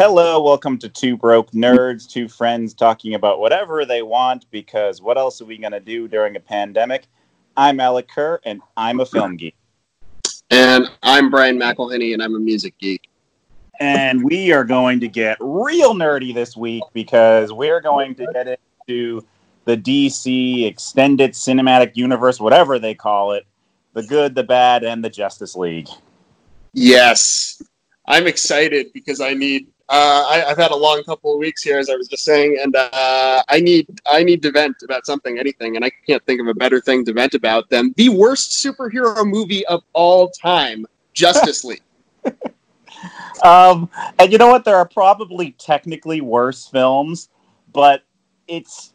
hello, 0.00 0.40
welcome 0.42 0.78
to 0.78 0.88
Two 0.88 1.14
Broke 1.14 1.50
Nerds, 1.50 2.08
two 2.08 2.26
friends 2.26 2.72
talking 2.72 3.16
about 3.16 3.38
whatever 3.38 3.84
they 3.84 4.00
want 4.00 4.46
because 4.50 5.02
what 5.02 5.18
else 5.18 5.42
are 5.42 5.44
we 5.44 5.58
going 5.58 5.72
to 5.72 5.78
do 5.78 6.08
during 6.08 6.36
a 6.36 6.40
pandemic? 6.40 7.06
I'm 7.54 7.80
Alec 7.80 8.08
Kerr, 8.08 8.40
and 8.46 8.62
I'm 8.78 9.00
a 9.00 9.04
film 9.04 9.36
geek. 9.36 9.54
And 10.48 10.88
I'm 11.02 11.28
Brian 11.28 11.58
McElhenney, 11.58 12.14
and 12.14 12.22
I'm 12.22 12.34
a 12.34 12.38
music 12.38 12.78
geek. 12.78 13.10
And 13.78 14.24
we 14.24 14.52
are 14.52 14.64
going 14.64 15.00
to 15.00 15.08
get 15.08 15.36
real 15.38 15.92
nerdy 15.92 16.32
this 16.32 16.56
week 16.56 16.84
because 16.94 17.52
we're 17.52 17.82
going 17.82 18.14
to 18.14 18.26
get 18.32 18.58
into 18.88 19.22
the 19.66 19.76
DC 19.76 20.64
Extended 20.64 21.32
Cinematic 21.32 21.94
Universe, 21.94 22.40
whatever 22.40 22.78
they 22.78 22.94
call 22.94 23.32
it 23.32 23.44
the 23.92 24.04
good, 24.04 24.34
the 24.34 24.44
bad, 24.44 24.82
and 24.82 25.04
the 25.04 25.10
Justice 25.10 25.54
League. 25.56 25.90
Yes. 26.72 27.60
I'm 28.08 28.26
excited 28.26 28.94
because 28.94 29.20
I 29.20 29.34
need 29.34 29.66
uh, 29.90 30.24
I, 30.28 30.44
have 30.46 30.56
had 30.56 30.70
a 30.70 30.76
long 30.76 31.02
couple 31.02 31.32
of 31.32 31.40
weeks 31.40 31.64
here, 31.64 31.76
as 31.76 31.90
I 31.90 31.96
was 31.96 32.06
just 32.06 32.24
saying, 32.24 32.60
and 32.62 32.76
uh, 32.76 33.42
I 33.48 33.58
need 33.58 33.88
I 34.06 34.22
need 34.22 34.40
to 34.42 34.52
vent 34.52 34.76
about 34.84 35.04
something, 35.04 35.36
anything, 35.36 35.74
and 35.74 35.84
I 35.84 35.90
can't 36.06 36.24
think 36.26 36.40
of 36.40 36.46
a 36.46 36.54
better 36.54 36.80
thing 36.80 37.04
to 37.06 37.12
vent 37.12 37.34
about 37.34 37.68
than 37.70 37.92
the 37.96 38.08
worst 38.08 38.64
superhero 38.64 39.26
movie 39.26 39.66
of 39.66 39.82
all 39.92 40.30
time, 40.30 40.86
Justice 41.12 41.64
League. 41.64 41.82
um, 43.42 43.90
and 44.20 44.30
you 44.30 44.38
know 44.38 44.46
what? 44.46 44.64
There 44.64 44.76
are 44.76 44.86
probably 44.86 45.56
technically 45.58 46.20
worse 46.20 46.68
films, 46.68 47.28
but 47.72 48.04
it's 48.46 48.94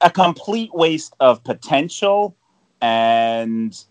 a 0.00 0.10
complete 0.10 0.74
waste 0.74 1.14
of 1.20 1.44
potential, 1.44 2.34
and 2.80 3.84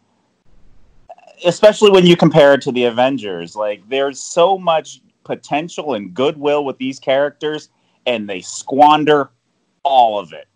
especially 1.46 1.92
when 1.92 2.04
you 2.04 2.18
compare 2.18 2.56
it 2.56 2.64
to 2.64 2.72
the 2.72 2.86
Avengers. 2.86 3.56
Like, 3.56 3.88
there's 3.90 4.20
so 4.20 4.58
much 4.58 5.02
potential 5.24 5.94
and 5.94 6.14
goodwill 6.14 6.66
with 6.66 6.78
these 6.78 7.00
characters, 7.00 7.70
and 8.06 8.30
they 8.30 8.42
squander 8.42 9.30
all 9.84 10.20
of 10.20 10.34
it. 10.34 10.48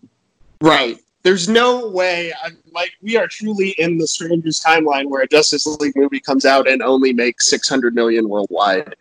Right. 0.62 1.00
There's 1.24 1.50
no 1.50 1.90
way. 1.90 2.32
I'm, 2.44 2.58
like 2.72 2.92
we 3.02 3.18
are 3.18 3.28
truly 3.28 3.72
in 3.72 3.98
the 3.98 4.08
strangest 4.08 4.66
timeline 4.66 5.10
where 5.10 5.24
a 5.24 5.28
Justice 5.28 5.66
League 5.66 5.96
movie 5.96 6.20
comes 6.20 6.46
out 6.46 6.70
and 6.70 6.82
only 6.82 7.12
makes 7.12 7.50
600 7.50 7.94
million 7.94 8.30
worldwide. 8.30 8.96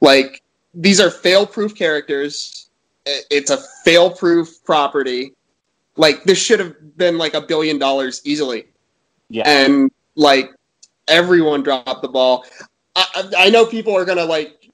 Like 0.00 0.42
these 0.72 1.00
are 1.00 1.10
fail-proof 1.10 1.74
characters. 1.74 2.70
It's 3.04 3.50
a 3.50 3.58
fail-proof 3.84 4.64
property. 4.64 5.34
Like 5.96 6.24
this 6.24 6.38
should 6.38 6.60
have 6.60 6.96
been 6.96 7.18
like 7.18 7.34
a 7.34 7.40
billion 7.40 7.78
dollars 7.78 8.22
easily. 8.24 8.66
Yeah. 9.28 9.42
And 9.46 9.90
like 10.14 10.52
everyone 11.08 11.62
dropped 11.62 12.02
the 12.02 12.08
ball. 12.08 12.46
I, 12.94 13.30
I 13.36 13.50
know 13.50 13.66
people 13.66 13.94
are 13.94 14.04
gonna 14.04 14.24
like 14.24 14.65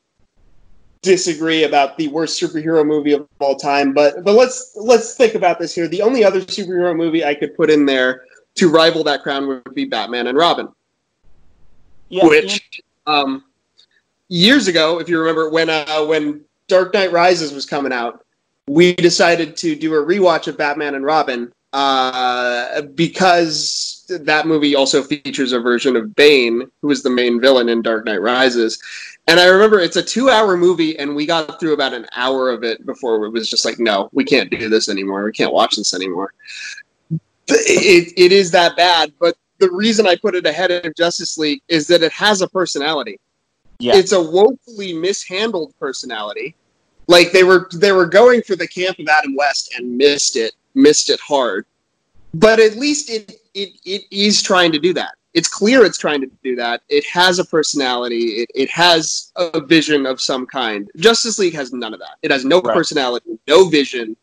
disagree 1.02 1.64
about 1.64 1.98
the 1.98 2.08
worst 2.08 2.40
superhero 2.40 2.86
movie 2.86 3.12
of 3.12 3.28
all 3.40 3.56
time, 3.56 3.92
but 3.92 4.24
but 4.24 4.34
let's 4.34 4.72
let's 4.76 5.14
think 5.14 5.34
about 5.34 5.58
this 5.58 5.74
here. 5.74 5.88
The 5.88 6.02
only 6.02 6.24
other 6.24 6.40
superhero 6.40 6.96
movie 6.96 7.24
I 7.24 7.34
could 7.34 7.56
put 7.56 7.70
in 7.70 7.84
there 7.86 8.24
to 8.54 8.70
rival 8.70 9.04
that 9.04 9.22
crown 9.22 9.46
would 9.48 9.74
be 9.74 9.84
Batman 9.84 10.28
and 10.28 10.38
Robin. 10.38 10.68
Yeah, 12.08 12.26
which 12.26 12.80
um, 13.06 13.44
years 14.28 14.68
ago, 14.68 15.00
if 15.00 15.08
you 15.08 15.18
remember 15.18 15.50
when 15.50 15.68
uh, 15.68 16.04
when 16.04 16.44
Dark 16.68 16.94
Knight 16.94 17.12
Rises 17.12 17.52
was 17.52 17.66
coming 17.66 17.92
out, 17.92 18.24
we 18.68 18.94
decided 18.94 19.56
to 19.58 19.74
do 19.74 19.94
a 19.94 20.04
rewatch 20.04 20.46
of 20.46 20.56
Batman 20.56 20.94
and 20.94 21.04
Robin 21.04 21.52
uh, 21.72 22.82
because 22.94 24.04
that 24.08 24.46
movie 24.46 24.74
also 24.74 25.02
features 25.02 25.52
a 25.52 25.60
version 25.60 25.96
of 25.96 26.14
Bane, 26.14 26.70
who 26.80 26.90
is 26.90 27.02
the 27.02 27.10
main 27.10 27.40
villain 27.40 27.68
in 27.68 27.82
Dark 27.82 28.04
Knight 28.04 28.20
Rises. 28.20 28.80
And 29.28 29.38
I 29.38 29.46
remember 29.46 29.78
it's 29.78 29.96
a 29.96 30.02
two 30.02 30.30
hour 30.30 30.56
movie, 30.56 30.98
and 30.98 31.14
we 31.14 31.26
got 31.26 31.60
through 31.60 31.74
about 31.74 31.92
an 31.92 32.06
hour 32.16 32.50
of 32.50 32.64
it 32.64 32.84
before 32.84 33.24
it 33.24 33.30
was 33.30 33.48
just 33.48 33.64
like, 33.64 33.78
no, 33.78 34.08
we 34.12 34.24
can't 34.24 34.50
do 34.50 34.68
this 34.68 34.88
anymore. 34.88 35.24
We 35.24 35.32
can't 35.32 35.52
watch 35.52 35.76
this 35.76 35.94
anymore. 35.94 36.32
It, 37.48 38.12
it 38.16 38.32
is 38.32 38.50
that 38.50 38.76
bad. 38.76 39.12
But 39.20 39.36
the 39.58 39.70
reason 39.70 40.06
I 40.06 40.16
put 40.16 40.34
it 40.34 40.46
ahead 40.46 40.70
of 40.70 40.94
Justice 40.96 41.38
League 41.38 41.62
is 41.68 41.86
that 41.86 42.02
it 42.02 42.12
has 42.12 42.40
a 42.40 42.48
personality. 42.48 43.20
Yeah. 43.78 43.96
It's 43.96 44.12
a 44.12 44.20
woefully 44.20 44.92
mishandled 44.92 45.74
personality. 45.78 46.56
Like 47.06 47.32
they 47.32 47.44
were 47.44 47.68
they 47.74 47.92
were 47.92 48.06
going 48.06 48.42
for 48.42 48.56
the 48.56 48.68
camp 48.68 48.98
of 48.98 49.08
Adam 49.08 49.34
West 49.36 49.74
and 49.76 49.96
missed 49.96 50.36
it, 50.36 50.54
missed 50.74 51.10
it 51.10 51.20
hard. 51.20 51.66
But 52.34 52.58
at 52.58 52.76
least 52.76 53.10
it 53.10 53.40
it, 53.54 53.70
it 53.84 54.02
is 54.10 54.42
trying 54.42 54.72
to 54.72 54.78
do 54.78 54.92
that 54.94 55.14
it's 55.34 55.48
clear 55.48 55.84
it's 55.84 55.98
trying 55.98 56.20
to 56.20 56.30
do 56.42 56.56
that. 56.56 56.82
It 56.88 57.06
has 57.06 57.38
a 57.38 57.44
personality. 57.44 58.42
It, 58.42 58.50
it 58.54 58.70
has 58.70 59.32
a 59.36 59.60
vision 59.60 60.06
of 60.06 60.20
some 60.20 60.46
kind. 60.46 60.90
Justice 60.96 61.38
League 61.38 61.54
has 61.54 61.72
none 61.72 61.94
of 61.94 62.00
that. 62.00 62.16
It 62.22 62.30
has 62.30 62.44
no 62.44 62.60
right. 62.60 62.74
personality, 62.74 63.38
no 63.48 63.68
vision, 63.68 64.16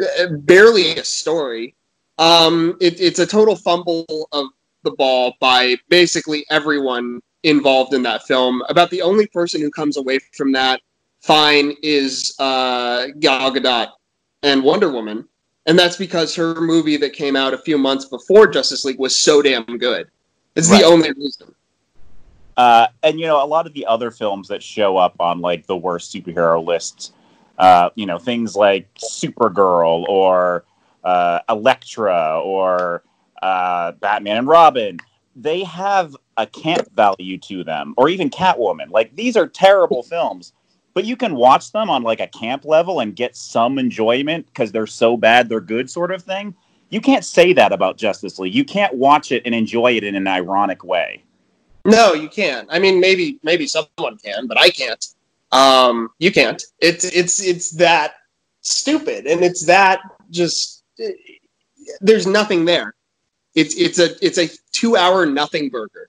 uh, 0.00 0.28
barely 0.30 0.96
a 0.96 1.04
story. 1.04 1.74
Um, 2.18 2.76
it, 2.80 3.00
it's 3.00 3.18
a 3.18 3.26
total 3.26 3.56
fumble 3.56 4.28
of 4.32 4.46
the 4.84 4.90
ball 4.92 5.34
by 5.40 5.76
basically 5.88 6.46
everyone 6.50 7.20
involved 7.42 7.94
in 7.94 8.02
that 8.02 8.24
film. 8.24 8.62
About 8.68 8.90
the 8.90 9.02
only 9.02 9.26
person 9.26 9.60
who 9.60 9.70
comes 9.70 9.96
away 9.96 10.18
from 10.36 10.52
that 10.52 10.80
fine 11.20 11.74
is 11.82 12.34
uh, 12.38 13.08
Gal 13.20 13.52
Gadot 13.52 13.88
and 14.42 14.62
Wonder 14.62 14.90
Woman. 14.90 15.28
And 15.66 15.78
that's 15.78 15.96
because 15.96 16.34
her 16.34 16.54
movie 16.60 16.96
that 16.96 17.12
came 17.12 17.36
out 17.36 17.52
a 17.52 17.58
few 17.58 17.76
months 17.76 18.06
before 18.06 18.46
Justice 18.46 18.86
League 18.86 18.98
was 18.98 19.14
so 19.14 19.42
damn 19.42 19.76
good. 19.76 20.08
It's 20.58 20.68
right. 20.68 20.80
the 20.80 20.86
only 20.86 21.12
reason. 21.12 21.54
Uh, 22.56 22.88
and 23.04 23.20
you 23.20 23.26
know, 23.26 23.42
a 23.42 23.46
lot 23.46 23.68
of 23.68 23.74
the 23.74 23.86
other 23.86 24.10
films 24.10 24.48
that 24.48 24.60
show 24.60 24.96
up 24.96 25.14
on 25.20 25.40
like 25.40 25.64
the 25.68 25.76
worst 25.76 26.12
superhero 26.12 26.66
lists, 26.66 27.12
uh, 27.58 27.90
you 27.94 28.06
know, 28.06 28.18
things 28.18 28.56
like 28.56 28.92
Supergirl 28.94 30.04
or 30.08 30.64
uh, 31.04 31.38
Elektra 31.48 32.40
or 32.40 33.04
uh, 33.40 33.92
Batman 33.92 34.38
and 34.38 34.48
Robin, 34.48 34.98
they 35.36 35.62
have 35.62 36.16
a 36.36 36.46
camp 36.48 36.90
value 36.92 37.38
to 37.38 37.62
them, 37.62 37.94
or 37.96 38.08
even 38.08 38.28
Catwoman. 38.28 38.90
Like 38.90 39.14
these 39.14 39.36
are 39.36 39.46
terrible 39.46 40.02
films, 40.02 40.54
but 40.92 41.04
you 41.04 41.14
can 41.14 41.36
watch 41.36 41.70
them 41.70 41.88
on 41.88 42.02
like 42.02 42.18
a 42.18 42.26
camp 42.26 42.64
level 42.64 42.98
and 42.98 43.14
get 43.14 43.36
some 43.36 43.78
enjoyment 43.78 44.46
because 44.46 44.72
they're 44.72 44.88
so 44.88 45.16
bad 45.16 45.48
they're 45.48 45.60
good, 45.60 45.88
sort 45.88 46.10
of 46.10 46.24
thing. 46.24 46.56
You 46.90 47.00
can't 47.00 47.24
say 47.24 47.52
that 47.52 47.72
about 47.72 47.98
Justice 47.98 48.38
League. 48.38 48.54
You 48.54 48.64
can't 48.64 48.94
watch 48.94 49.32
it 49.32 49.42
and 49.44 49.54
enjoy 49.54 49.92
it 49.92 50.04
in 50.04 50.14
an 50.14 50.26
ironic 50.26 50.84
way. 50.84 51.22
No, 51.84 52.14
you 52.14 52.28
can't. 52.28 52.68
I 52.70 52.78
mean, 52.78 53.00
maybe 53.00 53.38
maybe 53.42 53.66
someone 53.66 54.18
can, 54.18 54.46
but 54.46 54.58
I 54.58 54.70
can't. 54.70 55.06
Um, 55.52 56.10
you 56.18 56.32
can't. 56.32 56.62
It's 56.80 57.04
it's 57.04 57.42
it's 57.42 57.70
that 57.72 58.14
stupid, 58.60 59.26
and 59.26 59.42
it's 59.42 59.64
that 59.66 60.00
just. 60.30 60.82
there's 62.00 62.26
nothing 62.26 62.64
there. 62.64 62.94
It's 63.54 63.74
it's 63.76 63.98
a 63.98 64.10
it's 64.24 64.38
a 64.38 64.48
two 64.72 64.96
hour 64.96 65.26
nothing 65.26 65.68
burger. 65.68 66.08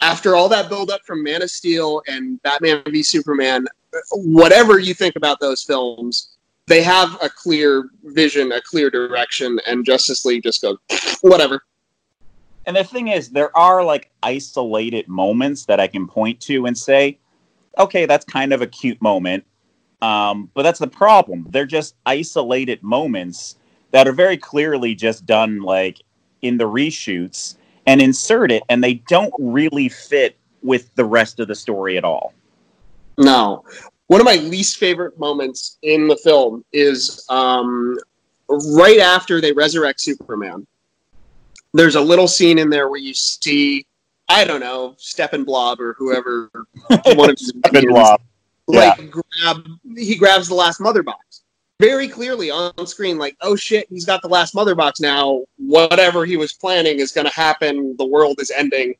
After 0.00 0.36
all 0.36 0.48
that 0.50 0.68
build 0.68 0.90
up 0.90 1.00
from 1.06 1.22
Man 1.22 1.42
of 1.42 1.50
Steel 1.50 2.02
and 2.06 2.40
Batman 2.42 2.82
v 2.86 3.02
Superman, 3.02 3.66
whatever 4.12 4.78
you 4.78 4.92
think 4.92 5.16
about 5.16 5.40
those 5.40 5.62
films, 5.62 6.35
they 6.66 6.82
have 6.82 7.16
a 7.22 7.28
clear 7.28 7.90
vision, 8.04 8.52
a 8.52 8.60
clear 8.60 8.90
direction, 8.90 9.60
and 9.66 9.84
Justice 9.84 10.24
League 10.24 10.42
just 10.42 10.62
goes 10.62 10.76
whatever. 11.20 11.62
And 12.66 12.76
the 12.76 12.82
thing 12.82 13.08
is, 13.08 13.30
there 13.30 13.56
are 13.56 13.84
like 13.84 14.10
isolated 14.22 15.06
moments 15.06 15.64
that 15.66 15.78
I 15.78 15.86
can 15.86 16.08
point 16.08 16.40
to 16.42 16.66
and 16.66 16.76
say, 16.76 17.18
okay, 17.78 18.06
that's 18.06 18.24
kind 18.24 18.52
of 18.52 18.62
a 18.62 18.66
cute 18.66 19.00
moment. 19.00 19.44
Um, 20.02 20.50
but 20.54 20.62
that's 20.64 20.80
the 20.80 20.88
problem. 20.88 21.46
They're 21.50 21.66
just 21.66 21.94
isolated 22.04 22.82
moments 22.82 23.56
that 23.92 24.08
are 24.08 24.12
very 24.12 24.36
clearly 24.36 24.94
just 24.94 25.24
done 25.24 25.62
like 25.62 26.02
in 26.42 26.58
the 26.58 26.64
reshoots 26.64 27.56
and 27.86 28.02
insert 28.02 28.50
it, 28.50 28.64
and 28.68 28.82
they 28.82 28.94
don't 29.08 29.32
really 29.38 29.88
fit 29.88 30.36
with 30.62 30.92
the 30.96 31.04
rest 31.04 31.38
of 31.38 31.46
the 31.46 31.54
story 31.54 31.96
at 31.96 32.04
all. 32.04 32.34
No 33.16 33.64
one 34.08 34.20
of 34.20 34.24
my 34.24 34.36
least 34.36 34.78
favorite 34.78 35.18
moments 35.18 35.78
in 35.82 36.06
the 36.06 36.16
film 36.16 36.64
is 36.72 37.24
um, 37.28 37.96
right 38.48 39.00
after 39.00 39.40
they 39.40 39.52
resurrect 39.52 40.00
Superman. 40.00 40.66
There's 41.72 41.96
a 41.96 42.00
little 42.00 42.28
scene 42.28 42.58
in 42.58 42.70
there 42.70 42.88
where 42.88 43.00
you 43.00 43.14
see, 43.14 43.86
I 44.28 44.44
don't 44.44 44.60
know, 44.60 44.94
Steppenwolf 44.98 45.78
or 45.80 45.94
whoever 45.98 46.50
one 46.88 47.30
of 47.30 47.38
his 47.38 47.52
Steppenwolf. 47.52 48.18
like 48.66 48.98
yeah. 48.98 49.06
grab 49.06 49.66
he 49.96 50.16
grabs 50.16 50.48
the 50.48 50.54
last 50.54 50.80
mother 50.80 51.02
box 51.02 51.42
very 51.78 52.08
clearly 52.08 52.50
on 52.50 52.72
screen 52.86 53.18
like 53.18 53.36
oh 53.42 53.54
shit 53.54 53.86
he's 53.90 54.04
got 54.04 54.22
the 54.22 54.28
last 54.28 54.54
mother 54.54 54.74
box 54.74 54.98
now 54.98 55.42
whatever 55.56 56.24
he 56.24 56.36
was 56.36 56.52
planning 56.52 56.98
is 56.98 57.12
going 57.12 57.26
to 57.26 57.32
happen 57.32 57.94
the 57.98 58.04
world 58.04 58.40
is 58.40 58.50
ending 58.50 58.94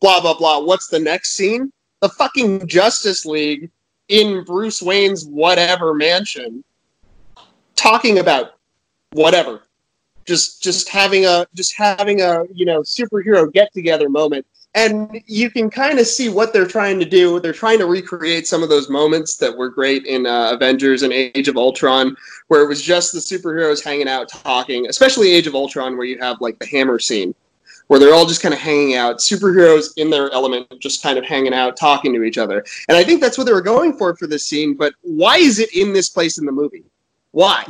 blah 0.00 0.20
blah 0.20 0.32
blah 0.32 0.58
what's 0.58 0.88
the 0.88 0.98
next 0.98 1.32
scene 1.32 1.70
the 2.00 2.08
fucking 2.08 2.66
justice 2.66 3.26
league 3.26 3.70
in 4.12 4.44
Bruce 4.44 4.82
Wayne's 4.82 5.24
whatever 5.24 5.94
mansion 5.94 6.62
talking 7.74 8.18
about 8.18 8.56
whatever. 9.12 9.62
Just 10.26 10.62
just 10.62 10.88
having 10.88 11.24
a 11.24 11.46
just 11.54 11.74
having 11.74 12.20
a, 12.20 12.44
you 12.52 12.66
know, 12.66 12.82
superhero 12.82 13.52
get 13.52 13.72
together 13.72 14.08
moment 14.08 14.46
and 14.74 15.20
you 15.26 15.50
can 15.50 15.68
kind 15.68 15.98
of 15.98 16.06
see 16.06 16.28
what 16.28 16.52
they're 16.52 16.66
trying 16.66 16.98
to 16.98 17.04
do. 17.04 17.40
They're 17.40 17.52
trying 17.52 17.78
to 17.78 17.86
recreate 17.86 18.46
some 18.46 18.62
of 18.62 18.68
those 18.68 18.88
moments 18.88 19.36
that 19.36 19.56
were 19.56 19.68
great 19.68 20.06
in 20.06 20.26
uh, 20.26 20.52
Avengers 20.52 21.02
and 21.02 21.12
Age 21.12 21.48
of 21.48 21.56
Ultron, 21.56 22.16
where 22.48 22.62
it 22.62 22.68
was 22.68 22.80
just 22.80 23.12
the 23.12 23.18
superheroes 23.18 23.84
hanging 23.84 24.08
out 24.08 24.28
talking, 24.28 24.86
especially 24.88 25.30
Age 25.30 25.46
of 25.46 25.54
Ultron, 25.54 25.96
where 25.96 26.06
you 26.06 26.18
have 26.20 26.40
like 26.40 26.58
the 26.58 26.66
hammer 26.66 26.98
scene, 26.98 27.34
where 27.88 28.00
they're 28.00 28.14
all 28.14 28.26
just 28.26 28.42
kind 28.42 28.54
of 28.54 28.60
hanging 28.60 28.94
out, 28.94 29.18
superheroes 29.18 29.90
in 29.96 30.10
their 30.10 30.30
element, 30.30 30.66
just 30.80 31.02
kind 31.02 31.18
of 31.18 31.24
hanging 31.24 31.54
out, 31.54 31.76
talking 31.76 32.12
to 32.14 32.22
each 32.22 32.38
other. 32.38 32.64
And 32.88 32.96
I 32.96 33.04
think 33.04 33.20
that's 33.20 33.36
what 33.36 33.44
they 33.44 33.52
were 33.52 33.60
going 33.60 33.96
for 33.96 34.16
for 34.16 34.26
this 34.26 34.46
scene. 34.46 34.74
But 34.74 34.94
why 35.02 35.36
is 35.36 35.58
it 35.58 35.74
in 35.74 35.92
this 35.92 36.08
place 36.08 36.38
in 36.38 36.46
the 36.46 36.52
movie? 36.52 36.84
Why? 37.32 37.66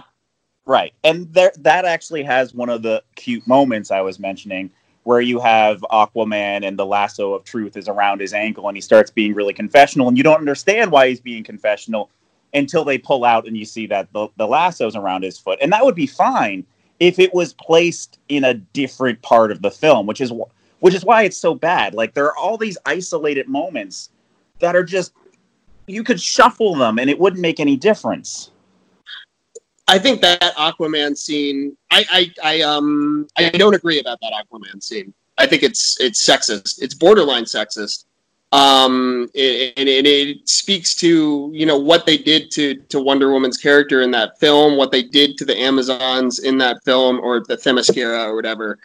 Right, 0.64 0.94
and 1.02 1.32
there 1.34 1.52
that 1.58 1.84
actually 1.84 2.22
has 2.22 2.54
one 2.54 2.68
of 2.68 2.82
the 2.82 3.02
cute 3.16 3.44
moments 3.48 3.90
I 3.90 4.00
was 4.00 4.20
mentioning 4.20 4.70
where 5.04 5.20
you 5.20 5.40
have 5.40 5.80
Aquaman 5.90 6.64
and 6.64 6.78
the 6.78 6.86
lasso 6.86 7.34
of 7.34 7.42
truth 7.44 7.76
is 7.76 7.88
around 7.88 8.20
his 8.20 8.32
ankle 8.32 8.68
and 8.68 8.76
he 8.76 8.80
starts 8.80 9.10
being 9.10 9.34
really 9.34 9.52
confessional 9.52 10.08
and 10.08 10.16
you 10.16 10.22
don't 10.22 10.38
understand 10.38 10.92
why 10.92 11.08
he's 11.08 11.20
being 11.20 11.42
confessional 11.42 12.10
until 12.54 12.84
they 12.84 12.98
pull 12.98 13.24
out 13.24 13.46
and 13.46 13.56
you 13.56 13.64
see 13.64 13.86
that 13.86 14.12
the, 14.12 14.28
the 14.36 14.46
lasso's 14.46 14.94
around 14.94 15.24
his 15.24 15.38
foot. 15.38 15.58
And 15.60 15.72
that 15.72 15.84
would 15.84 15.94
be 15.94 16.06
fine 16.06 16.64
if 17.02 17.18
it 17.18 17.34
was 17.34 17.52
placed 17.54 18.20
in 18.28 18.44
a 18.44 18.54
different 18.54 19.20
part 19.22 19.50
of 19.50 19.60
the 19.60 19.72
film, 19.72 20.06
which 20.06 20.20
is 20.20 20.32
which 20.78 20.94
is 20.94 21.04
why 21.04 21.24
it's 21.24 21.36
so 21.36 21.52
bad. 21.52 21.94
Like 21.94 22.14
there 22.14 22.26
are 22.26 22.36
all 22.36 22.56
these 22.56 22.78
isolated 22.86 23.48
moments 23.48 24.10
that 24.60 24.76
are 24.76 24.84
just 24.84 25.12
you 25.88 26.04
could 26.04 26.20
shuffle 26.20 26.76
them 26.76 27.00
and 27.00 27.10
it 27.10 27.18
wouldn't 27.18 27.42
make 27.42 27.58
any 27.58 27.76
difference. 27.76 28.52
I 29.88 29.98
think 29.98 30.20
that 30.20 30.40
Aquaman 30.54 31.16
scene. 31.16 31.76
I, 31.90 32.04
I, 32.08 32.32
I 32.44 32.60
um 32.60 33.26
I 33.36 33.50
don't 33.50 33.74
agree 33.74 33.98
about 33.98 34.20
that 34.20 34.32
Aquaman 34.32 34.80
scene. 34.80 35.12
I 35.38 35.48
think 35.48 35.64
it's 35.64 36.00
it's 36.00 36.24
sexist. 36.24 36.80
It's 36.80 36.94
borderline 36.94 37.46
sexist. 37.46 38.04
Um, 38.52 39.30
and 39.34 39.88
it, 39.88 40.06
it, 40.06 40.06
it, 40.06 40.48
speaks 40.48 40.94
to 40.96 41.50
you 41.54 41.64
know 41.64 41.78
what 41.78 42.04
they 42.04 42.18
did 42.18 42.50
to 42.52 42.74
to 42.74 43.00
Wonder 43.00 43.32
Woman's 43.32 43.56
character 43.56 44.02
in 44.02 44.10
that 44.10 44.38
film, 44.38 44.76
what 44.76 44.92
they 44.92 45.02
did 45.02 45.38
to 45.38 45.46
the 45.46 45.58
Amazons 45.58 46.38
in 46.38 46.58
that 46.58 46.84
film, 46.84 47.18
or 47.20 47.40
the 47.40 47.56
Themyscira 47.56 48.26
or 48.26 48.36
whatever. 48.36 48.78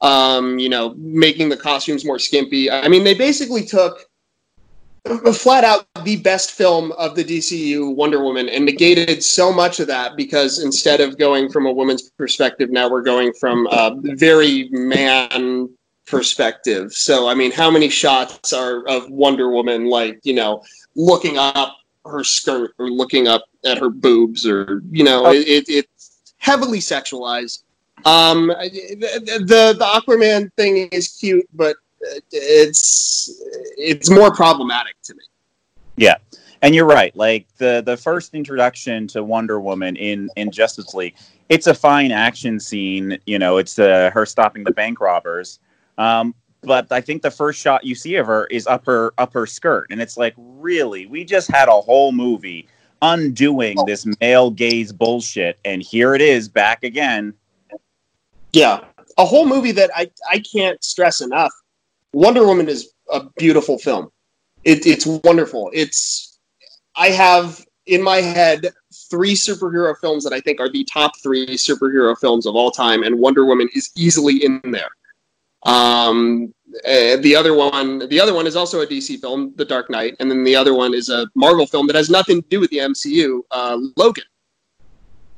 Um, 0.00 0.60
you 0.60 0.68
know, 0.68 0.94
making 0.96 1.48
the 1.48 1.56
costumes 1.56 2.04
more 2.04 2.20
skimpy. 2.20 2.70
I 2.70 2.86
mean, 2.88 3.02
they 3.02 3.14
basically 3.14 3.66
took 3.66 4.08
flat 5.32 5.64
out 5.64 5.86
the 6.04 6.16
best 6.16 6.52
film 6.52 6.92
of 6.92 7.16
the 7.16 7.24
DCU, 7.24 7.94
Wonder 7.94 8.22
Woman, 8.22 8.48
and 8.48 8.64
negated 8.64 9.22
so 9.22 9.52
much 9.52 9.80
of 9.80 9.86
that 9.88 10.16
because 10.16 10.62
instead 10.62 11.00
of 11.00 11.18
going 11.18 11.50
from 11.50 11.66
a 11.66 11.72
woman's 11.72 12.10
perspective, 12.10 12.70
now 12.70 12.88
we're 12.88 13.02
going 13.02 13.32
from 13.32 13.66
a 13.72 13.94
very 14.14 14.68
man 14.70 15.68
perspective. 16.10 16.92
So, 16.92 17.28
I 17.28 17.34
mean, 17.34 17.52
how 17.52 17.70
many 17.70 17.88
shots 17.88 18.52
are 18.52 18.86
of 18.88 19.08
Wonder 19.10 19.50
Woman, 19.50 19.86
like, 19.86 20.20
you 20.24 20.34
know, 20.34 20.62
looking 20.96 21.38
up 21.38 21.76
her 22.04 22.24
skirt 22.24 22.72
or 22.78 22.90
looking 22.90 23.28
up 23.28 23.44
at 23.64 23.78
her 23.78 23.90
boobs 23.90 24.46
or, 24.46 24.82
you 24.90 25.04
know, 25.04 25.26
oh. 25.26 25.32
it, 25.32 25.46
it, 25.46 25.64
it's 25.68 26.32
heavily 26.38 26.80
sexualized. 26.80 27.62
Um, 28.04 28.48
the, 28.48 29.44
the, 29.46 29.76
the 29.78 29.84
Aquaman 29.84 30.52
thing 30.54 30.88
is 30.90 31.08
cute, 31.08 31.46
but 31.52 31.76
it's 32.32 33.42
it's 33.76 34.10
more 34.10 34.32
problematic 34.32 34.94
to 35.02 35.14
me. 35.14 35.22
Yeah, 35.96 36.16
and 36.62 36.74
you're 36.74 36.86
right. 36.86 37.14
Like 37.14 37.46
the 37.58 37.82
the 37.84 37.96
first 37.96 38.34
introduction 38.34 39.06
to 39.08 39.22
Wonder 39.22 39.60
Woman 39.60 39.96
in 39.96 40.30
in 40.36 40.50
Justice 40.50 40.94
League, 40.94 41.16
it's 41.50 41.66
a 41.66 41.74
fine 41.74 42.10
action 42.10 42.58
scene. 42.58 43.18
You 43.26 43.38
know, 43.38 43.58
it's 43.58 43.78
uh, 43.78 44.10
her 44.14 44.24
stopping 44.24 44.64
the 44.64 44.72
bank 44.72 45.00
robbers. 45.00 45.58
Um, 46.00 46.34
but 46.62 46.90
I 46.90 47.00
think 47.00 47.22
the 47.22 47.30
first 47.30 47.60
shot 47.60 47.84
you 47.84 47.94
see 47.94 48.16
of 48.16 48.26
her 48.26 48.46
is 48.46 48.66
up 48.66 48.84
her 48.86 49.12
up 49.18 49.32
her 49.34 49.46
skirt, 49.46 49.86
and 49.90 50.00
it's 50.00 50.16
like, 50.16 50.34
really, 50.36 51.06
we 51.06 51.24
just 51.24 51.50
had 51.50 51.68
a 51.68 51.80
whole 51.80 52.12
movie 52.12 52.68
undoing 53.02 53.78
oh. 53.78 53.86
this 53.86 54.06
male 54.20 54.50
gaze 54.50 54.92
bullshit, 54.92 55.58
and 55.64 55.82
here 55.82 56.14
it 56.14 56.20
is 56.20 56.48
back 56.48 56.84
again. 56.84 57.34
Yeah, 58.52 58.84
a 59.16 59.24
whole 59.24 59.46
movie 59.46 59.72
that 59.72 59.90
I 59.94 60.10
I 60.30 60.40
can't 60.40 60.82
stress 60.82 61.20
enough 61.20 61.52
Wonder 62.12 62.46
Woman 62.46 62.68
is 62.68 62.92
a 63.10 63.24
beautiful 63.36 63.78
film. 63.78 64.10
It, 64.64 64.86
it's 64.86 65.06
wonderful. 65.06 65.70
It's 65.72 66.38
I 66.96 67.08
have 67.08 67.64
in 67.86 68.02
my 68.02 68.16
head 68.16 68.72
three 69.10 69.34
superhero 69.34 69.94
films 70.00 70.24
that 70.24 70.32
I 70.32 70.40
think 70.40 70.60
are 70.60 70.70
the 70.70 70.84
top 70.84 71.12
three 71.22 71.56
superhero 71.56 72.18
films 72.18 72.46
of 72.46 72.54
all 72.54 72.70
time, 72.70 73.02
and 73.02 73.18
Wonder 73.18 73.44
Woman 73.44 73.68
is 73.74 73.90
easily 73.96 74.44
in 74.44 74.60
there. 74.64 74.90
Um, 75.64 76.54
uh, 76.86 77.16
the 77.16 77.34
other 77.36 77.54
one, 77.54 78.08
the 78.08 78.20
other 78.20 78.32
one 78.32 78.46
is 78.46 78.56
also 78.56 78.80
a 78.80 78.86
DC 78.86 79.20
film, 79.20 79.52
The 79.56 79.64
Dark 79.64 79.90
Knight, 79.90 80.16
and 80.20 80.30
then 80.30 80.44
the 80.44 80.56
other 80.56 80.74
one 80.74 80.94
is 80.94 81.08
a 81.08 81.26
Marvel 81.34 81.66
film 81.66 81.86
that 81.88 81.96
has 81.96 82.08
nothing 82.08 82.42
to 82.42 82.48
do 82.48 82.60
with 82.60 82.70
the 82.70 82.78
MCU, 82.78 83.40
uh, 83.50 83.78
Logan. 83.96 84.24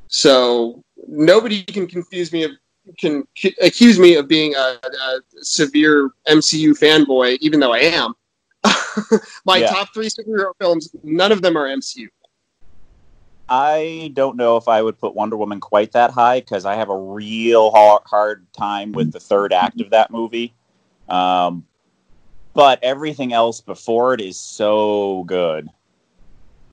So 0.08 0.84
nobody 1.08 1.62
can 1.62 1.86
confuse 1.86 2.32
me 2.32 2.44
of 2.44 2.52
can 2.98 3.26
accuse 3.62 3.98
me 3.98 4.16
of 4.16 4.26
being 4.26 4.54
a, 4.56 4.78
a 4.82 5.20
severe 5.36 6.10
MCU 6.28 6.70
fanboy, 6.70 7.38
even 7.40 7.60
though 7.60 7.72
I 7.72 7.78
am. 7.78 8.12
My 9.44 9.58
yeah. 9.58 9.68
top 9.68 9.94
three 9.94 10.08
superhero 10.08 10.52
films, 10.60 10.94
none 11.02 11.32
of 11.32 11.42
them 11.42 11.56
are 11.56 11.66
MCU. 11.68 12.08
I 13.54 14.10
don't 14.14 14.38
know 14.38 14.56
if 14.56 14.66
I 14.66 14.80
would 14.80 14.98
put 14.98 15.14
Wonder 15.14 15.36
Woman 15.36 15.60
quite 15.60 15.92
that 15.92 16.10
high 16.10 16.40
because 16.40 16.64
I 16.64 16.74
have 16.74 16.88
a 16.88 16.96
real 16.96 17.70
hard, 17.70 18.00
hard 18.06 18.46
time 18.54 18.92
with 18.92 19.12
the 19.12 19.20
third 19.20 19.52
act 19.52 19.78
of 19.82 19.90
that 19.90 20.10
movie. 20.10 20.54
Um, 21.06 21.66
but 22.54 22.82
everything 22.82 23.34
else 23.34 23.60
before 23.60 24.14
it 24.14 24.22
is 24.22 24.40
so 24.40 25.24
good. 25.24 25.68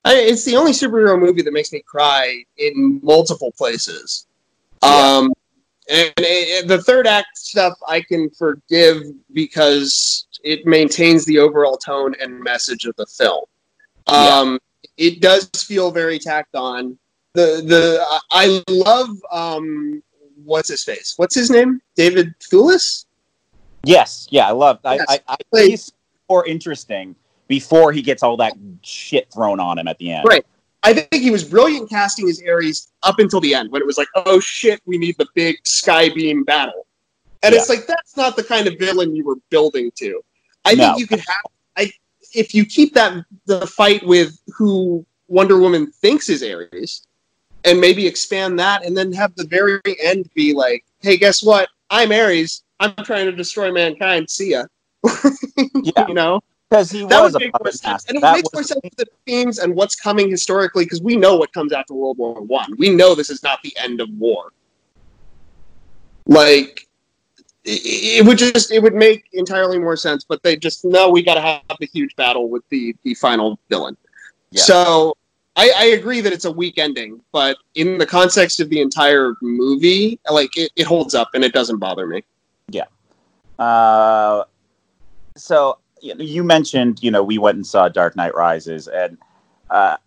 I, 0.05 0.15
it's 0.15 0.45
the 0.45 0.55
only 0.55 0.71
superhero 0.71 1.19
movie 1.19 1.41
that 1.41 1.51
makes 1.51 1.73
me 1.73 1.81
cry 1.85 2.45
in 2.57 3.01
multiple 3.03 3.51
places. 3.57 4.25
Yeah. 4.81 5.17
Um, 5.17 5.33
and, 5.89 6.13
and 6.17 6.69
the 6.69 6.81
third 6.81 7.07
act 7.07 7.37
stuff 7.37 7.73
I 7.89 7.99
can 7.99 8.29
forgive 8.29 9.03
because 9.33 10.27
it 10.45 10.65
maintains 10.65 11.25
the 11.25 11.39
overall 11.39 11.75
tone 11.75 12.15
and 12.21 12.39
message 12.39 12.85
of 12.85 12.95
the 12.95 13.05
film. 13.05 13.43
Um, 14.07 14.53
yeah. 14.53 14.57
It 14.99 15.21
does 15.21 15.49
feel 15.55 15.91
very 15.91 16.19
tacked 16.19 16.55
on. 16.55 16.97
The 17.33 17.63
the 17.65 18.05
I 18.31 18.61
love 18.69 19.09
um, 19.31 20.03
what's 20.43 20.69
his 20.69 20.83
face? 20.83 21.13
What's 21.17 21.33
his 21.33 21.49
name? 21.49 21.81
David 21.95 22.35
Thewlis. 22.39 23.05
Yes, 23.83 24.27
yeah, 24.29 24.47
I 24.47 24.51
love. 24.51 24.79
Yes. 24.83 25.05
I, 25.07 25.19
I, 25.27 25.37
I 25.53 25.61
he's 25.63 25.91
more 26.29 26.45
interesting 26.45 27.15
before 27.47 27.91
he 27.93 28.01
gets 28.01 28.23
all 28.23 28.35
that 28.37 28.53
shit 28.81 29.31
thrown 29.33 29.59
on 29.59 29.79
him 29.79 29.87
at 29.87 29.97
the 29.99 30.11
end. 30.11 30.25
Right. 30.27 30.45
I 30.83 30.93
think 30.93 31.23
he 31.23 31.31
was 31.31 31.43
brilliant 31.43 31.89
casting 31.89 32.29
as 32.29 32.41
Ares 32.47 32.89
up 33.03 33.19
until 33.19 33.41
the 33.41 33.53
end 33.53 33.71
when 33.71 33.81
it 33.81 33.85
was 33.85 33.97
like, 33.97 34.07
oh 34.15 34.39
shit, 34.39 34.81
we 34.85 34.97
need 34.97 35.17
the 35.17 35.27
big 35.33 35.57
skybeam 35.63 36.45
battle. 36.45 36.85
And 37.43 37.53
yeah. 37.53 37.59
it's 37.59 37.69
like 37.69 37.85
that's 37.85 38.17
not 38.17 38.35
the 38.35 38.43
kind 38.43 38.67
of 38.67 38.77
villain 38.77 39.15
you 39.15 39.25
were 39.25 39.37
building 39.49 39.91
to. 39.95 40.21
I 40.65 40.75
no. 40.75 40.87
think 40.87 40.99
you 40.99 41.07
could 41.07 41.19
have 41.19 41.51
if 42.33 42.53
you 42.53 42.65
keep 42.65 42.93
that 42.93 43.25
the 43.45 43.65
fight 43.67 44.05
with 44.05 44.39
who 44.55 45.05
Wonder 45.27 45.59
Woman 45.59 45.91
thinks 45.91 46.29
is 46.29 46.43
Ares 46.43 47.05
and 47.65 47.79
maybe 47.79 48.05
expand 48.07 48.57
that 48.59 48.85
and 48.85 48.95
then 48.95 49.11
have 49.13 49.35
the 49.35 49.45
very 49.45 49.81
end 50.01 50.29
be 50.33 50.53
like, 50.53 50.83
hey, 50.99 51.17
guess 51.17 51.43
what? 51.43 51.69
I'm 51.89 52.11
Ares. 52.11 52.63
I'm 52.79 52.95
trying 53.03 53.25
to 53.25 53.31
destroy 53.31 53.71
mankind. 53.71 54.29
See 54.29 54.51
ya. 54.51 54.63
yeah. 55.83 56.07
you 56.07 56.13
know? 56.13 56.41
because 56.69 56.91
he 56.91 57.03
that 57.05 57.21
was 57.21 57.35
a 57.35 57.39
more 57.39 57.71
sense. 57.71 58.05
and 58.05 58.17
it 58.17 58.21
that 58.21 58.35
makes 58.35 58.49
more 58.53 58.63
sense 58.63 58.79
with 58.83 58.95
the 58.95 59.07
themes 59.25 59.59
and 59.59 59.73
what's 59.73 59.95
coming 59.95 60.29
historically 60.29 60.85
because 60.85 61.01
we 61.01 61.15
know 61.15 61.35
what 61.35 61.51
comes 61.51 61.73
after 61.73 61.93
World 61.93 62.17
War 62.17 62.41
One. 62.41 62.73
We 62.77 62.89
know 62.89 63.15
this 63.15 63.29
is 63.29 63.41
not 63.43 63.59
the 63.63 63.75
end 63.77 64.01
of 64.01 64.09
war. 64.11 64.53
Like 66.27 66.87
it, 67.69 68.19
it 68.19 68.25
would 68.25 68.37
just 68.37 68.71
it 68.71 68.81
would 68.81 68.95
make 68.95 69.25
entirely 69.33 69.77
more 69.77 69.95
sense, 69.95 70.23
but 70.23 70.41
they 70.43 70.55
just 70.55 70.83
know 70.85 71.09
we 71.09 71.23
got 71.23 71.35
to 71.35 71.41
have 71.41 71.77
the 71.79 71.85
huge 71.85 72.15
battle 72.15 72.49
with 72.49 72.67
the 72.69 72.95
the 73.03 73.13
final 73.15 73.59
villain. 73.69 73.95
Yeah. 74.51 74.61
So 74.61 75.17
I, 75.55 75.71
I, 75.77 75.83
agree 75.85 76.21
that 76.21 76.33
it's 76.33 76.45
a 76.45 76.51
weak 76.51 76.79
ending, 76.79 77.21
but 77.31 77.57
in 77.75 77.99
the 77.99 78.05
context 78.05 78.59
of 78.59 78.69
the 78.69 78.81
entire 78.81 79.35
movie, 79.41 80.19
like 80.31 80.57
it, 80.57 80.71
it 80.75 80.85
holds 80.85 81.13
up 81.13 81.29
and 81.35 81.43
it 81.43 81.53
doesn't 81.53 81.77
bother 81.77 82.07
me. 82.07 82.23
Yeah. 82.69 82.85
Uh, 83.59 84.45
so 85.35 85.77
you 86.01 86.43
mentioned, 86.43 87.03
you 87.03 87.11
know, 87.11 87.23
we 87.23 87.37
went 87.37 87.57
and 87.57 87.67
saw 87.67 87.89
Dark 87.89 88.15
Knight 88.15 88.33
Rises, 88.33 88.87
and 88.87 89.17
uh, 89.69 89.97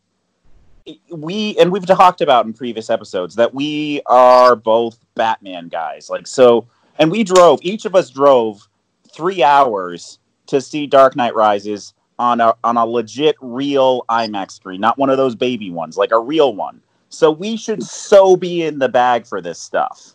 we 1.11 1.57
and 1.59 1.71
we've 1.71 1.87
talked 1.87 2.21
about 2.21 2.47
in 2.47 2.53
previous 2.53 2.91
episodes 2.91 3.35
that 3.37 3.55
we 3.55 4.01
are 4.07 4.57
both 4.57 4.99
Batman 5.15 5.69
guys. 5.69 6.11
Like 6.11 6.27
so, 6.27 6.67
and 6.99 7.11
we 7.11 7.25
drove. 7.25 7.61
Each 7.63 7.85
of 7.85 7.95
us 7.95 8.11
drove 8.11 8.69
three 9.13 9.43
hours 9.43 10.19
to 10.47 10.61
see 10.61 10.87
Dark 10.87 11.17
Knight 11.17 11.35
Rises 11.35 11.95
on 12.19 12.41
a 12.41 12.55
on 12.63 12.77
a 12.77 12.87
legit 12.87 13.37
real 13.41 14.05
IMAX 14.09 14.53
screen, 14.53 14.81
not 14.81 14.99
one 14.99 15.11
of 15.11 15.17
those 15.17 15.35
baby 15.35 15.71
ones, 15.71 15.97
like 15.97 16.13
a 16.13 16.19
real 16.19 16.55
one. 16.55 16.81
So 17.09 17.31
we 17.31 17.57
should 17.57 17.83
so 17.83 18.37
be 18.37 18.63
in 18.63 18.79
the 18.79 18.89
bag 18.89 19.27
for 19.27 19.41
this 19.41 19.59
stuff. 19.59 20.15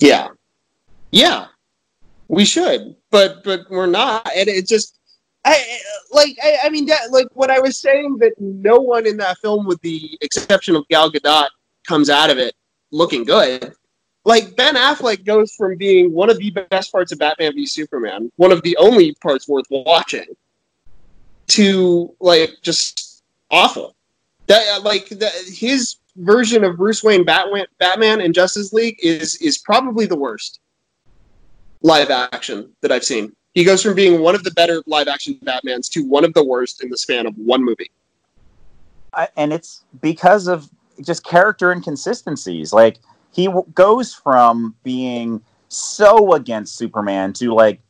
Yeah, 0.00 0.28
yeah, 1.10 1.46
We 2.28 2.44
should, 2.44 2.96
but 3.10 3.42
but 3.44 3.62
we're 3.70 3.86
not, 3.86 4.28
and 4.36 4.48
it 4.48 4.66
just. 4.66 4.98
I 5.44 5.78
like. 6.10 6.36
I, 6.42 6.58
I 6.64 6.68
mean, 6.70 6.86
that, 6.86 7.12
like 7.12 7.28
when 7.34 7.52
I 7.52 7.60
was 7.60 7.78
saying 7.78 8.18
that 8.18 8.32
no 8.40 8.78
one 8.78 9.06
in 9.06 9.16
that 9.18 9.38
film, 9.38 9.64
with 9.64 9.80
the 9.80 10.18
exception 10.20 10.74
of 10.74 10.86
Gal 10.88 11.10
Gadot, 11.10 11.46
comes 11.86 12.10
out 12.10 12.30
of 12.30 12.38
it 12.38 12.54
looking 12.90 13.22
good. 13.24 13.72
Like 14.26 14.56
Ben 14.56 14.74
Affleck 14.74 15.24
goes 15.24 15.54
from 15.54 15.76
being 15.76 16.12
one 16.12 16.30
of 16.30 16.38
the 16.38 16.50
best 16.50 16.90
parts 16.90 17.12
of 17.12 17.20
Batman 17.20 17.54
v 17.54 17.64
Superman, 17.64 18.32
one 18.34 18.50
of 18.50 18.60
the 18.62 18.76
only 18.76 19.14
parts 19.22 19.46
worth 19.46 19.66
watching, 19.70 20.26
to 21.46 22.12
like 22.18 22.50
just 22.60 23.22
awful. 23.52 23.94
That 24.48 24.66
uh, 24.68 24.80
like 24.80 25.10
that, 25.10 25.32
his 25.46 25.98
version 26.16 26.64
of 26.64 26.76
Bruce 26.76 27.04
Wayne 27.04 27.24
Batman, 27.24 27.66
Batman 27.78 28.20
in 28.20 28.32
Justice 28.32 28.72
League 28.72 28.98
is 29.00 29.36
is 29.36 29.58
probably 29.58 30.06
the 30.06 30.18
worst 30.18 30.58
live 31.82 32.10
action 32.10 32.72
that 32.80 32.90
I've 32.90 33.04
seen. 33.04 33.32
He 33.54 33.62
goes 33.62 33.80
from 33.80 33.94
being 33.94 34.20
one 34.20 34.34
of 34.34 34.42
the 34.42 34.50
better 34.50 34.82
live 34.86 35.06
action 35.06 35.38
Batmans 35.44 35.88
to 35.90 36.00
one 36.00 36.24
of 36.24 36.34
the 36.34 36.44
worst 36.44 36.82
in 36.82 36.90
the 36.90 36.98
span 36.98 37.26
of 37.26 37.38
one 37.38 37.64
movie. 37.64 37.92
I, 39.14 39.28
and 39.36 39.52
it's 39.52 39.84
because 40.02 40.48
of 40.48 40.68
just 41.00 41.22
character 41.22 41.70
inconsistencies. 41.70 42.72
Like 42.72 42.98
he 43.36 43.46
w- 43.46 43.66
goes 43.74 44.14
from 44.14 44.74
being 44.82 45.42
so 45.68 46.32
against 46.32 46.76
Superman 46.76 47.34
to 47.34 47.52
like 47.52 47.80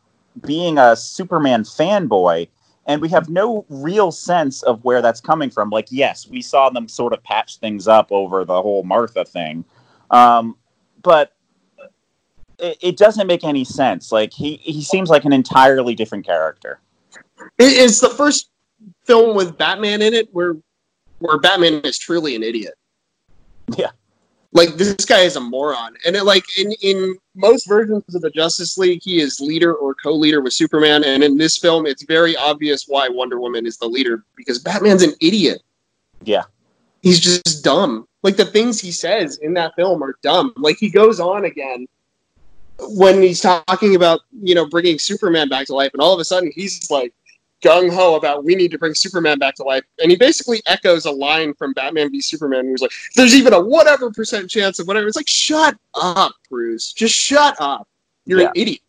being 0.45 0.77
a 0.77 0.97
Superman 0.97 1.63
fanboy, 1.63 2.49
and 2.87 3.01
we 3.01 3.09
have 3.11 3.29
no 3.29 3.65
real 3.69 4.11
sense 4.11 4.65
of 4.65 4.85
where 4.85 5.01
that's 5.01 5.21
coming 5.21 5.49
from. 5.49 5.71
Like, 5.71 5.87
yes, 5.91 6.27
we 6.27 6.43
saw 6.43 6.69
them 6.69 6.89
sort 6.89 7.13
of 7.13 7.23
patch 7.23 7.59
things 7.59 7.87
up 7.87 8.11
over 8.11 8.45
the 8.45 8.61
whole 8.61 8.83
Martha 8.83 9.25
thing, 9.25 9.65
um, 10.11 10.57
but 11.03 11.33
it, 12.59 12.79
it, 12.81 12.97
doesn't 12.97 13.29
make 13.29 13.45
any 13.45 13.65
sense. 13.65 14.11
Like, 14.11 14.33
he 14.33 14.57
he 14.57 14.83
seems 14.83 15.11
like 15.11 15.25
an 15.25 15.33
entirely 15.33 15.95
different 15.95 16.27
character. 16.27 16.81
It's 17.57 18.01
the 18.01 18.11
first 18.11 18.51
film 19.05 19.37
with 19.37 19.57
Batman 19.57 20.03
in 20.03 20.13
it 20.13 20.29
where 20.33 20.57
where 21.21 21.39
Batman 21.39 21.75
is 21.83 21.99
truly 21.99 22.35
an 22.35 22.43
idiot. 22.43 22.75
Yeah. 23.77 23.91
Like 24.57 24.77
this 24.77 25.05
guy 25.05 25.21
is 25.21 25.37
a 25.37 25.41
moron, 25.41 25.97
and 26.07 26.17
it, 26.17 26.25
like 26.25 26.45
in 26.59 26.73
in 26.81 27.15
most 27.35 27.69
versions 27.69 28.03
of 28.15 28.23
the 28.23 28.31
Justice 28.31 28.79
League, 28.79 29.03
he 29.03 29.21
is 29.21 29.39
leader 29.39 29.75
or 29.75 29.95
co-leader 29.95 30.41
with 30.41 30.55
Superman, 30.55 31.05
and 31.05 31.23
in 31.23 31.37
this 31.37 31.59
film, 31.59 31.85
it's 31.85 32.05
very 32.05 32.35
obvious 32.39 32.87
why 32.89 33.07
Wonder 33.07 33.39
Woman 33.39 33.67
is 33.67 33.77
the 33.77 33.87
leader 33.87 34.25
because 34.35 34.59
Batman's 34.59 35.03
an 35.03 35.13
idiot. 35.21 35.63
Yeah, 36.25 36.45
he's 37.03 37.21
just 37.21 37.65
dumb. 37.65 38.09
Like 38.23 38.39
the 38.39 38.47
things 38.47 38.81
he 38.81 38.93
says 38.93 39.37
in 39.43 39.53
that 39.53 39.75
film 39.77 40.03
are 40.03 40.17
dumb. 40.23 40.55
Like 40.57 40.79
he 40.79 40.89
goes 40.89 41.21
on 41.21 41.45
again 41.45 41.87
when 42.79 43.21
he's 43.21 43.43
talking 43.43 43.95
about 43.95 44.21
you 44.43 44.55
know 44.55 44.67
bringing 44.67 44.99
Superman 44.99 45.51
back 45.51 45.67
to 45.67 45.75
life, 45.75 45.91
and 45.93 46.01
all 46.01 46.15
of 46.15 46.21
a 46.21 46.25
sudden 46.25 46.51
he's 46.55 46.91
like, 46.91 47.13
gung 47.63 47.93
ho 47.93 48.17
about 48.17 48.45
we 48.45 48.55
need 48.55 48.71
to 48.71 48.79
bring 48.79 48.95
Superman 48.95 49.39
back 49.39 49.55
to 49.57 49.63
life, 49.63 49.85
and 50.01 50.11
he 50.11 50.17
basically 50.17 50.63
echoes 50.67 51.05
a 51.05 51.11
line 51.11 51.55
from 51.55 51.73
Batman 51.73 52.11
v 52.11 52.21
Superman. 52.21 52.67
Who's 52.67 52.83
like, 52.83 52.93
"There's 53.15 53.35
even 53.35 53.53
a 53.53 53.61
whatever 53.61 54.11
percent 54.11 54.51
chance 54.51 54.79
of 54.79 54.87
whatever." 54.87 55.07
It's 55.07 55.17
like, 55.17 55.29
shut 55.29 55.77
up, 55.95 56.33
Bruce. 56.51 56.93
Just 56.93 57.15
shut 57.15 57.57
up. 57.61 57.89
You're 58.25 58.41
yeah. 58.41 58.47
an 58.47 58.53
idiot. 58.55 58.81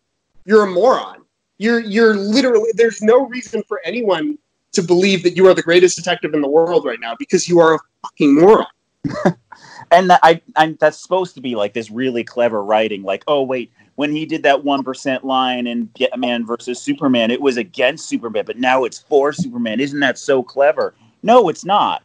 You're 0.45 0.63
a 0.63 0.71
moron. 0.71 1.23
You're 1.57 1.79
you're 1.79 2.15
literally. 2.15 2.71
There's 2.73 3.01
no 3.01 3.27
reason 3.27 3.63
for 3.67 3.81
anyone 3.83 4.37
to 4.73 4.81
believe 4.83 5.23
that 5.23 5.35
you 5.35 5.47
are 5.47 5.53
the 5.53 5.61
greatest 5.61 5.97
detective 5.97 6.33
in 6.33 6.41
the 6.41 6.49
world 6.49 6.85
right 6.85 6.99
now 6.99 7.15
because 7.17 7.47
you 7.49 7.59
are 7.59 7.75
a 7.75 7.79
fucking 8.03 8.35
moron. 8.35 8.67
and 9.91 10.09
that, 10.09 10.19
I, 10.23 10.41
I, 10.55 10.75
that's 10.79 10.97
supposed 10.97 11.35
to 11.35 11.41
be 11.41 11.55
like 11.55 11.73
this 11.73 11.89
really 11.89 12.23
clever 12.23 12.63
writing. 12.63 13.03
Like, 13.03 13.23
oh 13.27 13.43
wait, 13.43 13.71
when 13.95 14.11
he 14.11 14.25
did 14.25 14.43
that 14.43 14.63
one 14.63 14.83
percent 14.83 15.23
line 15.23 15.67
in 15.67 15.85
Batman 15.97 16.45
versus 16.45 16.81
Superman, 16.81 17.31
it 17.31 17.41
was 17.41 17.57
against 17.57 18.07
Superman, 18.07 18.45
but 18.45 18.57
now 18.57 18.83
it's 18.83 18.99
for 18.99 19.33
Superman. 19.33 19.79
Isn't 19.79 19.99
that 20.01 20.17
so 20.17 20.43
clever? 20.43 20.93
No, 21.23 21.49
it's 21.49 21.65
not. 21.65 22.03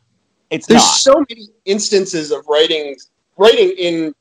It's 0.51 0.67
There's 0.67 0.83
not. 0.83 0.95
so 0.95 1.25
many 1.29 1.49
instances 1.65 2.31
of 2.31 2.47
writing 2.49 2.97
writing 3.37 3.71
in. 3.79 4.15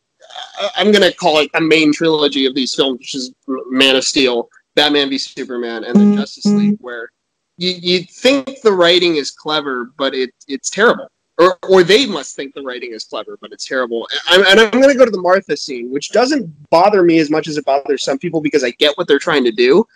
Uh, 0.62 0.70
I'm 0.76 0.92
going 0.92 1.10
to 1.10 1.16
call 1.16 1.40
it 1.40 1.50
a 1.56 1.62
main 1.62 1.92
trilogy 1.92 2.46
of 2.46 2.56
these 2.56 2.74
films, 2.74 3.00
which 3.00 3.16
is 3.16 3.34
Man 3.70 3.96
of 3.96 4.04
Steel, 4.04 4.50
Batman 4.76 5.10
v 5.10 5.18
Superman, 5.18 5.84
and 5.84 5.96
then 5.96 6.16
Justice 6.16 6.46
League, 6.46 6.78
where 6.80 7.10
you 7.58 7.72
you 7.72 8.04
think 8.04 8.62
the 8.62 8.72
writing 8.72 9.16
is 9.16 9.32
clever, 9.32 9.92
but 9.98 10.14
it 10.14 10.32
it's 10.48 10.70
terrible 10.70 11.08
or, 11.42 11.58
or 11.68 11.84
they 11.84 12.06
must 12.06 12.36
think 12.36 12.54
the 12.54 12.62
writing 12.62 12.94
is 12.94 13.04
clever, 13.04 13.36
but 13.42 13.52
it's 13.52 13.66
terrible. 13.66 14.08
And 14.30 14.44
I'm, 14.44 14.60
I'm 14.60 14.80
going 14.80 14.94
to 14.94 14.98
go 14.98 15.06
to 15.06 15.12
the 15.12 15.22
Martha 15.22 15.58
scene, 15.58 15.92
which 15.92 16.12
doesn't 16.12 16.70
bother 16.70 17.02
me 17.02 17.18
as 17.18 17.32
much 17.32 17.48
as 17.48 17.58
it 17.58 17.66
bothers 17.66 18.04
some 18.04 18.20
people 18.20 18.42
because 18.42 18.64
I 18.64 18.70
get 18.72 18.96
what 18.98 19.08
they're 19.08 19.20
trying 19.20 19.44
to 19.46 19.52
do. 19.52 19.88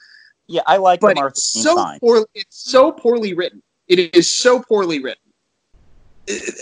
Yeah, 0.47 0.61
I 0.65 0.77
like 0.77 1.01
but 1.01 1.09
the 1.09 1.21
Martha 1.21 1.33
it's 1.33 1.43
so 1.43 1.97
poor, 1.99 2.25
It's 2.33 2.71
so 2.71 2.91
poorly 2.91 3.33
written. 3.33 3.61
It 3.87 4.15
is 4.15 4.31
so 4.31 4.59
poorly 4.59 5.01
written. 5.01 5.21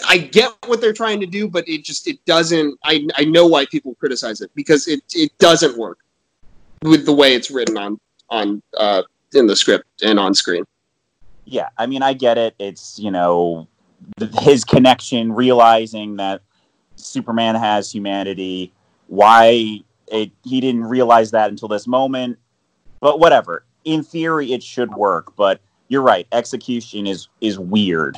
I 0.09 0.17
get 0.17 0.51
what 0.65 0.81
they're 0.81 0.91
trying 0.91 1.21
to 1.21 1.25
do, 1.25 1.47
but 1.47 1.67
it 1.69 1.85
just 1.85 2.05
it 2.05 2.23
doesn't. 2.25 2.77
I 2.83 3.07
I 3.15 3.23
know 3.23 3.47
why 3.47 3.65
people 3.65 3.95
criticize 3.95 4.41
it 4.41 4.51
because 4.55 4.89
it 4.89 5.01
it 5.13 5.31
doesn't 5.37 5.77
work 5.77 5.99
with 6.81 7.05
the 7.05 7.13
way 7.13 7.33
it's 7.33 7.49
written 7.49 7.77
on 7.77 7.97
on 8.29 8.61
uh, 8.77 9.03
in 9.33 9.47
the 9.47 9.55
script 9.55 9.85
and 10.03 10.19
on 10.19 10.33
screen. 10.33 10.65
Yeah, 11.45 11.69
I 11.77 11.85
mean, 11.85 12.01
I 12.01 12.11
get 12.11 12.37
it. 12.37 12.55
It's 12.59 12.99
you 12.99 13.09
know 13.09 13.69
his 14.39 14.63
connection, 14.63 15.31
realizing 15.31 16.17
that 16.17 16.41
Superman 16.95 17.55
has 17.55 17.91
humanity. 17.91 18.73
Why 19.07 19.81
it, 20.07 20.31
he 20.43 20.61
didn't 20.61 20.85
realize 20.85 21.31
that 21.31 21.49
until 21.49 21.67
this 21.67 21.87
moment, 21.87 22.37
but 22.99 23.19
whatever. 23.19 23.65
In 23.85 24.03
theory, 24.03 24.53
it 24.53 24.63
should 24.63 24.93
work, 24.93 25.35
but 25.35 25.59
you're 25.89 26.01
right. 26.01 26.25
Execution 26.31 27.05
is 27.05 27.27
is 27.41 27.59
weird. 27.59 28.17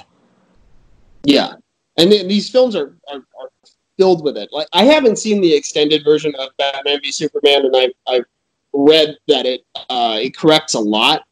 Yeah, 1.24 1.54
and 1.98 2.12
these 2.12 2.50
films 2.50 2.76
are, 2.76 2.96
are, 3.12 3.18
are 3.18 3.50
filled 3.98 4.24
with 4.24 4.38
it. 4.38 4.50
Like 4.52 4.68
I 4.74 4.84
haven't 4.84 5.18
seen 5.18 5.42
the 5.42 5.54
extended 5.54 6.04
version 6.04 6.34
of 6.38 6.50
Batman 6.58 7.00
v 7.02 7.12
Superman, 7.12 7.66
and 7.66 7.76
I've 7.76 7.92
I've 8.08 8.26
read 8.74 9.18
that 9.28 9.46
it 9.46 9.62
uh, 9.90 10.20
it 10.22 10.38
corrects 10.38 10.74
a 10.76 10.80
lot. 10.80 11.24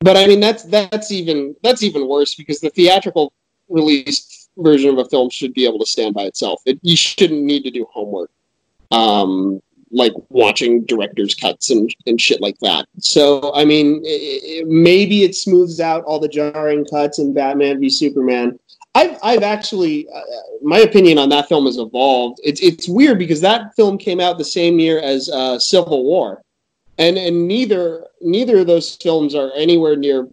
But 0.00 0.16
I 0.16 0.26
mean 0.26 0.40
that's 0.40 0.62
that's 0.64 1.10
even 1.12 1.54
that's 1.62 1.82
even 1.82 2.08
worse 2.08 2.34
because 2.34 2.60
the 2.60 2.70
theatrical 2.70 3.32
released 3.70 4.50
version 4.58 4.90
of 4.90 4.98
a 4.98 5.08
film 5.08 5.30
should 5.30 5.54
be 5.54 5.64
able 5.64 5.78
to 5.78 5.86
stand 5.86 6.14
by 6.14 6.24
itself. 6.24 6.60
It, 6.66 6.78
you 6.82 6.96
shouldn't 6.96 7.42
need 7.42 7.62
to 7.62 7.70
do 7.70 7.86
homework, 7.90 8.30
um, 8.90 9.62
like 9.90 10.12
watching 10.28 10.84
director's 10.84 11.34
cuts 11.34 11.70
and, 11.70 11.94
and 12.06 12.20
shit 12.20 12.40
like 12.40 12.58
that. 12.60 12.86
So, 12.98 13.54
I 13.54 13.64
mean, 13.64 14.02
it, 14.04 14.68
maybe 14.68 15.22
it 15.22 15.34
smooths 15.34 15.80
out 15.80 16.04
all 16.04 16.20
the 16.20 16.28
jarring 16.28 16.84
cuts 16.84 17.18
in 17.18 17.32
Batman 17.32 17.80
v 17.80 17.88
Superman. 17.88 18.58
I've, 18.94 19.18
I've 19.22 19.42
actually, 19.42 20.08
uh, 20.12 20.20
my 20.62 20.78
opinion 20.78 21.16
on 21.18 21.28
that 21.28 21.48
film 21.48 21.66
has 21.66 21.78
evolved. 21.78 22.40
It's, 22.42 22.60
it's 22.60 22.88
weird 22.88 23.18
because 23.18 23.40
that 23.40 23.74
film 23.76 23.96
came 23.98 24.20
out 24.20 24.36
the 24.36 24.44
same 24.44 24.78
year 24.80 24.98
as 24.98 25.28
uh, 25.30 25.58
Civil 25.58 26.04
War, 26.04 26.42
and 26.98 27.16
and 27.16 27.48
neither 27.48 28.06
neither 28.20 28.58
of 28.58 28.66
those 28.66 28.96
films 28.96 29.34
are 29.34 29.50
anywhere 29.54 29.96
near 29.96 30.28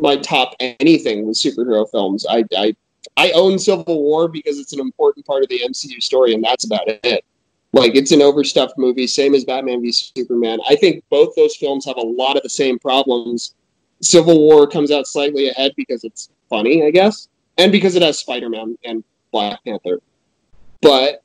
my 0.00 0.16
top 0.16 0.54
anything 0.60 1.26
with 1.26 1.36
superhero 1.36 1.88
films. 1.90 2.26
I, 2.28 2.44
I 2.56 2.74
I 3.16 3.30
own 3.32 3.58
Civil 3.58 4.02
War 4.02 4.28
because 4.28 4.58
it's 4.58 4.72
an 4.72 4.80
important 4.80 5.26
part 5.26 5.42
of 5.42 5.48
the 5.48 5.60
MCU 5.60 6.02
story, 6.02 6.34
and 6.34 6.42
that's 6.42 6.64
about 6.64 6.82
it. 6.86 7.24
Like 7.72 7.94
it's 7.94 8.12
an 8.12 8.22
overstuffed 8.22 8.78
movie, 8.78 9.06
same 9.06 9.34
as 9.34 9.44
Batman 9.44 9.82
v 9.82 9.92
Superman. 9.92 10.58
I 10.68 10.76
think 10.76 11.04
both 11.10 11.34
those 11.34 11.56
films 11.56 11.84
have 11.86 11.96
a 11.96 12.00
lot 12.00 12.36
of 12.36 12.42
the 12.42 12.48
same 12.48 12.78
problems. 12.78 13.54
Civil 14.00 14.38
War 14.38 14.66
comes 14.66 14.90
out 14.90 15.06
slightly 15.06 15.48
ahead 15.48 15.72
because 15.76 16.04
it's 16.04 16.30
funny, 16.48 16.84
I 16.84 16.90
guess, 16.90 17.28
and 17.58 17.72
because 17.72 17.94
it 17.94 18.02
has 18.02 18.18
Spider 18.18 18.48
Man 18.48 18.78
and 18.84 19.02
Black 19.32 19.62
Panther. 19.64 20.00
But 20.80 21.22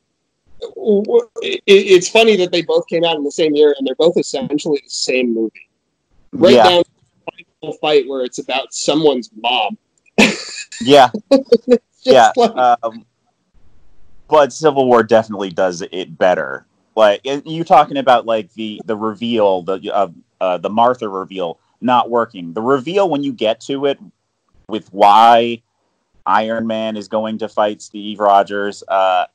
it's 0.62 2.10
funny 2.10 2.36
that 2.38 2.52
they 2.52 2.62
both 2.62 2.88
came 2.88 3.04
out 3.04 3.16
in 3.16 3.24
the 3.24 3.32
same 3.32 3.56
year, 3.56 3.76
and 3.78 3.86
they're 3.86 3.96
both 3.96 4.18
essentially 4.18 4.82
the 4.84 4.90
same 4.90 5.34
movie. 5.34 5.70
Right 6.32 6.56
yeah. 6.56 6.64
down 6.70 6.84
fight 7.82 8.08
where 8.08 8.24
it's 8.24 8.40
about 8.40 8.74
someone's 8.74 9.30
mom. 9.36 9.78
yeah, 10.82 11.10
yeah. 12.04 12.32
Like... 12.36 12.56
Um, 12.84 13.06
but 14.28 14.54
Civil 14.54 14.86
War 14.86 15.04
definitely 15.04 15.50
does 15.50 15.82
it 15.92 16.18
better. 16.18 16.66
Like 16.96 17.22
you 17.24 17.64
talking 17.64 17.98
about 17.98 18.26
like 18.26 18.54
the 18.54 18.82
the 18.86 18.96
reveal, 18.96 19.64
the 19.64 19.92
uh, 19.94 20.10
uh, 20.42 20.58
the 20.58 20.70
Martha 20.70 21.08
reveal 21.08 21.60
not 21.82 22.10
working. 22.10 22.54
The 22.54 22.62
reveal 22.62 23.10
when 23.10 23.24
you 23.24 23.34
get 23.34 23.62
to 23.62 23.86
it 23.86 24.00
with 24.68 24.92
why 24.94 25.62
Iron 26.26 26.68
Man 26.68 26.98
is 26.98 27.08
going 27.08 27.38
to 27.40 27.50
fight 27.50 27.82
Steve 27.82 28.20
Rogers, 28.20 28.84
uh, 28.88 29.26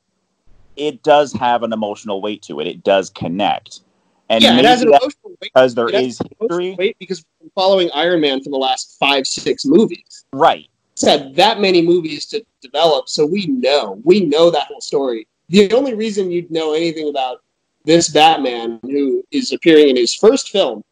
it 0.75 1.03
does 1.03 1.33
have 1.33 1.63
an 1.63 1.73
emotional 1.73 2.21
weight 2.21 2.41
to 2.43 2.59
it. 2.59 2.67
It 2.67 2.83
does 2.83 3.09
connect. 3.09 3.81
And 4.29 4.43
yeah, 4.43 4.57
it 4.57 4.65
has 4.65 4.81
an 4.81 4.87
emotional 4.87 5.31
weight 5.41 5.51
because 5.53 5.75
there 5.75 5.89
is 5.89 6.19
history. 6.39 6.75
Weight 6.75 6.97
because 6.99 7.23
following 7.53 7.89
Iron 7.93 8.21
Man 8.21 8.41
for 8.41 8.49
the 8.49 8.57
last 8.57 8.97
five, 8.99 9.27
six 9.27 9.65
movies. 9.65 10.25
Right. 10.33 10.67
It's 10.93 11.05
had 11.05 11.35
that 11.35 11.59
many 11.59 11.81
movies 11.81 12.25
to 12.27 12.43
develop, 12.61 13.09
so 13.09 13.25
we 13.25 13.45
know. 13.47 14.01
We 14.03 14.25
know 14.25 14.49
that 14.49 14.67
whole 14.67 14.81
story. 14.81 15.27
The 15.49 15.71
only 15.73 15.93
reason 15.93 16.31
you'd 16.31 16.49
know 16.49 16.73
anything 16.73 17.09
about 17.09 17.43
this 17.83 18.09
Batman, 18.09 18.79
who 18.81 19.23
is 19.31 19.51
appearing 19.51 19.89
in 19.89 19.95
his 19.95 20.15
first 20.15 20.49
film, 20.49 20.83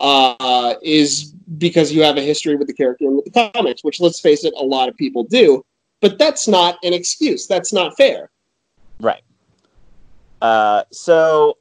uh, 0.00 0.74
is 0.82 1.32
because 1.56 1.92
you 1.92 2.02
have 2.02 2.16
a 2.16 2.20
history 2.22 2.56
with 2.56 2.66
the 2.66 2.74
character 2.74 3.06
and 3.06 3.16
with 3.16 3.32
the 3.32 3.50
comics, 3.54 3.82
which 3.82 4.00
let's 4.00 4.20
face 4.20 4.44
it, 4.44 4.52
a 4.58 4.64
lot 4.64 4.88
of 4.88 4.96
people 4.96 5.24
do. 5.24 5.64
But 6.00 6.18
that's 6.18 6.46
not 6.46 6.76
an 6.82 6.92
excuse. 6.92 7.46
That's 7.46 7.72
not 7.72 7.96
fair. 7.96 8.30
Right. 9.00 9.22
Uh, 10.40 10.84
so 10.92 11.57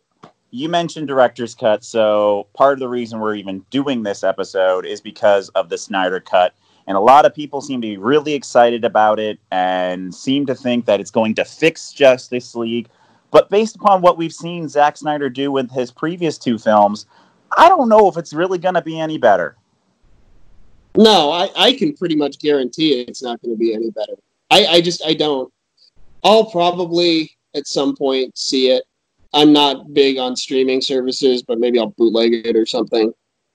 you 0.58 0.70
mentioned 0.70 1.08
director's 1.08 1.54
cut. 1.54 1.84
So 1.84 2.48
part 2.56 2.74
of 2.74 2.80
the 2.80 2.88
reason 2.88 3.20
we're 3.20 3.36
even 3.36 3.64
doing 3.70 4.02
this 4.02 4.24
episode 4.24 4.88
is 4.88 5.00
because 5.00 5.50
of 5.50 5.70
the 5.70 5.78
Snyder 5.78 6.20
cut. 6.20 6.56
And 6.88 6.98
a 6.98 7.00
lot 7.00 7.26
of 7.26 7.36
people 7.36 7.62
seem 7.62 7.80
to 7.82 7.88
be 7.88 7.98
really 7.98 8.34
excited 8.34 8.84
about 8.84 9.20
it 9.20 9.40
and 9.52 10.14
seem 10.14 10.48
to 10.48 10.56
think 10.56 10.86
that 10.86 11.00
it's 11.00 11.12
going 11.12 11.36
to 11.36 11.46
fix 11.46 11.92
Justice 11.92 12.56
League. 12.56 12.88
But 13.30 13.50
based 13.50 13.76
upon 13.76 14.02
what 14.02 14.18
we've 14.18 14.34
seen 14.34 14.68
Zack 14.68 14.98
Snyder 14.98 15.30
do 15.30 15.52
with 15.52 15.70
his 15.70 15.92
previous 15.92 16.40
two 16.40 16.58
films, 16.58 17.06
I 17.56 17.70
don't 17.70 17.90
know 17.90 18.08
if 18.08 18.18
it's 18.18 18.34
really 18.34 18.58
going 18.58 18.76
to 18.76 18.82
be 18.82 19.00
any 19.00 19.20
better. 19.20 19.58
No, 20.96 21.32
I, 21.32 21.50
I 21.56 21.74
can 21.74 21.94
pretty 21.96 22.16
much 22.16 22.40
guarantee 22.40 23.02
it's 23.02 23.22
not 23.22 23.40
going 23.44 23.54
to 23.54 23.60
be 23.60 23.76
any 23.76 23.92
better. 23.92 24.14
I, 24.50 24.66
I 24.66 24.82
just, 24.82 25.06
I 25.06 25.14
don't. 25.14 25.54
I'll 26.24 26.46
probably 26.46 27.30
at 27.54 27.68
some 27.68 27.96
point 27.96 28.36
see 28.36 28.72
it. 28.72 28.84
I'm 29.38 29.54
not 29.54 29.94
big 29.94 30.18
on 30.18 30.36
streaming 30.36 30.82
services, 30.82 31.44
but 31.44 31.60
maybe 31.60 31.78
I'll 31.78 31.92
bootleg 31.92 32.34
it 32.34 32.56
or 32.56 32.66
something. 32.66 33.14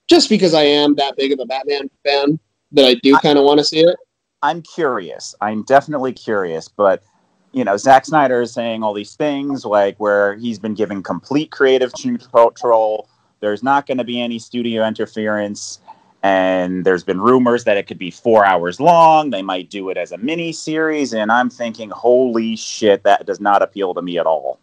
Just 0.08 0.28
because 0.28 0.54
I 0.54 0.62
am 0.62 0.94
that 0.94 1.16
big 1.16 1.32
of 1.32 1.40
a 1.40 1.44
Batman 1.44 1.90
fan 2.06 2.38
that 2.70 2.84
I 2.84 2.94
do 2.94 3.16
kind 3.18 3.36
of 3.36 3.44
want 3.44 3.58
to 3.58 3.64
see 3.64 3.80
it. 3.80 3.96
I'm 4.42 4.62
curious. 4.62 5.34
I'm 5.40 5.64
definitely 5.64 6.12
curious, 6.12 6.68
but 6.68 7.02
you 7.50 7.64
know, 7.64 7.76
Zack 7.76 8.06
Snyder 8.06 8.42
is 8.42 8.52
saying 8.52 8.84
all 8.84 8.94
these 8.94 9.16
things 9.16 9.64
like 9.64 9.98
where 9.98 10.36
he's 10.36 10.60
been 10.60 10.74
given 10.74 11.02
complete 11.02 11.50
creative 11.50 11.92
control. 11.92 13.08
There's 13.40 13.64
not 13.64 13.88
going 13.88 13.98
to 13.98 14.04
be 14.04 14.20
any 14.20 14.38
studio 14.38 14.86
interference. 14.86 15.80
And 16.22 16.84
there's 16.84 17.02
been 17.02 17.20
rumors 17.20 17.64
that 17.64 17.76
it 17.76 17.88
could 17.88 17.98
be 17.98 18.12
four 18.12 18.46
hours 18.46 18.78
long. 18.78 19.30
They 19.30 19.42
might 19.42 19.68
do 19.68 19.90
it 19.90 19.96
as 19.96 20.12
a 20.12 20.18
mini 20.18 20.52
series. 20.52 21.12
And 21.12 21.32
I'm 21.32 21.50
thinking, 21.50 21.90
holy 21.90 22.54
shit, 22.54 23.02
that 23.02 23.26
does 23.26 23.40
not 23.40 23.60
appeal 23.62 23.92
to 23.94 24.02
me 24.02 24.18
at 24.18 24.26
all. 24.26 24.60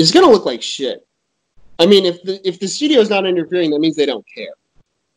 It's 0.00 0.10
going 0.10 0.24
to 0.24 0.32
look 0.32 0.46
like 0.46 0.62
shit. 0.62 1.06
I 1.78 1.86
mean, 1.86 2.06
if 2.06 2.22
the 2.22 2.46
if 2.46 2.58
the 2.58 2.68
studio's 2.68 3.10
not 3.10 3.26
interfering, 3.26 3.70
that 3.70 3.80
means 3.80 3.96
they 3.96 4.06
don't 4.06 4.26
care. 4.34 4.54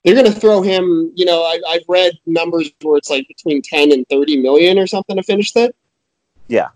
They're 0.04 0.14
going 0.14 0.32
to 0.32 0.40
throw 0.40 0.62
him. 0.62 1.12
You 1.16 1.26
know, 1.26 1.42
I, 1.44 1.60
I've 1.70 1.86
read 1.88 2.14
numbers 2.26 2.70
where 2.82 2.98
it's 2.98 3.10
like 3.10 3.28
between 3.28 3.62
ten 3.62 3.94
and 3.94 4.06
thirty 4.10 4.36
million 4.42 4.78
or 4.78 4.86
something 4.86 5.16
to 5.16 5.24
finish 5.24 5.54
that. 5.54 5.74
Yeah, 6.50 6.68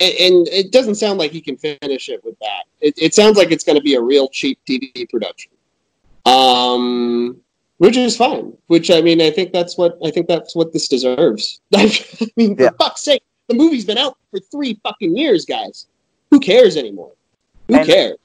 and, 0.00 0.14
and 0.20 0.48
it 0.48 0.70
doesn't 0.70 0.94
sound 0.94 1.18
like 1.18 1.32
he 1.32 1.40
can 1.40 1.56
finish 1.56 2.08
it 2.08 2.24
with 2.24 2.38
that. 2.40 2.64
It, 2.80 2.94
it 2.96 3.14
sounds 3.14 3.36
like 3.36 3.50
it's 3.50 3.64
going 3.64 3.76
to 3.76 3.82
be 3.82 3.94
a 3.94 4.00
real 4.00 4.28
cheap 4.28 4.60
TV 4.68 5.08
production. 5.10 5.50
Um, 6.26 7.40
which 7.78 7.96
is 7.96 8.16
fine. 8.16 8.56
Which 8.68 8.90
I 8.90 9.00
mean, 9.00 9.20
I 9.20 9.30
think 9.30 9.52
that's 9.52 9.76
what 9.76 9.98
I 10.04 10.12
think 10.12 10.28
that's 10.28 10.54
what 10.54 10.72
this 10.72 10.86
deserves. 10.86 11.60
I 11.74 11.92
mean, 12.36 12.56
for 12.56 12.64
yeah. 12.64 12.70
fuck's 12.78 13.02
sake, 13.02 13.22
the 13.48 13.54
movie's 13.54 13.84
been 13.84 13.98
out 13.98 14.16
for 14.30 14.38
three 14.38 14.78
fucking 14.84 15.16
years, 15.16 15.44
guys. 15.44 15.86
Who 16.30 16.38
cares 16.38 16.76
anymore? 16.76 17.12
Who 17.68 17.76
and, 17.76 17.86
cares? 17.86 18.16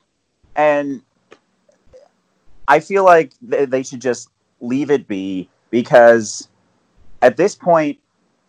And 0.56 1.02
I 2.68 2.80
feel 2.80 3.04
like 3.04 3.34
they 3.42 3.84
should 3.84 4.02
just 4.02 4.30
leave 4.62 4.90
it 4.90 5.08
be 5.08 5.50
because 5.70 6.48
at 7.22 7.38
this 7.38 7.56
point, 7.56 8.00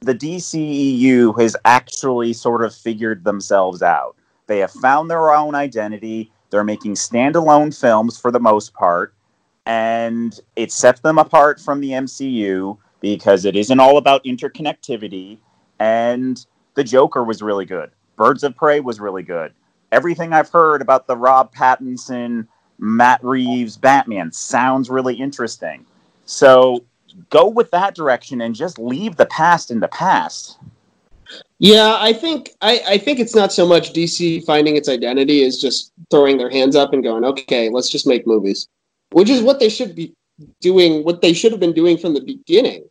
the 0.00 0.14
DCEU 0.14 1.40
has 1.40 1.56
actually 1.64 2.32
sort 2.32 2.62
of 2.62 2.74
figured 2.74 3.24
themselves 3.24 3.82
out. 3.82 4.16
They 4.46 4.58
have 4.58 4.70
found 4.70 5.10
their 5.10 5.32
own 5.32 5.54
identity. 5.54 6.30
They're 6.50 6.64
making 6.64 6.94
standalone 6.94 7.78
films 7.78 8.18
for 8.18 8.30
the 8.30 8.40
most 8.40 8.74
part 8.74 9.14
and 9.66 10.40
it 10.56 10.72
sets 10.72 11.00
them 11.00 11.18
apart 11.18 11.60
from 11.60 11.80
the 11.80 11.90
MCU 11.90 12.76
because 13.00 13.44
it 13.44 13.56
isn't 13.56 13.80
all 13.80 13.96
about 13.96 14.24
interconnectivity. 14.24 15.38
And 15.78 16.44
the 16.74 16.84
Joker 16.84 17.24
was 17.24 17.42
really 17.42 17.64
good. 17.64 17.90
Birds 18.16 18.44
of 18.44 18.56
Prey 18.56 18.80
was 18.80 19.00
really 19.00 19.22
good. 19.22 19.52
Everything 19.94 20.32
I've 20.32 20.50
heard 20.50 20.82
about 20.82 21.06
the 21.06 21.16
Rob 21.16 21.54
Pattinson, 21.54 22.46
Matt 22.78 23.22
Reeves 23.24 23.76
Batman 23.76 24.32
sounds 24.32 24.90
really 24.90 25.14
interesting. 25.14 25.86
So 26.26 26.84
go 27.30 27.48
with 27.48 27.70
that 27.70 27.94
direction 27.94 28.40
and 28.40 28.54
just 28.54 28.78
leave 28.78 29.16
the 29.16 29.26
past 29.26 29.70
in 29.70 29.80
the 29.80 29.88
past. 29.88 30.58
Yeah, 31.58 31.96
I 32.00 32.12
think 32.12 32.50
I, 32.60 32.82
I 32.86 32.98
think 32.98 33.18
it's 33.18 33.34
not 33.34 33.52
so 33.52 33.66
much 33.66 33.92
DC 33.92 34.44
finding 34.44 34.76
its 34.76 34.88
identity 34.88 35.44
as 35.44 35.60
just 35.60 35.92
throwing 36.10 36.36
their 36.36 36.50
hands 36.50 36.76
up 36.76 36.92
and 36.92 37.02
going, 37.02 37.24
okay, 37.24 37.70
let's 37.70 37.88
just 37.88 38.06
make 38.06 38.26
movies 38.26 38.68
which 39.14 39.30
is 39.30 39.42
what 39.42 39.60
they 39.60 39.68
should 39.68 39.94
be 39.94 40.12
doing, 40.60 41.04
what 41.04 41.22
they 41.22 41.32
should 41.32 41.52
have 41.52 41.60
been 41.60 41.72
doing 41.72 41.96
from 41.96 42.14
the 42.14 42.20
beginning. 42.20 42.84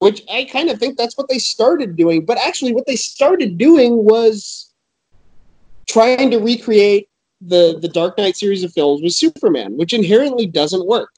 Which 0.00 0.22
I 0.32 0.44
kind 0.44 0.70
of 0.70 0.78
think 0.78 0.96
that's 0.96 1.18
what 1.18 1.28
they 1.28 1.38
started 1.38 1.96
doing. 1.96 2.24
But 2.24 2.38
actually, 2.38 2.72
what 2.72 2.86
they 2.86 2.96
started 2.96 3.58
doing 3.58 4.04
was 4.04 4.72
trying 5.86 6.30
to 6.30 6.38
recreate 6.38 7.08
the 7.40 7.78
the 7.80 7.88
Dark 7.88 8.18
Knight 8.18 8.36
series 8.36 8.64
of 8.64 8.72
films 8.72 9.02
with 9.02 9.12
Superman, 9.12 9.76
which 9.76 9.92
inherently 9.92 10.46
doesn't 10.46 10.86
work. 10.86 11.10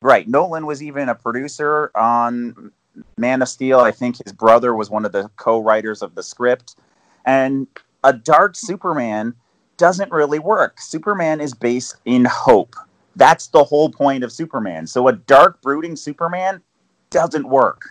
Right. 0.00 0.28
Nolan 0.28 0.66
was 0.66 0.82
even 0.82 1.08
a 1.08 1.14
producer 1.14 1.90
on 1.94 2.72
Man 3.16 3.42
of 3.42 3.48
Steel. 3.48 3.80
I 3.80 3.90
think 3.90 4.22
his 4.22 4.32
brother 4.32 4.74
was 4.74 4.90
one 4.90 5.04
of 5.04 5.12
the 5.12 5.30
co-writers 5.36 6.02
of 6.02 6.14
the 6.14 6.22
script. 6.22 6.76
And 7.24 7.66
a 8.02 8.12
dark 8.12 8.54
Superman 8.54 9.34
doesn't 9.76 10.12
really 10.12 10.38
work. 10.38 10.80
Superman 10.80 11.40
is 11.40 11.54
based 11.54 11.96
in 12.04 12.26
hope. 12.26 12.76
That's 13.16 13.46
the 13.48 13.64
whole 13.64 13.88
point 13.88 14.24
of 14.24 14.32
Superman. 14.32 14.86
So 14.86 15.08
a 15.08 15.12
dark, 15.12 15.62
brooding 15.62 15.96
Superman 15.96 16.60
doesn't 17.10 17.48
work. 17.48 17.88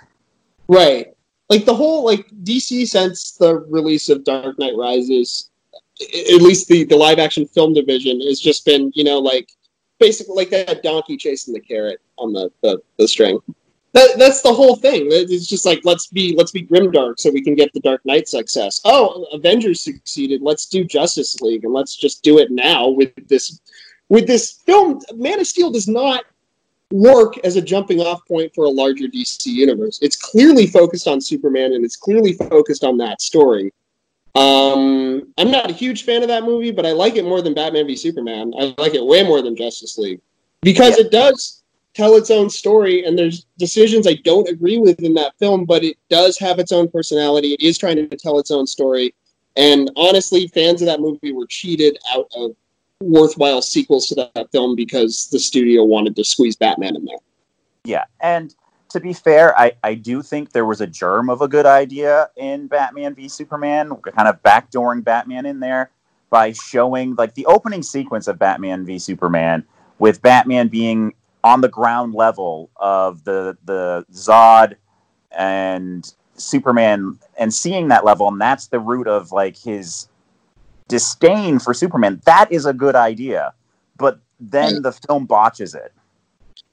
Right. 0.68 1.08
Like 1.50 1.66
the 1.66 1.76
whole 1.76 2.06
like 2.06 2.28
DC 2.44 2.88
since 2.88 3.34
the 3.34 3.56
release 3.56 4.10
of 4.10 4.24
Dark 4.24 4.58
Knight 4.60 4.76
Rises, 4.78 5.50
at 6.02 6.42
least 6.42 6.68
the 6.68 6.84
the 6.86 6.96
live 6.96 7.20
action 7.20 7.46
film 7.46 7.74
division 7.74 8.20
has 8.22 8.40
just 8.40 8.66
been 8.66 8.92
you 8.96 9.04
know 9.04 9.20
like 9.20 9.50
basically 10.00 10.36
like 10.36 10.50
that 10.50 10.84
donkey 10.84 11.18
chasing 11.18 11.54
the 11.54 11.60
carrot 11.60 12.02
on 12.18 12.34
the 12.34 12.52
the, 12.62 12.82
the 12.98 13.08
string. 13.08 13.40
That, 13.94 14.18
that's 14.18 14.42
the 14.42 14.52
whole 14.52 14.76
thing. 14.76 15.06
It's 15.12 15.46
just 15.46 15.68
like 15.68 15.82
let's 15.84 16.08
be 16.08 16.36
let's 16.36 16.52
be 16.52 16.66
grimdark 16.66 17.20
so 17.20 17.30
we 17.30 17.44
can 17.44 17.54
get 17.54 17.72
the 17.74 17.80
Dark 17.80 18.04
Knight 18.06 18.28
success. 18.28 18.82
Oh, 18.86 19.28
Avengers 19.32 19.82
succeeded. 19.82 20.42
Let's 20.42 20.66
do 20.66 20.84
Justice 20.84 21.40
League 21.42 21.64
and 21.64 21.74
let's 21.74 21.96
just 21.96 22.24
do 22.24 22.40
it 22.40 22.50
now 22.50 22.90
with 22.90 23.12
this 23.28 23.60
with 24.10 24.28
this 24.28 24.52
film, 24.52 25.00
Man 25.16 25.40
of 25.40 25.48
Steel 25.48 25.72
does 25.72 25.88
not 25.88 26.26
work 26.92 27.38
as 27.40 27.56
a 27.56 27.62
jumping 27.62 28.00
off 28.00 28.26
point 28.28 28.54
for 28.54 28.66
a 28.66 28.70
larger 28.70 29.08
DC 29.08 29.48
universe. 29.48 29.98
It's 30.02 30.16
clearly 30.16 30.68
focused 30.68 31.08
on 31.08 31.20
Superman 31.20 31.74
and 31.74 31.84
it's 31.84 31.96
clearly 31.96 32.34
focused 32.34 32.84
on 32.84 32.98
that 32.98 33.22
story. 33.22 33.74
Um, 34.36 35.32
I'm 35.38 35.52
not 35.52 35.70
a 35.70 35.74
huge 35.74 36.04
fan 36.04 36.24
of 36.24 36.28
that 36.30 36.44
movie, 36.44 36.72
but 36.72 36.86
I 36.86 36.92
like 36.92 37.16
it 37.16 37.26
more 37.26 37.42
than 37.42 37.54
Batman 37.54 37.88
v 37.88 37.96
Superman. 37.96 38.54
I 38.60 38.74
like 38.78 38.96
it 38.96 39.06
way 39.06 39.24
more 39.24 39.42
than 39.42 39.56
Justice 39.56 39.98
League 39.98 40.22
because 40.62 40.98
yeah. 40.98 41.06
it 41.06 41.12
does 41.12 41.64
tell 41.94 42.16
its 42.16 42.32
own 42.32 42.50
story 42.50 43.06
and 43.06 43.18
there's 43.18 43.46
decisions 43.60 44.08
I 44.08 44.16
don't 44.24 44.50
agree 44.50 44.80
with 44.80 45.00
in 45.02 45.14
that 45.14 45.38
film, 45.38 45.66
but 45.66 45.84
it 45.84 45.98
does 46.10 46.40
have 46.40 46.58
its 46.58 46.72
own 46.72 46.90
personality. 46.90 47.54
It 47.54 47.62
is 47.62 47.78
trying 47.78 47.98
to 47.98 48.18
tell 48.18 48.40
its 48.40 48.50
own 48.50 48.66
story. 48.66 49.14
And 49.56 49.92
honestly, 49.96 50.48
fans 50.48 50.82
of 50.82 50.88
that 50.88 51.00
movie 51.00 51.32
were 51.32 51.46
cheated 51.46 51.98
out 52.16 52.28
of 52.36 52.56
worthwhile 53.02 53.62
sequels 53.62 54.08
to 54.08 54.16
that 54.16 54.52
film 54.52 54.76
because 54.76 55.28
the 55.32 55.40
studio 55.40 55.84
wanted 55.84 56.16
to 56.16 56.24
squeeze 56.24 56.56
Batman 56.56 56.96
in 56.96 57.06
there. 57.06 57.18
Yeah, 57.86 58.06
and 58.22 58.56
to 58.94 59.00
be 59.00 59.12
fair, 59.12 59.58
I, 59.60 59.74
I 59.84 59.96
do 59.96 60.22
think 60.22 60.52
there 60.52 60.66
was 60.66 60.80
a 60.80 60.88
germ 60.88 61.30
of 61.30 61.42
a 61.42 61.48
good 61.48 61.66
idea 61.66 62.30
in 62.38 62.68
Batman 62.68 63.16
v 63.16 63.28
Superman, 63.28 63.96
kind 64.16 64.28
of 64.28 64.42
backdooring 64.44 65.04
Batman 65.04 65.46
in 65.46 65.60
there 65.60 65.90
by 66.30 66.52
showing 66.54 67.16
like 67.16 67.34
the 67.34 67.46
opening 67.48 67.82
sequence 67.84 68.28
of 68.28 68.38
Batman 68.38 68.86
v 68.86 69.00
Superman 69.00 69.66
with 69.98 70.22
Batman 70.22 70.68
being 70.68 71.14
on 71.44 71.62
the 71.62 71.70
ground 71.70 72.14
level 72.14 72.70
of 72.78 73.24
the 73.24 73.58
the 73.66 74.06
Zod 74.14 74.76
and 75.32 76.14
Superman 76.36 77.18
and 77.38 77.52
seeing 77.52 77.88
that 77.88 78.06
level 78.06 78.28
and 78.28 78.40
that's 78.40 78.68
the 78.68 78.80
root 78.80 79.08
of 79.08 79.32
like 79.32 79.58
his 79.58 80.08
disdain 80.88 81.58
for 81.58 81.74
Superman, 81.74 82.22
that 82.26 82.52
is 82.52 82.68
a 82.68 82.74
good 82.74 82.96
idea. 82.96 83.54
But 83.98 84.20
then 84.40 84.84
the 84.84 84.92
film 84.92 85.26
botches 85.26 85.74
it. 85.74 85.94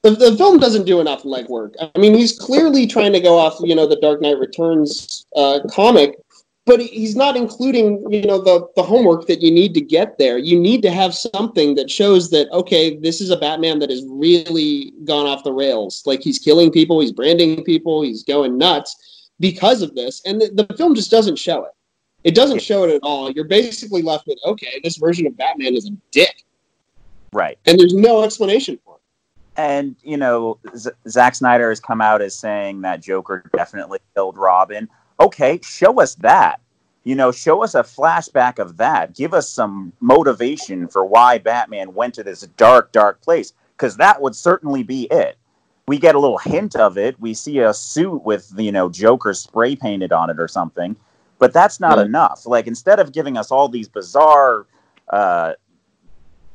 The, 0.03 0.11
the 0.11 0.35
film 0.35 0.59
doesn't 0.59 0.85
do 0.85 0.99
enough 0.99 1.23
legwork. 1.23 1.75
I 1.79 1.99
mean, 1.99 2.15
he's 2.15 2.37
clearly 2.37 2.87
trying 2.87 3.13
to 3.13 3.19
go 3.19 3.37
off, 3.37 3.57
you 3.59 3.75
know, 3.75 3.85
the 3.85 3.99
Dark 3.99 4.21
Knight 4.21 4.39
Returns 4.39 5.27
uh, 5.35 5.59
comic, 5.69 6.15
but 6.65 6.79
he's 6.79 7.15
not 7.15 7.35
including, 7.37 8.03
you 8.11 8.23
know, 8.23 8.39
the, 8.39 8.67
the 8.75 8.81
homework 8.81 9.27
that 9.27 9.41
you 9.41 9.51
need 9.51 9.75
to 9.75 9.81
get 9.81 10.17
there. 10.17 10.39
You 10.39 10.59
need 10.59 10.81
to 10.83 10.91
have 10.91 11.13
something 11.13 11.75
that 11.75 11.91
shows 11.91 12.31
that, 12.31 12.49
okay, 12.51 12.97
this 12.97 13.21
is 13.21 13.29
a 13.29 13.37
Batman 13.37 13.77
that 13.79 13.91
has 13.91 14.03
really 14.07 14.91
gone 15.05 15.27
off 15.27 15.43
the 15.43 15.53
rails. 15.53 16.01
Like 16.05 16.21
he's 16.21 16.39
killing 16.39 16.71
people, 16.71 16.99
he's 16.99 17.11
branding 17.11 17.63
people, 17.63 18.01
he's 18.01 18.23
going 18.23 18.57
nuts 18.57 19.29
because 19.39 19.83
of 19.83 19.93
this. 19.93 20.21
And 20.25 20.41
the, 20.41 20.65
the 20.67 20.77
film 20.77 20.95
just 20.95 21.11
doesn't 21.11 21.37
show 21.37 21.63
it. 21.65 21.71
It 22.23 22.35
doesn't 22.35 22.61
show 22.61 22.83
it 22.83 22.91
at 22.91 23.01
all. 23.03 23.31
You're 23.31 23.45
basically 23.45 24.01
left 24.03 24.27
with, 24.27 24.37
okay, 24.45 24.79
this 24.83 24.97
version 24.97 25.25
of 25.27 25.37
Batman 25.37 25.75
is 25.75 25.87
a 25.87 25.91
dick. 26.11 26.43
Right. 27.33 27.57
And 27.65 27.79
there's 27.79 27.93
no 27.93 28.23
explanation 28.23 28.79
for 28.83 28.90
it. 28.90 28.90
And, 29.61 29.95
you 30.03 30.17
know, 30.17 30.57
Z- 30.75 30.89
Zack 31.07 31.35
Snyder 31.35 31.69
has 31.69 31.79
come 31.79 32.01
out 32.01 32.21
as 32.21 32.35
saying 32.35 32.81
that 32.81 33.01
Joker 33.01 33.43
definitely 33.53 33.99
killed 34.15 34.37
Robin. 34.37 34.89
Okay, 35.19 35.59
show 35.63 36.01
us 36.01 36.15
that. 36.15 36.59
You 37.03 37.15
know, 37.15 37.31
show 37.31 37.63
us 37.63 37.75
a 37.75 37.83
flashback 37.83 38.57
of 38.57 38.77
that. 38.77 39.15
Give 39.15 39.33
us 39.33 39.49
some 39.49 39.93
motivation 39.99 40.87
for 40.87 41.05
why 41.05 41.37
Batman 41.37 41.93
went 41.93 42.15
to 42.15 42.23
this 42.23 42.41
dark, 42.57 42.91
dark 42.91 43.21
place, 43.21 43.53
because 43.77 43.97
that 43.97 44.21
would 44.21 44.35
certainly 44.35 44.83
be 44.83 45.03
it. 45.11 45.37
We 45.87 45.99
get 45.99 46.15
a 46.15 46.19
little 46.19 46.37
hint 46.37 46.75
of 46.75 46.97
it. 46.97 47.19
We 47.19 47.33
see 47.33 47.59
a 47.59 47.73
suit 47.73 48.23
with, 48.23 48.51
you 48.57 48.71
know, 48.71 48.89
Joker 48.89 49.33
spray 49.33 49.75
painted 49.75 50.11
on 50.11 50.29
it 50.29 50.39
or 50.39 50.47
something 50.47 50.95
but 51.41 51.51
that's 51.53 51.79
not 51.79 51.97
mm-hmm. 51.97 52.05
enough. 52.05 52.45
Like 52.45 52.67
instead 52.67 52.99
of 52.99 53.11
giving 53.11 53.35
us 53.35 53.49
all 53.49 53.67
these 53.67 53.89
bizarre 53.89 54.67
uh, 55.09 55.53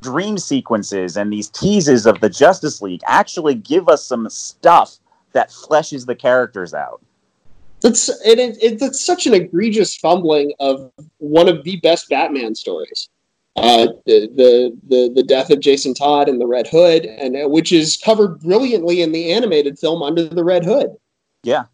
dream 0.07 0.39
sequences 0.39 1.17
and 1.17 1.33
these 1.33 1.49
teases 1.49 2.07
of 2.07 2.21
the 2.21 2.31
Justice 2.31 2.81
League, 2.81 3.03
actually 3.07 3.55
give 3.55 3.89
us 3.89 4.05
some 4.05 4.29
stuff 4.29 4.99
that 5.33 5.51
fleshes 5.51 6.07
the 6.07 6.15
characters 6.15 6.73
out. 6.75 7.01
It's 7.85 8.09
it, 8.25 8.39
it, 8.39 8.59
it's 8.63 9.05
such 9.05 9.27
an 9.27 9.35
egregious 9.35 9.97
fumbling 9.97 10.53
of 10.61 10.91
one 11.19 11.49
of 11.49 11.63
the 11.65 11.77
best 11.83 12.09
Batman 12.09 12.55
stories. 12.55 13.09
Uh, 13.57 13.87
the, 14.05 14.29
the 14.41 14.79
the 14.89 15.13
the 15.15 15.23
death 15.23 15.51
of 15.51 15.61
Jason 15.61 15.95
Todd 15.95 16.29
and 16.29 16.41
the 16.41 16.47
Red 16.47 16.67
Hood, 16.67 17.07
and 17.07 17.37
uh, 17.37 17.49
which 17.49 17.73
is 17.73 17.97
covered 17.97 18.41
brilliantly 18.41 19.03
in 19.03 19.13
the 19.13 19.33
animated 19.33 19.79
film 19.79 20.03
Under 20.03 20.25
the 20.25 20.45
Red 20.45 20.65
Hood. 20.65 20.91
Yeah, 21.43 21.65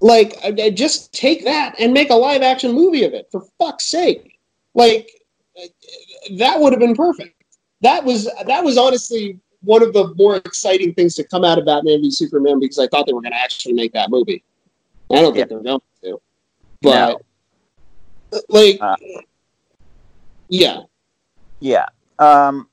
like, 0.00 0.34
just 0.74 1.12
take 1.12 1.44
that 1.44 1.74
and 1.78 1.92
make 1.92 2.10
a 2.10 2.14
live 2.14 2.42
action 2.42 2.72
movie 2.72 3.04
of 3.04 3.12
it, 3.12 3.28
for 3.30 3.44
fuck's 3.58 3.84
sake. 3.84 4.38
Like, 4.74 5.10
that 6.38 6.58
would 6.58 6.72
have 6.72 6.80
been 6.80 6.96
perfect. 6.96 7.39
That 7.82 8.04
was 8.04 8.28
that 8.46 8.64
was 8.64 8.76
honestly 8.76 9.38
one 9.62 9.82
of 9.82 9.92
the 9.92 10.14
more 10.16 10.36
exciting 10.36 10.94
things 10.94 11.14
to 11.16 11.24
come 11.24 11.44
out 11.44 11.58
of 11.58 11.66
Batman 11.66 12.00
v 12.00 12.10
Superman 12.10 12.60
because 12.60 12.78
I 12.78 12.86
thought 12.88 13.06
they 13.06 13.12
were 13.12 13.22
going 13.22 13.32
to 13.32 13.40
actually 13.40 13.74
make 13.74 13.92
that 13.92 14.10
movie. 14.10 14.42
I 15.10 15.16
don't 15.16 15.34
think 15.34 15.36
yeah. 15.36 15.44
they're 15.56 15.62
going 15.62 15.80
to, 16.04 16.20
but 16.82 17.20
no. 18.32 18.40
like, 18.48 18.78
uh, 18.80 18.96
yeah, 20.48 20.82
yeah. 21.58 21.86
Um, 22.18 22.68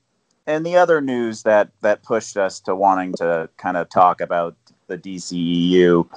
and 0.46 0.64
the 0.64 0.76
other 0.76 1.00
news 1.00 1.42
that 1.42 1.70
that 1.82 2.02
pushed 2.02 2.36
us 2.36 2.60
to 2.60 2.74
wanting 2.74 3.12
to 3.14 3.48
kind 3.56 3.76
of 3.76 3.88
talk 3.88 4.20
about 4.20 4.56
the 4.86 4.96
DCEU 4.96 6.08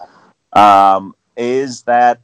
um, 0.54 1.16
is 1.36 1.82
that 1.84 2.22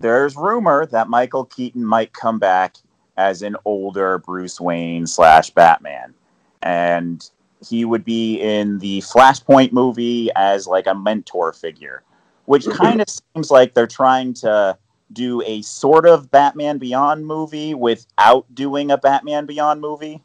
there's 0.00 0.36
rumor 0.36 0.86
that 0.86 1.08
Michael 1.08 1.44
Keaton 1.44 1.84
might 1.84 2.12
come 2.12 2.38
back 2.38 2.76
as 3.20 3.42
an 3.42 3.54
older 3.66 4.16
Bruce 4.18 4.58
Wayne 4.58 5.06
slash 5.06 5.50
Batman, 5.50 6.14
and 6.62 7.30
he 7.68 7.84
would 7.84 8.02
be 8.02 8.40
in 8.40 8.78
the 8.78 9.00
Flashpoint 9.02 9.72
movie 9.72 10.30
as 10.36 10.66
like 10.66 10.86
a 10.86 10.94
mentor 10.94 11.52
figure, 11.52 12.02
which 12.46 12.66
kind 12.82 13.02
of 13.02 13.08
seems 13.08 13.50
like 13.50 13.74
they're 13.74 13.86
trying 13.86 14.32
to 14.32 14.76
do 15.12 15.42
a 15.44 15.60
sort 15.60 16.06
of 16.06 16.30
Batman 16.30 16.78
Beyond 16.78 17.26
movie 17.26 17.74
without 17.74 18.46
doing 18.54 18.90
a 18.90 18.96
Batman 18.96 19.44
Beyond 19.44 19.82
movie. 19.82 20.22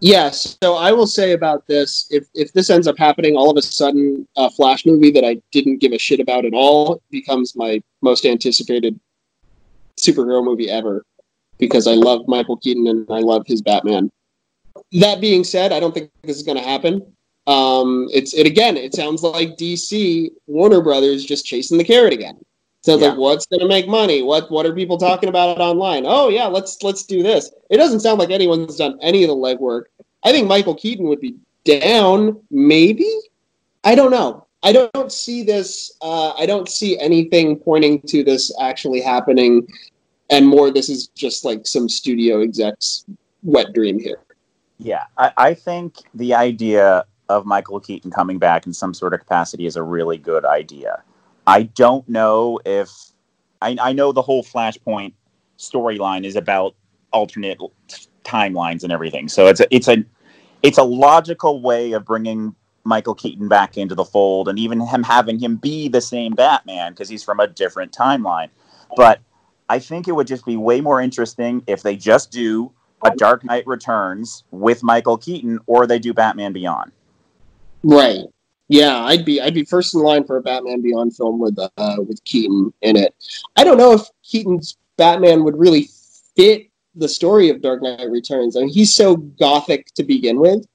Yes. 0.00 0.58
So 0.60 0.74
I 0.74 0.90
will 0.90 1.06
say 1.06 1.30
about 1.32 1.68
this: 1.68 2.08
if 2.10 2.26
if 2.34 2.52
this 2.52 2.68
ends 2.68 2.88
up 2.88 2.98
happening, 2.98 3.36
all 3.36 3.48
of 3.48 3.56
a 3.56 3.62
sudden, 3.62 4.26
a 4.36 4.50
Flash 4.50 4.84
movie 4.84 5.12
that 5.12 5.24
I 5.24 5.40
didn't 5.52 5.78
give 5.78 5.92
a 5.92 5.98
shit 5.98 6.18
about 6.18 6.44
at 6.44 6.52
all 6.52 7.00
becomes 7.12 7.54
my 7.54 7.80
most 8.00 8.26
anticipated 8.26 8.98
superhero 9.96 10.42
movie 10.42 10.68
ever 10.68 11.04
because 11.62 11.86
I 11.86 11.92
love 11.92 12.26
Michael 12.26 12.56
Keaton 12.56 12.88
and 12.88 13.06
I 13.08 13.20
love 13.20 13.44
his 13.46 13.62
Batman. 13.62 14.10
That 14.98 15.20
being 15.20 15.44
said, 15.44 15.70
I 15.70 15.78
don't 15.78 15.94
think 15.94 16.10
this 16.24 16.36
is 16.36 16.42
going 16.42 16.58
to 16.58 16.64
happen. 16.64 17.06
Um, 17.46 18.08
it's 18.12 18.34
it 18.34 18.46
again. 18.46 18.76
It 18.76 18.94
sounds 18.94 19.22
like 19.22 19.56
DC 19.56 20.30
Warner 20.48 20.80
Brothers 20.80 21.24
just 21.24 21.46
chasing 21.46 21.78
the 21.78 21.84
carrot 21.84 22.12
again. 22.12 22.36
So 22.82 22.98
yeah. 22.98 23.10
like, 23.10 23.18
what's 23.18 23.46
going 23.46 23.60
to 23.60 23.68
make 23.68 23.86
money? 23.86 24.22
What 24.22 24.50
what 24.50 24.66
are 24.66 24.74
people 24.74 24.98
talking 24.98 25.28
about 25.28 25.60
online? 25.60 26.02
Oh 26.04 26.28
yeah, 26.28 26.46
let's 26.46 26.82
let's 26.82 27.04
do 27.04 27.22
this. 27.22 27.52
It 27.70 27.76
doesn't 27.76 28.00
sound 28.00 28.18
like 28.18 28.30
anyone's 28.30 28.76
done 28.76 28.98
any 29.00 29.22
of 29.22 29.28
the 29.28 29.36
legwork. 29.36 29.84
I 30.24 30.32
think 30.32 30.48
Michael 30.48 30.74
Keaton 30.74 31.06
would 31.06 31.20
be 31.20 31.36
down, 31.64 32.40
maybe. 32.50 33.08
I 33.84 33.94
don't 33.94 34.10
know. 34.10 34.46
I 34.64 34.72
don't 34.72 35.12
see 35.12 35.44
this. 35.44 35.96
Uh, 36.00 36.32
I 36.32 36.44
don't 36.44 36.68
see 36.68 36.98
anything 36.98 37.56
pointing 37.56 38.00
to 38.08 38.24
this 38.24 38.52
actually 38.60 39.00
happening, 39.00 39.66
and 40.32 40.48
more. 40.48 40.72
This 40.72 40.88
is 40.88 41.08
just 41.08 41.44
like 41.44 41.66
some 41.66 41.88
studio 41.88 42.40
execs' 42.40 43.04
wet 43.42 43.72
dream 43.74 44.00
here. 44.00 44.18
Yeah, 44.78 45.04
I, 45.18 45.32
I 45.36 45.54
think 45.54 45.96
the 46.14 46.34
idea 46.34 47.04
of 47.28 47.46
Michael 47.46 47.78
Keaton 47.78 48.10
coming 48.10 48.38
back 48.38 48.66
in 48.66 48.72
some 48.72 48.94
sort 48.94 49.14
of 49.14 49.20
capacity 49.20 49.66
is 49.66 49.76
a 49.76 49.82
really 49.82 50.18
good 50.18 50.44
idea. 50.44 51.02
I 51.46 51.64
don't 51.64 52.08
know 52.08 52.58
if 52.64 52.90
I, 53.60 53.76
I 53.80 53.92
know 53.92 54.10
the 54.10 54.22
whole 54.22 54.42
Flashpoint 54.42 55.12
storyline 55.58 56.24
is 56.24 56.34
about 56.34 56.74
alternate 57.12 57.58
timelines 58.24 58.82
and 58.82 58.92
everything. 58.92 59.28
So 59.28 59.46
it's 59.46 59.60
a, 59.60 59.66
it's 59.74 59.88
a 59.88 60.04
it's 60.62 60.78
a 60.78 60.82
logical 60.82 61.60
way 61.60 61.92
of 61.92 62.04
bringing 62.04 62.54
Michael 62.84 63.14
Keaton 63.14 63.48
back 63.48 63.76
into 63.76 63.94
the 63.94 64.04
fold, 64.04 64.48
and 64.48 64.58
even 64.58 64.80
him 64.80 65.02
having 65.02 65.38
him 65.38 65.56
be 65.56 65.88
the 65.88 66.00
same 66.00 66.32
Batman 66.32 66.92
because 66.92 67.08
he's 67.08 67.22
from 67.22 67.38
a 67.38 67.46
different 67.46 67.92
timeline. 67.92 68.48
But 68.96 69.20
I 69.72 69.78
think 69.78 70.06
it 70.06 70.12
would 70.12 70.26
just 70.26 70.44
be 70.44 70.58
way 70.58 70.82
more 70.82 71.00
interesting 71.00 71.62
if 71.66 71.82
they 71.82 71.96
just 71.96 72.30
do 72.30 72.70
a 73.02 73.10
Dark 73.16 73.42
Knight 73.42 73.66
Returns 73.66 74.44
with 74.50 74.82
Michael 74.82 75.16
Keaton, 75.16 75.58
or 75.66 75.86
they 75.86 75.98
do 75.98 76.12
Batman 76.12 76.52
Beyond. 76.52 76.92
Right. 77.82 78.26
Yeah, 78.68 79.02
I'd 79.02 79.24
be 79.24 79.40
I'd 79.40 79.54
be 79.54 79.64
first 79.64 79.94
in 79.94 80.02
line 80.02 80.24
for 80.24 80.36
a 80.36 80.42
Batman 80.42 80.82
Beyond 80.82 81.16
film 81.16 81.38
with 81.38 81.58
uh, 81.58 81.96
with 82.06 82.22
Keaton 82.24 82.70
in 82.82 82.96
it. 82.96 83.14
I 83.56 83.64
don't 83.64 83.78
know 83.78 83.94
if 83.94 84.02
Keaton's 84.22 84.76
Batman 84.98 85.42
would 85.42 85.58
really 85.58 85.88
fit 86.36 86.68
the 86.94 87.08
story 87.08 87.48
of 87.48 87.62
Dark 87.62 87.80
Knight 87.80 88.10
Returns. 88.10 88.58
I 88.58 88.60
mean, 88.60 88.68
he's 88.68 88.94
so 88.94 89.16
gothic 89.16 89.86
to 89.94 90.02
begin 90.02 90.38
with 90.38 90.66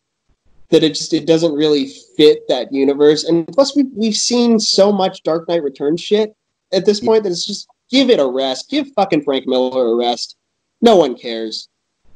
that 0.69 0.83
it 0.83 0.95
just 0.95 1.13
it 1.13 1.27
doesn't 1.27 1.53
really 1.53 1.91
fit 2.17 2.39
that 2.47 2.73
universe. 2.73 3.25
And 3.25 3.47
plus, 3.49 3.75
we've 3.75 3.91
we've 3.93 4.17
seen 4.17 4.59
so 4.59 4.91
much 4.91 5.21
Dark 5.21 5.47
Knight 5.47 5.61
Returns 5.61 6.01
shit 6.01 6.35
at 6.73 6.83
this 6.83 6.99
point 6.99 7.21
that 7.23 7.29
it's 7.29 7.45
just 7.45 7.67
give 7.89 8.09
it 8.09 8.19
a 8.19 8.25
rest. 8.25 8.69
Give 8.69 8.87
fucking 8.93 9.23
Frank 9.23 9.47
Miller 9.47 9.93
a 9.93 9.95
rest. 9.95 10.37
No 10.81 10.95
one 10.95 11.15
cares. 11.15 11.69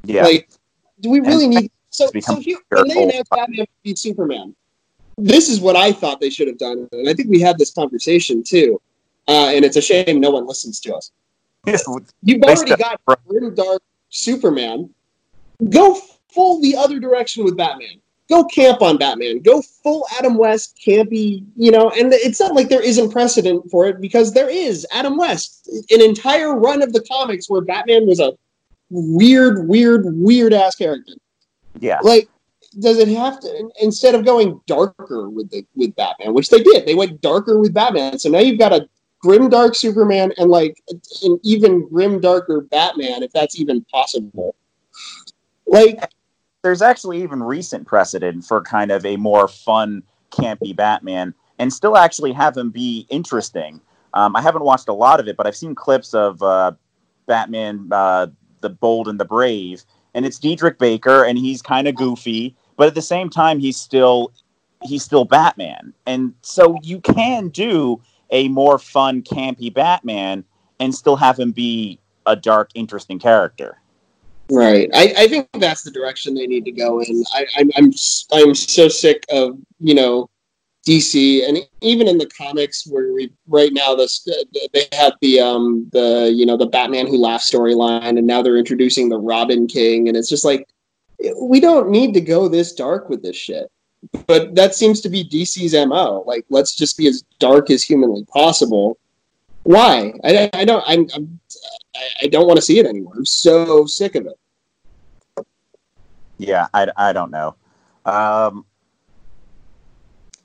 Yeah. 0.04 0.24
Like, 0.24 0.48
do 1.00 1.10
we 1.10 1.20
really 1.20 1.46
and 1.46 1.54
need? 1.54 1.72
So, 1.90 2.08
so 2.20 2.36
here, 2.36 2.58
when 2.70 2.88
they 2.88 3.02
announced 3.02 3.30
Batman 3.30 3.66
v 3.84 3.94
Superman, 3.94 4.54
this 5.18 5.48
is 5.48 5.60
what 5.60 5.76
I 5.76 5.92
thought 5.92 6.20
they 6.20 6.30
should 6.30 6.48
have 6.48 6.58
done, 6.58 6.88
and 6.92 7.08
I 7.08 7.12
think 7.14 7.28
we 7.28 7.40
had 7.40 7.58
this 7.58 7.72
conversation 7.72 8.42
too. 8.42 8.80
Uh, 9.28 9.52
and 9.54 9.64
it's 9.64 9.76
a 9.76 9.82
shame 9.82 10.20
no 10.20 10.30
one 10.30 10.46
listens 10.46 10.80
to 10.80 10.94
us. 10.94 11.12
You've 12.22 12.42
already 12.42 12.74
got 12.76 13.00
grim 13.26 13.54
dark 13.54 13.82
Superman. 14.08 14.90
Go 15.70 15.94
full 16.32 16.60
the 16.60 16.76
other 16.76 16.98
direction 16.98 17.44
with 17.44 17.56
Batman. 17.56 18.00
Go 18.32 18.44
camp 18.44 18.80
on 18.80 18.96
Batman. 18.96 19.40
Go 19.40 19.60
full 19.60 20.06
Adam 20.18 20.38
West 20.38 20.80
campy, 20.82 21.44
you 21.54 21.70
know, 21.70 21.90
and 21.90 22.14
it's 22.14 22.40
not 22.40 22.54
like 22.54 22.70
there 22.70 22.82
isn't 22.82 23.10
precedent 23.10 23.70
for 23.70 23.86
it 23.86 24.00
because 24.00 24.32
there 24.32 24.48
is 24.48 24.86
Adam 24.90 25.18
West, 25.18 25.68
an 25.90 26.00
entire 26.00 26.58
run 26.58 26.80
of 26.80 26.94
the 26.94 27.02
comics 27.02 27.50
where 27.50 27.60
Batman 27.60 28.06
was 28.06 28.20
a 28.20 28.32
weird, 28.88 29.68
weird, 29.68 30.04
weird 30.06 30.54
ass 30.54 30.74
character. 30.76 31.12
Yeah. 31.78 31.98
Like, 32.02 32.26
does 32.78 32.96
it 32.96 33.08
have 33.08 33.38
to 33.40 33.70
instead 33.82 34.14
of 34.14 34.24
going 34.24 34.58
darker 34.66 35.28
with 35.28 35.50
the 35.50 35.66
with 35.76 35.94
Batman, 35.94 36.32
which 36.32 36.48
they 36.48 36.62
did, 36.62 36.86
they 36.86 36.94
went 36.94 37.20
darker 37.20 37.58
with 37.58 37.74
Batman. 37.74 38.18
So 38.18 38.30
now 38.30 38.38
you've 38.38 38.58
got 38.58 38.72
a 38.72 38.88
grim 39.20 39.50
dark 39.50 39.74
Superman 39.74 40.32
and 40.38 40.50
like 40.50 40.82
an 41.22 41.38
even 41.42 41.86
grim 41.86 42.18
darker 42.18 42.62
Batman, 42.62 43.22
if 43.22 43.30
that's 43.32 43.60
even 43.60 43.84
possible. 43.92 44.54
Like, 45.66 46.02
there's 46.62 46.82
actually 46.82 47.22
even 47.22 47.42
recent 47.42 47.86
precedent 47.86 48.44
for 48.44 48.62
kind 48.62 48.90
of 48.90 49.04
a 49.04 49.16
more 49.16 49.48
fun, 49.48 50.02
campy 50.30 50.74
Batman, 50.74 51.34
and 51.58 51.72
still 51.72 51.96
actually 51.96 52.32
have 52.32 52.56
him 52.56 52.70
be 52.70 53.06
interesting. 53.10 53.80
Um, 54.14 54.36
I 54.36 54.42
haven't 54.42 54.64
watched 54.64 54.88
a 54.88 54.92
lot 54.92 55.20
of 55.20 55.28
it, 55.28 55.36
but 55.36 55.46
I've 55.46 55.56
seen 55.56 55.74
clips 55.74 56.14
of 56.14 56.42
uh, 56.42 56.72
Batman, 57.26 57.88
uh, 57.90 58.28
the 58.60 58.70
Bold 58.70 59.08
and 59.08 59.18
the 59.18 59.24
Brave, 59.24 59.84
and 60.14 60.24
it's 60.24 60.38
Diedrich 60.38 60.78
Bader, 60.78 61.24
and 61.24 61.38
he's 61.38 61.62
kind 61.62 61.88
of 61.88 61.94
goofy, 61.94 62.54
but 62.76 62.86
at 62.86 62.94
the 62.94 63.02
same 63.02 63.28
time, 63.30 63.58
he's 63.58 63.76
still 63.76 64.32
he's 64.82 65.04
still 65.04 65.24
Batman, 65.24 65.94
and 66.06 66.34
so 66.42 66.76
you 66.82 67.00
can 67.00 67.48
do 67.48 68.00
a 68.30 68.48
more 68.48 68.78
fun, 68.78 69.22
campy 69.22 69.72
Batman 69.72 70.44
and 70.80 70.92
still 70.92 71.16
have 71.16 71.38
him 71.38 71.52
be 71.52 72.00
a 72.26 72.34
dark, 72.34 72.70
interesting 72.74 73.18
character. 73.18 73.81
Right. 74.50 74.90
I, 74.92 75.14
I 75.16 75.28
think 75.28 75.48
that's 75.54 75.82
the 75.82 75.90
direction 75.90 76.34
they 76.34 76.46
need 76.46 76.64
to 76.64 76.72
go 76.72 77.00
in. 77.00 77.24
I, 77.34 77.46
I'm 77.56 77.70
I'm 77.76 77.92
I'm 78.32 78.54
so 78.54 78.88
sick 78.88 79.24
of 79.30 79.58
you 79.80 79.94
know 79.94 80.28
DC, 80.86 81.48
and 81.48 81.58
even 81.80 82.08
in 82.08 82.18
the 82.18 82.26
comics, 82.26 82.86
where 82.86 83.12
we 83.12 83.32
right 83.46 83.72
now 83.72 83.94
this 83.94 84.28
they 84.72 84.88
had 84.92 85.14
the 85.20 85.40
um 85.40 85.88
the 85.92 86.32
you 86.34 86.44
know 86.44 86.56
the 86.56 86.66
Batman 86.66 87.06
Who 87.06 87.18
Laughs 87.18 87.50
storyline, 87.50 88.18
and 88.18 88.26
now 88.26 88.42
they're 88.42 88.56
introducing 88.56 89.08
the 89.08 89.18
Robin 89.18 89.66
King, 89.66 90.08
and 90.08 90.16
it's 90.16 90.28
just 90.28 90.44
like 90.44 90.68
we 91.40 91.60
don't 91.60 91.90
need 91.90 92.14
to 92.14 92.20
go 92.20 92.48
this 92.48 92.72
dark 92.72 93.08
with 93.08 93.22
this 93.22 93.36
shit. 93.36 93.70
But 94.26 94.54
that 94.56 94.74
seems 94.74 95.00
to 95.02 95.08
be 95.08 95.24
DC's 95.24 95.74
mo. 95.86 96.24
Like, 96.26 96.44
let's 96.50 96.74
just 96.74 96.96
be 96.98 97.06
as 97.06 97.22
dark 97.38 97.70
as 97.70 97.82
humanly 97.82 98.24
possible. 98.24 98.98
Why? 99.64 100.12
I, 100.24 100.50
I 100.52 100.64
don't. 100.64 100.84
I'm, 100.86 101.08
I'm 101.14 101.40
I 102.22 102.26
don't 102.26 102.46
want 102.46 102.56
to 102.56 102.62
see 102.62 102.78
it 102.78 102.86
anymore. 102.86 103.14
I'm 103.16 103.24
so 103.24 103.86
sick 103.86 104.14
of 104.14 104.26
it. 104.26 105.46
Yeah, 106.38 106.66
I, 106.74 106.88
I 106.96 107.12
don't 107.12 107.30
know. 107.30 107.54
Um, 108.04 108.64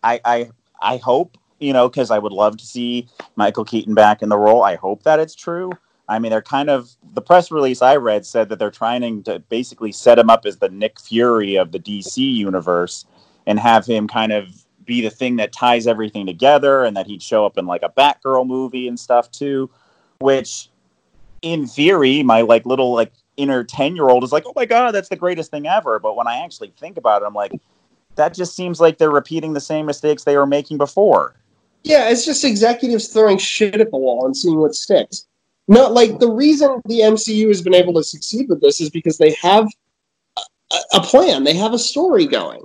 I, 0.04 0.20
I 0.24 0.50
I 0.82 0.98
hope 0.98 1.38
you 1.60 1.74
know 1.74 1.90
because 1.90 2.12
I 2.12 2.20
would 2.20 2.32
love 2.32 2.58
to 2.58 2.66
see 2.66 3.08
Michael 3.36 3.66
Keaton 3.66 3.96
back 3.96 4.22
in 4.22 4.30
the 4.30 4.38
role. 4.38 4.64
I 4.64 4.76
hope 4.76 5.04
that 5.04 5.20
it's 5.20 5.36
true. 5.36 5.72
I 6.10 6.20
mean, 6.20 6.30
they're 6.30 6.42
kind 6.42 6.70
of 6.70 6.90
the 7.14 7.22
press 7.22 7.52
release 7.52 7.82
I 7.82 7.98
read 7.98 8.26
said 8.26 8.48
that 8.50 8.60
they're 8.60 8.72
trying 8.72 9.24
to 9.24 9.40
basically 9.40 9.92
set 9.92 10.20
him 10.20 10.30
up 10.30 10.46
as 10.46 10.58
the 10.58 10.70
Nick 10.70 11.00
Fury 11.00 11.56
of 11.56 11.72
the 11.72 11.80
DC 11.80 12.18
universe 12.18 13.06
and 13.46 13.60
have 13.60 13.86
him 13.86 14.08
kind 14.08 14.32
of 14.32 14.50
be 14.88 15.02
the 15.02 15.12
thing 15.12 15.36
that 15.36 15.54
ties 15.54 15.86
everything 15.86 16.26
together, 16.26 16.84
and 16.84 16.98
that 16.98 17.06
he'd 17.06 17.22
show 17.22 17.46
up 17.46 17.58
in 17.60 17.68
like 17.68 17.84
a 17.84 17.90
Batgirl 17.90 18.48
movie 18.48 18.88
and 18.88 19.00
stuff 19.00 19.30
too. 19.30 19.70
Which, 20.20 20.70
in 21.44 21.68
theory, 21.68 22.24
my 22.24 22.42
like 22.42 22.66
little 22.66 22.94
like 22.94 23.14
inner 23.36 23.64
ten 23.64 23.96
year 23.96 24.10
old 24.10 24.24
is 24.24 24.32
like, 24.32 24.46
oh 24.48 24.54
my 24.56 24.66
god, 24.66 24.96
that's 24.96 25.10
the 25.10 25.16
greatest 25.16 25.52
thing 25.52 25.68
ever. 25.68 26.00
But 26.00 26.16
when 26.16 26.28
I 26.28 26.44
actually 26.44 26.74
think 26.80 26.98
about 26.98 27.22
it, 27.22 27.26
I'm 27.26 27.36
like, 27.36 27.52
that 28.16 28.34
just 28.34 28.56
seems 28.56 28.82
like 28.82 28.98
they're 28.98 29.12
repeating 29.12 29.54
the 29.54 29.62
same 29.62 29.86
mistakes 29.86 30.24
they 30.24 30.38
were 30.38 30.48
making 30.48 30.78
before. 30.80 31.36
Yeah, 31.84 32.10
it's 32.10 32.26
just 32.26 32.44
executives 32.44 33.10
throwing 33.10 33.38
shit 33.38 33.80
at 33.80 33.92
the 33.92 33.98
wall 33.98 34.26
and 34.26 34.36
seeing 34.36 34.58
what 34.58 34.76
sticks. 34.76 35.28
Not 35.68 35.94
like 35.94 36.20
the 36.20 36.32
reason 36.32 36.82
the 36.86 37.02
MCU 37.02 37.48
has 37.48 37.62
been 37.62 37.74
able 37.74 37.94
to 37.94 38.04
succeed 38.04 38.50
with 38.50 38.62
this 38.62 38.82
is 38.82 38.90
because 38.90 39.18
they 39.18 39.32
have 39.34 39.68
a, 40.38 40.78
a 40.96 41.02
plan. 41.02 41.44
They 41.44 41.54
have 41.54 41.74
a 41.74 41.80
story 41.80 42.26
going. 42.26 42.62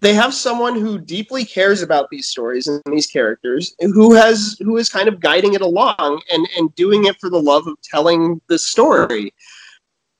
They 0.00 0.14
have 0.14 0.32
someone 0.32 0.76
who 0.76 0.98
deeply 0.98 1.44
cares 1.44 1.82
about 1.82 2.08
these 2.10 2.28
stories 2.28 2.66
and 2.66 2.82
these 2.86 3.06
characters, 3.06 3.74
who 3.80 4.14
has 4.14 4.56
who 4.60 4.78
is 4.78 4.88
kind 4.88 5.08
of 5.08 5.20
guiding 5.20 5.54
it 5.54 5.60
along 5.60 6.22
and 6.32 6.48
and 6.56 6.74
doing 6.74 7.04
it 7.04 7.20
for 7.20 7.30
the 7.30 7.40
love 7.40 7.66
of 7.66 7.80
telling 7.82 8.40
the 8.48 8.58
story. 8.58 9.34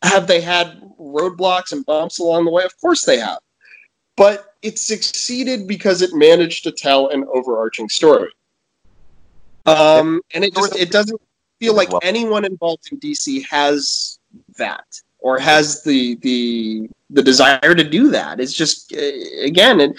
Have 0.03 0.27
they 0.27 0.41
had 0.41 0.81
roadblocks 0.99 1.73
and 1.73 1.85
bumps 1.85 2.19
along 2.19 2.47
the 2.47 2.51
way? 2.51 2.65
Of 2.65 2.79
course 2.81 3.05
they 3.05 3.19
have 3.19 3.39
but 4.21 4.55
it 4.61 4.79
succeeded 4.79 5.67
because 5.67 6.03
it 6.03 6.11
managed 6.13 6.63
to 6.63 6.71
tell 6.71 7.09
an 7.09 7.25
overarching 7.33 7.89
story. 7.89 8.31
Um, 9.65 10.21
and 10.35 10.45
it 10.45 10.55
just 10.55 10.77
it 10.77 10.91
doesn't 10.91 11.19
feel 11.59 11.75
like 11.75 11.89
anyone 12.03 12.45
involved 12.45 12.87
in 12.93 13.01
DC 13.01 13.47
has 13.49 14.19
that 14.59 14.85
or 15.21 15.39
has 15.39 15.83
the 15.85 16.17
the 16.17 16.91
the 17.11 17.23
desire 17.23 17.75
to 17.75 17.85
do 17.85 18.11
that. 18.11 18.41
It's 18.41 18.55
just 18.55 18.93
uh, 18.93 19.01
again 19.43 19.81
and 19.81 19.97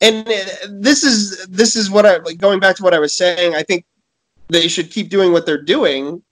and 0.00 0.26
this 0.68 1.04
is 1.04 1.46
this 1.46 1.76
is 1.76 1.90
what 1.90 2.06
I 2.06 2.18
like 2.18 2.38
going 2.38 2.60
back 2.60 2.76
to 2.76 2.82
what 2.82 2.94
I 2.94 2.98
was 2.98 3.12
saying. 3.12 3.54
I 3.54 3.62
think 3.62 3.84
they 4.48 4.68
should 4.68 4.90
keep 4.90 5.10
doing 5.10 5.32
what 5.32 5.46
they're 5.46 5.62
doing, 5.62 6.22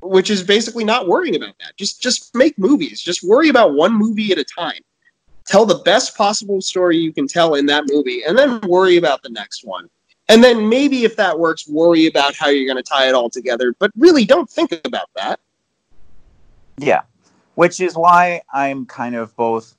which 0.00 0.30
is 0.30 0.42
basically 0.42 0.84
not 0.84 1.08
worrying 1.08 1.36
about 1.36 1.54
that. 1.60 1.76
Just 1.76 2.02
just 2.02 2.34
make 2.34 2.58
movies. 2.58 3.00
Just 3.00 3.22
worry 3.22 3.48
about 3.48 3.74
one 3.74 3.92
movie 3.94 4.32
at 4.32 4.38
a 4.38 4.44
time 4.44 4.80
tell 5.46 5.64
the 5.64 5.78
best 5.78 6.16
possible 6.16 6.60
story 6.60 6.98
you 6.98 7.12
can 7.12 7.26
tell 7.26 7.54
in 7.54 7.66
that 7.66 7.84
movie, 7.86 8.22
and 8.24 8.36
then 8.36 8.60
worry 8.62 8.96
about 8.96 9.22
the 9.22 9.30
next 9.30 9.64
one. 9.64 9.88
And 10.28 10.42
then 10.42 10.68
maybe 10.68 11.04
if 11.04 11.14
that 11.16 11.38
works, 11.38 11.68
worry 11.68 12.06
about 12.06 12.34
how 12.34 12.48
you're 12.48 12.66
going 12.66 12.82
to 12.82 12.88
tie 12.88 13.08
it 13.08 13.14
all 13.14 13.30
together. 13.30 13.74
But 13.78 13.92
really, 13.96 14.24
don't 14.24 14.50
think 14.50 14.72
about 14.84 15.08
that. 15.14 15.38
Yeah, 16.78 17.02
which 17.56 17.80
is 17.80 17.96
why 17.96 18.42
I'm 18.52 18.86
kind 18.86 19.16
of 19.16 19.34
both 19.34 19.74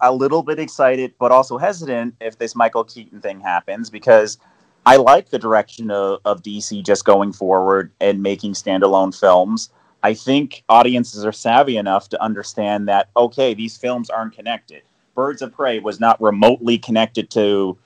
a 0.00 0.12
little 0.12 0.42
bit 0.42 0.58
excited, 0.58 1.14
but 1.18 1.32
also 1.32 1.58
hesitant 1.58 2.14
if 2.20 2.38
this 2.38 2.54
Michael 2.54 2.84
Keaton 2.84 3.20
thing 3.20 3.40
happens 3.40 3.90
because 3.90 4.38
I 4.86 4.96
like 4.96 5.28
the 5.28 5.38
direction 5.38 5.90
of, 5.90 6.20
of 6.24 6.42
DC 6.42 6.84
just 6.84 7.04
going 7.04 7.32
forward 7.32 7.92
and 8.00 8.22
making 8.22 8.54
standalone 8.54 9.18
films. 9.18 9.70
I 10.02 10.14
think 10.14 10.64
audiences 10.68 11.24
are 11.24 11.32
savvy 11.32 11.76
enough 11.76 12.08
to 12.10 12.22
understand 12.22 12.88
that 12.88 13.10
okay, 13.16 13.54
these 13.54 13.76
films 13.76 14.10
aren't 14.10 14.34
connected. 14.34 14.82
Birds 15.14 15.42
of 15.42 15.52
Prey 15.52 15.78
was 15.78 16.00
not 16.00 16.20
remotely 16.20 16.78
connected 16.78 17.30
to 17.30 17.76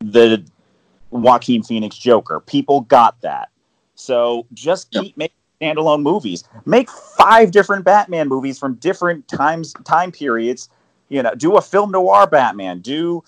the 0.00 0.44
Joaquin 1.10 1.62
Phoenix 1.62 1.96
Joker. 1.96 2.40
People 2.40 2.82
got 2.82 3.20
that. 3.20 3.50
So 3.94 4.46
just 4.52 4.90
keep 4.90 5.04
yep. 5.04 5.16
making 5.16 5.36
standalone 5.62 6.02
movies. 6.02 6.44
Make 6.66 6.90
five 6.90 7.50
different 7.50 7.84
Batman 7.84 8.28
movies 8.28 8.58
from 8.58 8.74
different 8.74 9.26
times 9.28 9.72
time 9.84 10.12
periods. 10.12 10.68
You 11.08 11.22
know, 11.22 11.34
do 11.34 11.56
a 11.56 11.62
film 11.62 11.90
noir 11.90 12.26
Batman. 12.26 12.80
Do 12.80 13.22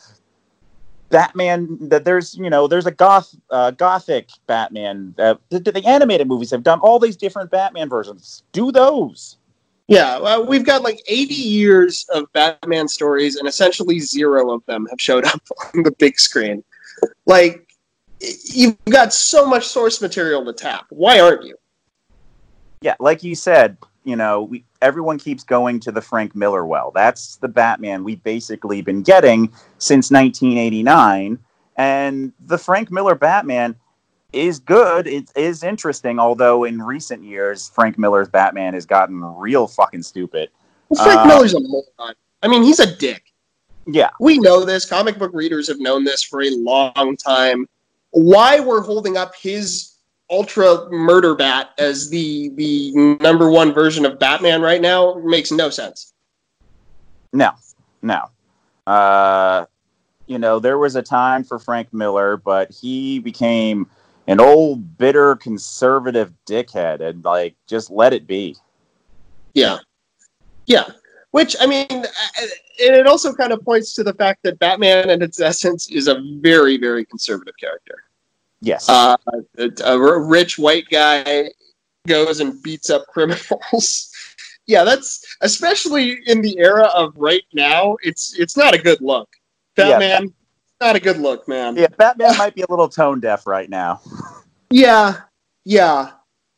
Batman 1.10 1.78
that 1.88 2.04
there's 2.04 2.34
you 2.34 2.50
know 2.50 2.66
there's 2.66 2.86
a 2.86 2.90
goth 2.90 3.34
uh, 3.50 3.70
gothic 3.72 4.30
Batman. 4.46 5.14
Uh, 5.18 5.34
the, 5.50 5.60
the, 5.60 5.86
animated 5.86 6.26
movies 6.26 6.50
have 6.50 6.62
done 6.62 6.80
all 6.80 6.98
these 6.98 7.16
different 7.16 7.50
Batman 7.50 7.88
versions. 7.88 8.42
Do 8.52 8.72
those. 8.72 9.36
Yeah, 9.86 10.18
well, 10.18 10.46
we've 10.46 10.64
got 10.64 10.82
like 10.82 11.02
80 11.06 11.34
years 11.34 12.06
of 12.14 12.32
Batman 12.32 12.88
stories, 12.88 13.36
and 13.36 13.46
essentially 13.46 14.00
zero 14.00 14.50
of 14.50 14.64
them 14.64 14.86
have 14.88 14.98
showed 14.98 15.24
up 15.34 15.42
on 15.74 15.82
the 15.82 15.90
big 15.98 16.18
screen. 16.18 16.64
Like, 17.26 17.68
you've 18.44 18.82
got 18.86 19.12
so 19.12 19.46
much 19.46 19.66
source 19.66 20.00
material 20.00 20.42
to 20.46 20.54
tap. 20.54 20.86
Why 20.88 21.20
aren't 21.20 21.44
you? 21.44 21.54
Yeah, 22.84 22.96
like 23.00 23.22
you 23.22 23.34
said, 23.34 23.78
you 24.04 24.14
know, 24.14 24.42
we, 24.42 24.62
everyone 24.82 25.16
keeps 25.16 25.42
going 25.42 25.80
to 25.80 25.90
the 25.90 26.02
Frank 26.02 26.36
Miller 26.36 26.66
well. 26.66 26.92
That's 26.94 27.36
the 27.36 27.48
Batman 27.48 28.04
we've 28.04 28.22
basically 28.22 28.82
been 28.82 29.02
getting 29.02 29.46
since 29.78 30.10
1989. 30.10 31.38
And 31.76 32.32
the 32.40 32.58
Frank 32.58 32.92
Miller 32.92 33.14
Batman 33.14 33.74
is 34.34 34.58
good. 34.58 35.06
It 35.06 35.32
is 35.34 35.62
interesting, 35.62 36.18
although 36.18 36.64
in 36.64 36.82
recent 36.82 37.24
years, 37.24 37.70
Frank 37.74 37.96
Miller's 37.96 38.28
Batman 38.28 38.74
has 38.74 38.84
gotten 38.84 39.24
real 39.24 39.66
fucking 39.66 40.02
stupid. 40.02 40.50
Well, 40.90 41.02
Frank 41.02 41.20
uh, 41.20 41.24
Miller's 41.24 41.54
a 41.54 41.60
moron. 41.60 42.14
I 42.42 42.48
mean, 42.48 42.62
he's 42.62 42.80
a 42.80 42.96
dick. 42.96 43.32
Yeah. 43.86 44.10
We 44.20 44.36
know 44.36 44.62
this. 44.62 44.84
Comic 44.84 45.18
book 45.18 45.30
readers 45.32 45.68
have 45.68 45.80
known 45.80 46.04
this 46.04 46.22
for 46.22 46.42
a 46.42 46.50
long 46.50 47.16
time. 47.16 47.66
Why 48.10 48.60
we're 48.60 48.82
holding 48.82 49.16
up 49.16 49.34
his 49.34 49.93
ultra 50.30 50.90
murder 50.90 51.34
bat 51.34 51.70
as 51.78 52.10
the 52.10 52.50
the 52.54 52.92
number 53.20 53.50
one 53.50 53.72
version 53.72 54.04
of 54.04 54.18
Batman 54.18 54.62
right 54.62 54.80
now 54.80 55.14
makes 55.24 55.50
no 55.50 55.70
sense. 55.70 56.12
No, 57.32 57.50
no. 58.02 58.30
Uh, 58.86 59.66
you 60.26 60.38
know, 60.38 60.58
there 60.58 60.78
was 60.78 60.96
a 60.96 61.02
time 61.02 61.44
for 61.44 61.58
Frank 61.58 61.92
Miller, 61.92 62.36
but 62.36 62.70
he 62.70 63.18
became 63.18 63.88
an 64.26 64.40
old, 64.40 64.96
bitter, 64.96 65.36
conservative 65.36 66.32
dickhead, 66.46 67.00
and 67.00 67.24
like 67.24 67.54
just 67.66 67.90
let 67.90 68.12
it 68.12 68.26
be. 68.26 68.56
Yeah, 69.52 69.78
yeah. 70.66 70.84
Which 71.32 71.56
I 71.60 71.66
mean, 71.66 72.04
it 72.78 73.06
also 73.06 73.34
kind 73.34 73.52
of 73.52 73.62
points 73.64 73.92
to 73.94 74.04
the 74.04 74.14
fact 74.14 74.44
that 74.44 74.58
Batman, 74.58 75.10
in 75.10 75.20
its 75.20 75.40
essence, 75.40 75.90
is 75.90 76.06
a 76.08 76.22
very, 76.38 76.76
very 76.78 77.04
conservative 77.04 77.54
character. 77.58 78.04
Yes. 78.64 78.88
Uh, 78.88 79.16
a, 79.58 79.70
a 79.84 80.20
rich 80.20 80.58
white 80.58 80.88
guy 80.90 81.50
goes 82.06 82.40
and 82.40 82.62
beats 82.62 82.90
up 82.90 83.06
criminals. 83.08 84.10
yeah, 84.66 84.84
that's 84.84 85.24
especially 85.42 86.18
in 86.26 86.40
the 86.40 86.58
era 86.58 86.84
of 86.94 87.12
right 87.16 87.44
now. 87.52 87.96
It's 88.02 88.38
it's 88.38 88.56
not 88.56 88.74
a 88.74 88.78
good 88.78 89.00
look. 89.00 89.28
Batman, 89.76 90.24
yeah. 90.24 90.86
not 90.86 90.96
a 90.96 91.00
good 91.00 91.18
look, 91.18 91.46
man. 91.46 91.76
Yeah, 91.76 91.88
Batman 91.88 92.36
might 92.38 92.54
be 92.54 92.62
a 92.62 92.66
little 92.70 92.88
tone 92.88 93.20
deaf 93.20 93.46
right 93.46 93.68
now. 93.68 94.00
Yeah, 94.70 95.20
yeah. 95.64 96.12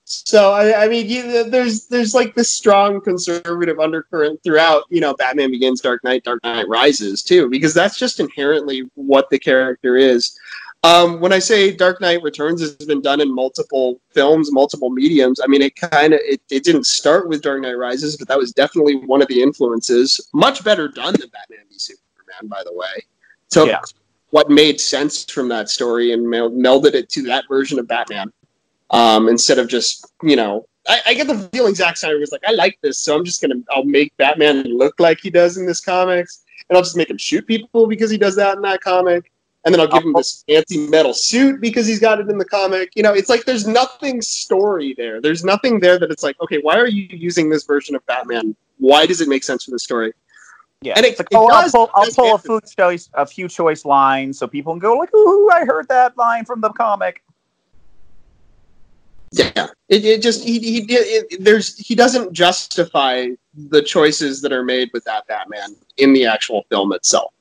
So 0.04 0.52
I, 0.52 0.84
I 0.84 0.88
mean, 0.88 1.06
you, 1.06 1.50
there's 1.50 1.86
there's 1.88 2.14
like 2.14 2.34
this 2.34 2.50
strong 2.50 2.98
conservative 3.02 3.78
undercurrent 3.78 4.42
throughout. 4.42 4.84
You 4.88 5.02
know, 5.02 5.12
Batman 5.14 5.50
Begins, 5.50 5.82
Dark 5.82 6.02
Knight, 6.02 6.24
Dark 6.24 6.42
Knight 6.42 6.66
Rises 6.66 7.22
too, 7.22 7.50
because 7.50 7.74
that's 7.74 7.98
just 7.98 8.20
inherently 8.20 8.88
what 8.94 9.28
the 9.28 9.38
character 9.38 9.96
is. 9.96 10.38
Um, 10.82 11.20
when 11.20 11.32
I 11.32 11.38
say 11.38 11.72
Dark 11.72 12.00
Knight 12.00 12.22
Returns 12.22 12.60
has 12.60 12.76
been 12.76 13.00
done 13.00 13.20
in 13.20 13.34
multiple 13.34 14.00
films, 14.12 14.52
multiple 14.52 14.90
mediums, 14.90 15.40
I 15.42 15.46
mean 15.48 15.62
it 15.62 15.74
kind 15.74 16.12
of 16.12 16.20
it, 16.22 16.40
it 16.50 16.64
didn't 16.64 16.84
start 16.84 17.28
with 17.28 17.42
Dark 17.42 17.62
Knight 17.62 17.76
Rises, 17.76 18.16
but 18.16 18.28
that 18.28 18.38
was 18.38 18.52
definitely 18.52 18.96
one 18.96 19.20
of 19.20 19.28
the 19.28 19.42
influences. 19.42 20.28
Much 20.32 20.62
better 20.62 20.86
done 20.86 21.14
than 21.18 21.28
Batman 21.30 21.66
v 21.68 21.78
Superman, 21.78 22.48
by 22.48 22.62
the 22.64 22.72
way. 22.72 23.04
So 23.48 23.64
yeah. 23.64 23.80
what 24.30 24.48
made 24.48 24.80
sense 24.80 25.24
from 25.24 25.48
that 25.48 25.68
story 25.68 26.12
and 26.12 26.24
melded 26.26 26.94
it 26.94 27.08
to 27.10 27.22
that 27.22 27.44
version 27.48 27.78
of 27.78 27.88
Batman 27.88 28.32
um, 28.90 29.28
instead 29.28 29.58
of 29.58 29.68
just 29.68 30.12
you 30.22 30.36
know. 30.36 30.66
I, 30.88 31.00
I 31.06 31.14
get 31.14 31.26
the 31.26 31.36
feeling 31.52 31.74
Zack 31.74 31.96
Snyder 31.96 32.16
was 32.20 32.30
like, 32.30 32.44
I 32.46 32.52
like 32.52 32.78
this, 32.80 33.00
so 33.00 33.16
I'm 33.16 33.24
just 33.24 33.40
gonna 33.40 33.56
I'll 33.70 33.84
make 33.84 34.16
Batman 34.18 34.62
look 34.64 35.00
like 35.00 35.18
he 35.20 35.30
does 35.30 35.56
in 35.56 35.66
this 35.66 35.80
comics, 35.80 36.44
and 36.68 36.76
I'll 36.76 36.84
just 36.84 36.96
make 36.96 37.10
him 37.10 37.18
shoot 37.18 37.44
people 37.44 37.88
because 37.88 38.08
he 38.08 38.18
does 38.18 38.36
that 38.36 38.54
in 38.54 38.62
that 38.62 38.82
comic 38.82 39.32
and 39.66 39.74
then 39.74 39.80
I'll 39.80 39.88
give 39.88 40.04
him 40.04 40.14
oh. 40.14 40.20
this 40.20 40.44
fancy 40.48 40.86
metal 40.86 41.12
suit 41.12 41.60
because 41.60 41.88
he's 41.88 41.98
got 41.98 42.20
it 42.20 42.30
in 42.30 42.38
the 42.38 42.44
comic. 42.44 42.92
You 42.94 43.02
know, 43.02 43.12
it's 43.12 43.28
like 43.28 43.44
there's 43.44 43.66
nothing 43.66 44.22
story 44.22 44.94
there. 44.96 45.20
There's 45.20 45.44
nothing 45.44 45.80
there 45.80 45.98
that 45.98 46.10
it's 46.10 46.22
like, 46.22 46.40
okay, 46.40 46.58
why 46.62 46.78
are 46.78 46.86
you 46.86 47.08
using 47.10 47.50
this 47.50 47.64
version 47.64 47.96
of 47.96 48.06
Batman? 48.06 48.54
Why 48.78 49.06
does 49.06 49.20
it 49.20 49.28
make 49.28 49.42
sense 49.42 49.64
for 49.64 49.72
the 49.72 49.80
story? 49.80 50.12
Yeah, 50.82 50.92
And 50.96 51.04
it- 51.04 51.18
Like, 51.18 51.28
oh, 51.34 51.48
I'll 51.50 51.68
pull, 51.68 51.90
I'll 51.94 52.10
pull 52.12 52.34
a 52.36 52.38
few 52.38 52.60
choice, 52.78 53.10
a 53.14 53.26
few 53.26 53.48
choice 53.48 53.84
lines 53.84 54.38
so 54.38 54.46
people 54.46 54.72
can 54.72 54.78
go 54.78 54.94
like, 54.94 55.12
"Ooh, 55.14 55.50
I 55.50 55.64
heard 55.64 55.88
that 55.88 56.16
line 56.16 56.44
from 56.44 56.60
the 56.60 56.68
comic." 56.70 57.24
Yeah, 59.32 59.66
it, 59.88 60.04
it 60.04 60.22
just 60.22 60.44
he 60.44 60.60
he 60.60 60.86
it- 60.88 61.42
there's 61.42 61.76
he 61.76 61.96
doesn't 61.96 62.32
justify 62.32 63.30
the 63.56 63.82
choices 63.82 64.42
that 64.42 64.52
are 64.52 64.62
made 64.62 64.90
with 64.92 65.02
that 65.04 65.26
Batman 65.26 65.74
in 65.96 66.12
the 66.12 66.24
actual 66.26 66.64
film 66.68 66.92
itself. 66.92 67.32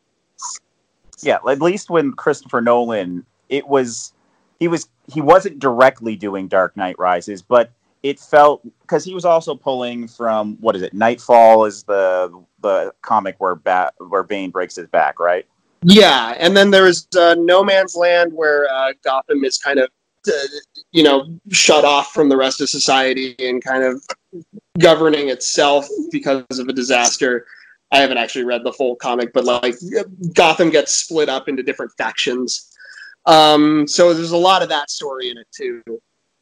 Yeah, 1.22 1.40
at 1.48 1.62
least 1.62 1.90
when 1.90 2.14
Christopher 2.14 2.62
Nolan, 2.62 3.26
it 3.50 3.68
was 3.68 4.14
he 4.60 4.68
was 4.68 4.90
he 5.14 5.22
wasn't 5.22 5.60
directly 5.60 6.16
doing 6.16 6.48
Dark 6.48 6.76
Knight 6.78 6.98
Rises, 6.98 7.42
but 7.42 7.72
it 8.04 8.20
felt 8.20 8.62
because 8.82 9.04
he 9.04 9.14
was 9.14 9.26
also 9.26 9.56
pulling 9.56 10.08
from 10.08 10.58
what 10.62 10.76
is 10.76 10.82
it? 10.82 10.94
Knightfall 10.94 11.66
is 11.66 11.84
the 11.84 12.44
the 12.62 12.94
comic 13.02 13.36
where 13.40 13.56
Bat 13.56 13.96
where 14.10 14.24
Bane 14.24 14.52
breaks 14.52 14.76
his 14.76 14.88
back, 14.88 15.20
right? 15.20 15.46
Yeah, 15.84 16.36
and 16.40 16.56
then 16.56 16.72
there's 16.72 17.08
uh, 17.18 17.36
No 17.38 17.64
Man's 17.64 17.96
Land 17.96 18.32
where 18.34 18.68
uh, 18.72 18.94
Gotham 19.04 19.44
is 19.44 19.58
kind 19.58 19.80
of 19.80 19.90
uh, 20.28 20.32
you 20.92 21.04
know 21.04 21.28
shut 21.52 21.86
off 21.86 22.12
from 22.12 22.30
the 22.30 22.38
rest 22.38 22.62
of 22.62 22.70
society 22.70 23.36
and 23.40 23.64
kind 23.64 23.84
of 23.84 24.04
governing 24.80 25.30
itself 25.30 25.88
because 26.12 26.44
of 26.60 26.68
a 26.68 26.74
disaster. 26.74 27.46
I 27.96 28.00
haven't 28.00 28.18
actually 28.18 28.44
read 28.44 28.66
the 28.66 28.74
full 28.74 28.98
comic, 28.98 29.32
but 29.32 29.46
like 29.46 29.76
Gotham 30.34 30.70
gets 30.70 30.94
split 30.94 31.30
up 31.30 31.48
into 31.48 31.64
different 31.64 31.94
factions. 31.98 32.70
Um, 33.26 33.88
so 33.88 34.14
there's 34.14 34.32
a 34.32 34.38
lot 34.38 34.62
of 34.62 34.68
that 34.68 34.90
story 34.90 35.30
in 35.30 35.38
it 35.38 35.48
too. 35.56 35.82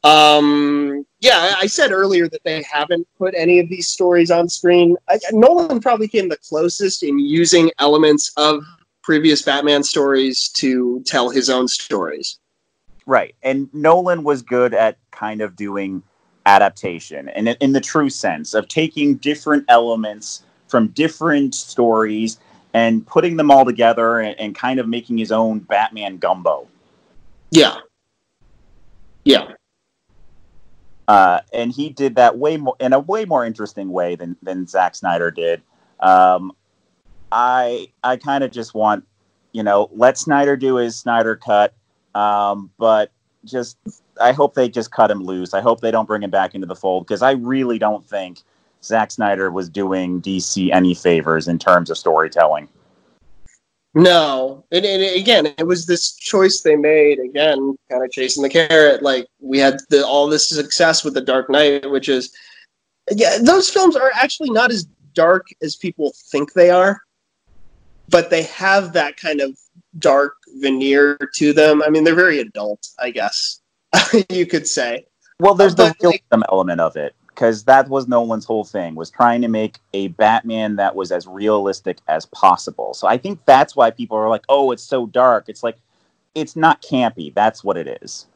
Um, 0.02 1.06
yeah, 1.20 1.54
I 1.56 1.68
said 1.68 1.92
earlier 1.92 2.28
that 2.28 2.42
they 2.44 2.62
haven't 2.62 3.06
put 3.16 3.34
any 3.36 3.60
of 3.60 3.68
these 3.68 3.86
stories 3.86 4.32
on 4.32 4.48
screen. 4.48 4.96
I, 5.08 5.20
Nolan 5.30 5.78
probably 5.80 6.08
came 6.08 6.28
the 6.28 6.36
closest 6.38 7.04
in 7.04 7.20
using 7.20 7.70
elements 7.78 8.32
of 8.36 8.64
previous 9.04 9.40
Batman 9.42 9.84
stories 9.84 10.48
to 10.56 11.04
tell 11.06 11.30
his 11.30 11.48
own 11.48 11.68
stories. 11.68 12.40
Right. 13.06 13.36
And 13.44 13.72
Nolan 13.72 14.24
was 14.24 14.42
good 14.42 14.74
at 14.74 14.98
kind 15.12 15.40
of 15.40 15.54
doing 15.54 16.02
adaptation 16.46 17.28
and 17.28 17.48
in 17.48 17.72
the 17.72 17.80
true 17.80 18.10
sense 18.10 18.54
of 18.54 18.66
taking 18.66 19.14
different 19.16 19.64
elements 19.68 20.42
from 20.68 20.88
different 20.88 21.54
stories 21.54 22.38
and 22.72 23.06
putting 23.06 23.36
them 23.36 23.50
all 23.50 23.64
together 23.64 24.20
and, 24.20 24.38
and 24.38 24.54
kind 24.54 24.80
of 24.80 24.88
making 24.88 25.16
his 25.18 25.30
own 25.30 25.60
Batman 25.60 26.18
gumbo. 26.18 26.66
Yeah. 27.50 27.76
Yeah. 29.24 29.52
Uh, 31.06 31.40
and 31.52 31.70
he 31.70 31.90
did 31.90 32.16
that 32.16 32.38
way 32.38 32.56
more 32.56 32.76
in 32.80 32.92
a 32.92 32.98
way 32.98 33.24
more 33.24 33.44
interesting 33.44 33.90
way 33.90 34.16
than 34.16 34.36
than 34.42 34.66
Zack 34.66 34.94
Snyder 34.94 35.30
did. 35.30 35.62
Um, 36.00 36.52
I 37.30 37.88
I 38.02 38.16
kind 38.16 38.42
of 38.42 38.50
just 38.50 38.74
want 38.74 39.04
you 39.52 39.62
know 39.62 39.90
let 39.92 40.16
Snyder 40.16 40.56
do 40.56 40.76
his 40.76 40.96
Snyder 40.96 41.36
cut, 41.36 41.74
um, 42.14 42.70
but 42.78 43.12
just 43.44 43.76
I 44.20 44.32
hope 44.32 44.54
they 44.54 44.68
just 44.68 44.90
cut 44.90 45.10
him 45.10 45.22
loose. 45.22 45.52
I 45.52 45.60
hope 45.60 45.80
they 45.80 45.90
don't 45.90 46.06
bring 46.06 46.22
him 46.22 46.30
back 46.30 46.54
into 46.54 46.66
the 46.66 46.76
fold 46.76 47.06
because 47.06 47.20
I 47.22 47.32
really 47.32 47.78
don't 47.78 48.06
think 48.06 48.40
Zack 48.84 49.10
Snyder 49.10 49.50
was 49.50 49.68
doing 49.68 50.20
DC 50.20 50.70
any 50.72 50.94
favors 50.94 51.48
in 51.48 51.58
terms 51.58 51.90
of 51.90 51.98
storytelling. 51.98 52.68
No, 53.96 54.64
and, 54.72 54.84
and 54.84 55.02
again, 55.16 55.46
it 55.56 55.66
was 55.66 55.86
this 55.86 56.14
choice 56.16 56.62
they 56.62 56.74
made. 56.74 57.20
Again, 57.20 57.76
kind 57.88 58.04
of 58.04 58.10
chasing 58.10 58.42
the 58.42 58.48
carrot. 58.48 59.02
Like 59.02 59.28
we 59.40 59.58
had 59.58 59.78
the, 59.88 60.04
all 60.04 60.28
this 60.28 60.48
success 60.48 61.04
with 61.04 61.14
the 61.14 61.20
Dark 61.20 61.48
Knight, 61.48 61.88
which 61.88 62.08
is, 62.08 62.34
yeah, 63.12 63.38
those 63.40 63.70
films 63.70 63.94
are 63.94 64.10
actually 64.14 64.50
not 64.50 64.72
as 64.72 64.86
dark 65.14 65.46
as 65.62 65.76
people 65.76 66.12
think 66.30 66.52
they 66.54 66.70
are, 66.70 67.00
but 68.08 68.30
they 68.30 68.42
have 68.44 68.92
that 68.94 69.16
kind 69.16 69.40
of 69.40 69.56
dark 70.00 70.34
veneer 70.56 71.16
to 71.36 71.52
them. 71.52 71.80
I 71.80 71.88
mean, 71.88 72.02
they're 72.02 72.16
very 72.16 72.40
adult, 72.40 72.84
I 72.98 73.10
guess 73.10 73.60
you 74.28 74.44
could 74.44 74.66
say. 74.66 75.06
Well, 75.38 75.54
there's 75.54 75.74
the 75.76 75.94
But, 76.00 76.04
like- 76.04 76.22
realism 76.32 76.42
element 76.50 76.80
of 76.80 76.96
it 76.96 77.14
because 77.34 77.64
that 77.64 77.88
was 77.88 78.06
Nolan's 78.06 78.44
whole 78.44 78.64
thing 78.64 78.94
was 78.94 79.10
trying 79.10 79.42
to 79.42 79.48
make 79.48 79.80
a 79.92 80.08
Batman 80.08 80.76
that 80.76 80.94
was 80.94 81.10
as 81.10 81.26
realistic 81.26 81.98
as 82.06 82.26
possible. 82.26 82.94
So 82.94 83.08
I 83.08 83.18
think 83.18 83.40
that's 83.44 83.74
why 83.74 83.90
people 83.90 84.16
are 84.16 84.28
like, 84.28 84.44
"Oh, 84.48 84.70
it's 84.70 84.82
so 84.82 85.06
dark." 85.06 85.48
It's 85.48 85.62
like 85.62 85.76
it's 86.34 86.56
not 86.56 86.82
campy. 86.82 87.34
That's 87.34 87.64
what 87.64 87.76
it 87.76 87.98
is. 88.02 88.26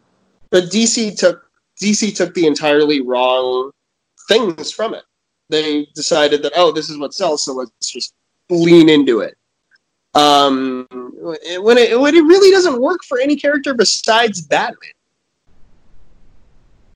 But 0.51 0.65
DC 0.65 1.17
took 1.17 1.49
DC 1.81 2.15
took 2.17 2.35
the 2.35 2.47
entirely 2.47 3.01
wrong 3.01 3.71
things 4.29 4.73
from 4.73 4.95
it. 4.95 5.05
They 5.49 5.87
decided 5.95 6.43
that 6.43 6.53
oh, 6.57 6.73
this 6.73 6.91
is 6.91 6.99
what 6.99 7.15
sells, 7.15 7.45
so 7.45 7.55
let's 7.55 7.93
just 7.93 8.15
lean 8.51 8.89
into 8.89 9.21
it. 9.21 9.37
Um, 10.15 10.87
when 10.91 11.79
it 11.79 12.01
when 12.01 12.15
it 12.15 12.25
really 12.25 12.51
doesn't 12.51 12.81
work 12.81 13.01
for 13.09 13.21
any 13.21 13.37
character 13.37 13.75
besides 13.75 14.41
Batman. 14.41 14.91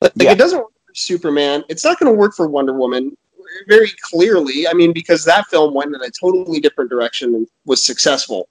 Like 0.00 0.12
Yeah. 0.16 0.32
it 0.32 0.38
doesn't 0.38 0.66
Superman. 0.94 1.64
It's 1.68 1.84
not 1.84 1.98
going 1.98 2.12
to 2.12 2.18
work 2.18 2.34
for 2.34 2.48
Wonder 2.48 2.74
Woman. 2.74 3.16
Very 3.68 3.92
clearly, 4.00 4.66
I 4.66 4.72
mean, 4.72 4.92
because 4.92 5.24
that 5.24 5.46
film 5.46 5.74
went 5.74 5.94
in 5.94 6.00
a 6.00 6.10
totally 6.10 6.58
different 6.58 6.88
direction 6.88 7.34
and 7.34 7.46
was 7.66 7.84
successful. 7.84 8.48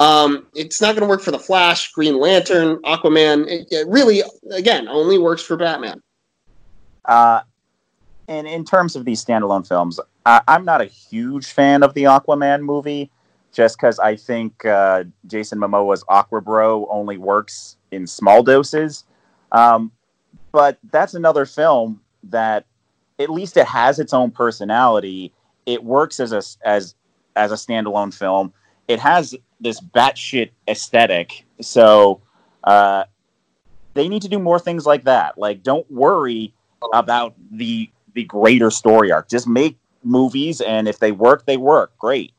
Um, 0.00 0.46
it's 0.54 0.80
not 0.80 0.94
going 0.94 1.02
to 1.02 1.08
work 1.08 1.20
for 1.20 1.32
the 1.32 1.38
Flash, 1.38 1.92
Green 1.92 2.18
Lantern, 2.18 2.76
Aquaman. 2.82 3.46
It, 3.46 3.68
it 3.70 3.88
really, 3.88 4.22
again, 4.52 4.88
only 4.88 5.18
works 5.18 5.42
for 5.42 5.56
Batman. 5.56 6.00
Uh, 7.04 7.40
and 8.28 8.46
in 8.46 8.64
terms 8.64 8.94
of 8.94 9.04
these 9.04 9.24
standalone 9.24 9.66
films, 9.66 9.98
I, 10.24 10.40
I'm 10.46 10.64
not 10.64 10.80
a 10.80 10.84
huge 10.84 11.46
fan 11.46 11.82
of 11.82 11.94
the 11.94 12.04
Aquaman 12.04 12.62
movie, 12.62 13.10
just 13.52 13.76
because 13.76 13.98
I 13.98 14.14
think 14.14 14.64
uh, 14.64 15.04
Jason 15.26 15.58
Momoa's 15.58 16.04
Aqua 16.08 16.40
Bro 16.40 16.86
only 16.90 17.18
works 17.18 17.76
in 17.90 18.06
small 18.06 18.42
doses. 18.42 19.04
Um, 19.50 19.90
but 20.52 20.78
that's 20.90 21.14
another 21.14 21.44
film 21.44 22.00
that, 22.24 22.66
at 23.18 23.30
least, 23.30 23.56
it 23.56 23.66
has 23.66 23.98
its 23.98 24.12
own 24.12 24.30
personality. 24.30 25.32
It 25.66 25.82
works 25.82 26.20
as 26.20 26.32
a 26.32 26.42
as 26.66 26.94
as 27.36 27.52
a 27.52 27.56
standalone 27.56 28.14
film. 28.14 28.52
It 28.86 29.00
has 29.00 29.34
this 29.60 29.80
batshit 29.80 30.50
aesthetic, 30.68 31.44
so 31.60 32.20
uh, 32.64 33.04
they 33.94 34.08
need 34.08 34.22
to 34.22 34.28
do 34.28 34.38
more 34.38 34.58
things 34.58 34.86
like 34.86 35.04
that. 35.04 35.36
Like, 35.36 35.62
don't 35.62 35.90
worry 35.90 36.54
about 36.92 37.34
the 37.50 37.90
the 38.14 38.24
greater 38.24 38.70
story 38.70 39.12
arc. 39.12 39.28
Just 39.28 39.46
make 39.46 39.76
movies, 40.02 40.60
and 40.60 40.88
if 40.88 40.98
they 40.98 41.12
work, 41.12 41.44
they 41.46 41.56
work. 41.56 41.96
Great. 41.98 42.32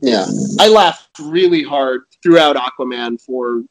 Yeah, 0.00 0.26
I 0.58 0.68
laughed 0.68 1.18
really 1.18 1.62
hard 1.62 2.02
throughout 2.22 2.56
Aquaman 2.56 3.20
for 3.20 3.62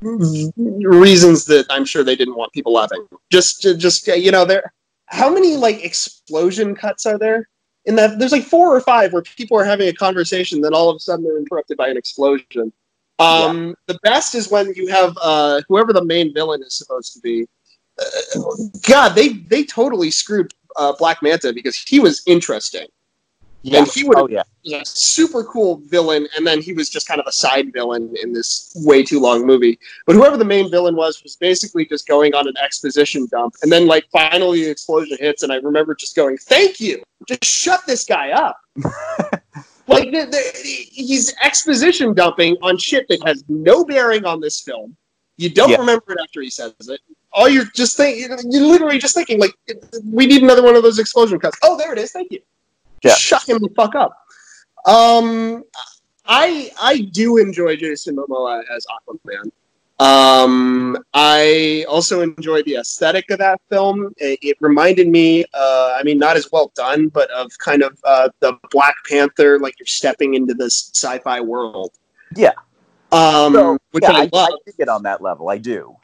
reasons 0.00 1.44
that 1.46 1.66
I'm 1.70 1.84
sure 1.84 2.04
they 2.04 2.16
didn't 2.16 2.36
want 2.36 2.52
people 2.52 2.72
laughing. 2.72 3.06
Just, 3.30 3.62
just 3.78 4.06
you 4.06 4.30
know, 4.30 4.44
there. 4.44 4.72
How 5.06 5.32
many 5.32 5.56
like 5.56 5.84
explosion 5.84 6.74
cuts 6.74 7.06
are 7.06 7.18
there? 7.18 7.48
In 7.84 7.94
that, 7.94 8.18
there's 8.18 8.32
like 8.32 8.42
four 8.42 8.74
or 8.74 8.80
five 8.80 9.12
where 9.12 9.22
people 9.22 9.56
are 9.58 9.64
having 9.64 9.88
a 9.88 9.92
conversation, 9.92 10.60
then 10.60 10.74
all 10.74 10.90
of 10.90 10.96
a 10.96 10.98
sudden 10.98 11.24
they're 11.24 11.38
interrupted 11.38 11.76
by 11.76 11.88
an 11.88 11.96
explosion. 11.96 12.72
Um, 13.18 13.76
The 13.86 13.98
best 14.02 14.34
is 14.34 14.50
when 14.50 14.74
you 14.74 14.88
have 14.88 15.16
uh, 15.22 15.62
whoever 15.68 15.92
the 15.92 16.04
main 16.04 16.34
villain 16.34 16.62
is 16.62 16.76
supposed 16.76 17.12
to 17.14 17.20
be. 17.20 17.46
Uh, 17.98 18.40
God, 18.86 19.10
they 19.14 19.28
they 19.28 19.64
totally 19.64 20.10
screwed 20.10 20.52
uh, 20.76 20.92
Black 20.98 21.22
Manta 21.22 21.52
because 21.52 21.76
he 21.76 22.00
was 22.00 22.22
interesting. 22.26 22.86
Yeah. 23.66 23.78
And 23.80 23.88
he 23.88 24.04
would 24.04 24.16
Oh 24.16 24.28
yeah. 24.28 24.42
a 24.80 24.84
super 24.86 25.42
cool 25.42 25.78
villain, 25.86 26.28
and 26.36 26.46
then 26.46 26.62
he 26.62 26.72
was 26.72 26.88
just 26.88 27.08
kind 27.08 27.20
of 27.20 27.26
a 27.26 27.32
side 27.32 27.72
villain 27.72 28.14
in 28.22 28.32
this 28.32 28.72
way 28.84 29.02
too 29.02 29.18
long 29.18 29.44
movie. 29.44 29.76
But 30.06 30.14
whoever 30.14 30.36
the 30.36 30.44
main 30.44 30.70
villain 30.70 30.94
was 30.94 31.20
was 31.24 31.34
basically 31.34 31.84
just 31.84 32.06
going 32.06 32.32
on 32.34 32.46
an 32.46 32.54
exposition 32.62 33.26
dump, 33.28 33.54
and 33.62 33.72
then 33.72 33.88
like 33.88 34.04
finally 34.12 34.64
the 34.64 34.70
explosion 34.70 35.16
hits, 35.18 35.42
and 35.42 35.52
I 35.52 35.56
remember 35.56 35.96
just 35.96 36.14
going, 36.14 36.38
"Thank 36.38 36.78
you, 36.78 37.02
just 37.26 37.44
shut 37.44 37.80
this 37.88 38.04
guy 38.04 38.30
up." 38.30 38.56
like 39.88 40.12
the, 40.12 40.26
the, 40.30 40.60
he's 40.62 41.34
exposition 41.42 42.14
dumping 42.14 42.56
on 42.62 42.78
shit 42.78 43.08
that 43.08 43.20
has 43.26 43.42
no 43.48 43.84
bearing 43.84 44.24
on 44.24 44.40
this 44.40 44.60
film. 44.60 44.96
You 45.38 45.50
don't 45.50 45.70
Yeah. 45.70 45.78
remember 45.78 46.12
it 46.12 46.18
after 46.22 46.40
he 46.40 46.50
says 46.50 46.72
it. 46.88 47.00
All 47.32 47.48
you're 47.48 47.66
just 47.74 47.96
thinking, 47.96 48.30
you're 48.48 48.62
literally 48.66 48.98
just 48.98 49.14
thinking, 49.14 49.38
like, 49.38 49.52
we 50.10 50.24
need 50.26 50.42
another 50.42 50.62
one 50.62 50.76
of 50.76 50.82
those 50.82 50.98
explosion 50.98 51.38
cuts. 51.38 51.58
Oh, 51.62 51.76
there 51.76 51.92
it 51.92 51.98
is. 51.98 52.12
Thank 52.12 52.30
you 52.30 52.40
Yeah. 53.06 53.14
shut 53.14 53.48
him 53.48 53.58
the 53.58 53.68
fuck 53.76 53.94
up. 53.94 54.12
Um, 54.86 55.64
I 56.26 56.70
I 56.80 56.98
do 57.12 57.38
enjoy 57.38 57.76
Jason 57.76 58.16
Momoa 58.16 58.62
as 58.74 58.86
Aquaman. 58.86 59.50
Um, 59.98 60.98
I 61.14 61.86
also 61.88 62.20
enjoy 62.20 62.62
the 62.64 62.76
aesthetic 62.76 63.30
of 63.30 63.38
that 63.38 63.60
film. 63.70 64.12
It, 64.18 64.38
it 64.42 64.56
reminded 64.60 65.08
me, 65.08 65.44
uh, 65.54 65.96
I 65.98 66.02
mean, 66.02 66.18
not 66.18 66.36
as 66.36 66.50
well 66.52 66.70
done, 66.74 67.08
but 67.08 67.30
of 67.30 67.50
kind 67.58 67.82
of 67.82 67.98
uh, 68.04 68.28
the 68.40 68.58
Black 68.70 68.94
Panther, 69.08 69.58
like 69.58 69.78
you're 69.78 69.86
stepping 69.86 70.34
into 70.34 70.52
this 70.52 70.90
sci-fi 70.94 71.40
world. 71.40 71.92
Yeah. 72.34 72.52
Um, 73.10 73.54
So, 73.54 73.78
which 73.92 74.02
yeah, 74.04 74.12
I 74.12 74.20
I, 74.24 74.28
love. 74.32 74.50
I 74.52 74.56
dig 74.66 74.74
it 74.78 74.88
on 74.90 75.02
that 75.04 75.22
level. 75.22 75.48
I 75.48 75.56
do. 75.58 75.96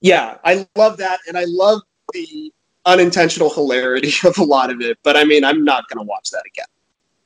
yeah, 0.00 0.38
I 0.44 0.66
love 0.74 0.96
that, 0.96 1.20
and 1.28 1.36
I 1.36 1.44
love 1.46 1.82
the 2.14 2.52
unintentional 2.86 3.50
hilarity 3.50 4.12
of 4.24 4.38
a 4.38 4.44
lot 4.44 4.70
of 4.70 4.80
it. 4.80 4.98
But 5.02 5.16
I 5.16 5.24
mean, 5.24 5.44
I'm 5.44 5.64
not 5.64 5.88
going 5.88 6.04
to 6.04 6.08
watch 6.08 6.30
that 6.30 6.44
again. 6.46 6.66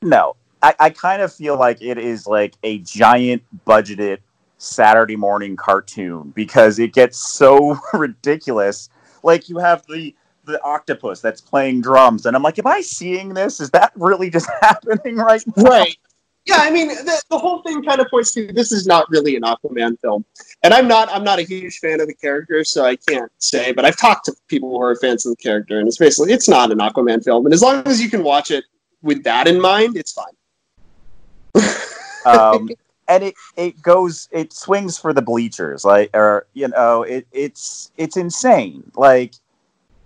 No, 0.01 0.35
I, 0.61 0.75
I 0.79 0.89
kind 0.89 1.21
of 1.21 1.33
feel 1.33 1.57
like 1.57 1.81
it 1.81 1.97
is 1.97 2.27
like 2.27 2.55
a 2.63 2.79
giant 2.79 3.43
budgeted 3.65 4.19
Saturday 4.57 5.15
morning 5.15 5.55
cartoon 5.55 6.31
because 6.35 6.79
it 6.79 6.93
gets 6.93 7.17
so 7.17 7.79
ridiculous. 7.93 8.89
Like 9.23 9.49
you 9.49 9.57
have 9.57 9.85
the 9.87 10.15
the 10.45 10.63
octopus 10.63 11.19
that's 11.19 11.41
playing 11.41 11.81
drums, 11.81 12.25
and 12.25 12.35
I'm 12.35 12.41
like, 12.41 12.57
am 12.57 12.67
I 12.67 12.79
seeing 12.81 13.33
this? 13.33 13.59
Is 13.59 13.69
that 13.71 13.91
really 13.95 14.29
just 14.29 14.49
happening 14.61 15.17
right 15.17 15.43
now? 15.55 15.63
Right. 15.63 15.97
Yeah, 16.47 16.59
I 16.59 16.71
mean, 16.71 16.87
the, 16.87 17.21
the 17.29 17.37
whole 17.37 17.61
thing 17.61 17.83
kind 17.83 17.99
of 17.99 18.07
points 18.07 18.33
to 18.33 18.47
this 18.53 18.71
is 18.71 18.87
not 18.87 19.09
really 19.09 19.35
an 19.35 19.41
Aquaman 19.41 19.99
film, 19.99 20.23
and 20.63 20.73
I'm 20.73 20.87
not 20.87 21.09
I'm 21.11 21.23
not 21.23 21.39
a 21.39 21.41
huge 21.43 21.79
fan 21.79 21.99
of 21.99 22.07
the 22.07 22.13
character, 22.13 22.63
so 22.63 22.85
I 22.85 22.95
can't 22.95 23.29
say. 23.37 23.73
But 23.73 23.83
I've 23.83 23.97
talked 23.97 24.25
to 24.25 24.33
people 24.47 24.69
who 24.69 24.81
are 24.81 24.95
fans 24.95 25.25
of 25.25 25.35
the 25.35 25.43
character, 25.43 25.79
and 25.79 25.89
it's 25.89 25.97
basically 25.97 26.31
it's 26.31 26.47
not 26.47 26.71
an 26.71 26.77
Aquaman 26.77 27.21
film, 27.21 27.45
and 27.45 27.53
as 27.53 27.61
long 27.61 27.85
as 27.85 28.01
you 28.01 28.09
can 28.09 28.23
watch 28.23 28.49
it 28.51 28.63
with 29.01 29.23
that 29.23 29.47
in 29.47 29.59
mind, 29.59 29.97
it's 29.97 30.13
fine. 30.13 31.65
um, 32.25 32.69
and 33.09 33.23
it 33.23 33.35
it 33.57 33.81
goes 33.81 34.29
it 34.31 34.53
swings 34.53 34.97
for 34.97 35.11
the 35.13 35.21
bleachers 35.21 35.83
like 35.83 36.09
or 36.13 36.47
you 36.53 36.67
know 36.67 37.03
it 37.03 37.27
it's 37.31 37.91
it's 37.97 38.17
insane 38.17 38.89
like 38.95 39.33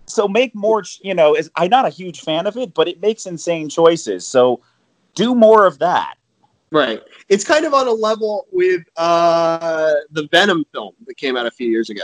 so 0.06 0.28
make 0.28 0.54
more 0.54 0.84
ch- 0.84 1.02
you 1.04 1.14
know 1.14 1.36
is 1.36 1.50
i'm 1.56 1.70
not 1.70 1.86
a 1.86 1.90
huge 1.90 2.22
fan 2.22 2.46
of 2.46 2.58
it 2.58 2.74
but 2.76 2.88
it 2.88 3.02
makes 3.02 3.26
insane 3.26 3.68
choices 3.68 4.26
so 4.26 4.62
do 5.16 5.34
more 5.34 5.66
of 5.66 5.80
that 5.80 6.16
Right. 6.72 7.02
It's 7.28 7.44
kind 7.44 7.66
of 7.66 7.74
on 7.74 7.88
a 7.88 7.92
level 7.92 8.48
with 8.52 8.82
uh, 8.98 9.94
the 10.12 10.28
Venom 10.32 10.66
film 10.74 10.94
that 11.06 11.18
came 11.18 11.36
out 11.36 11.46
a 11.46 11.52
few 11.52 11.70
years 11.70 11.90
ago. 11.90 12.04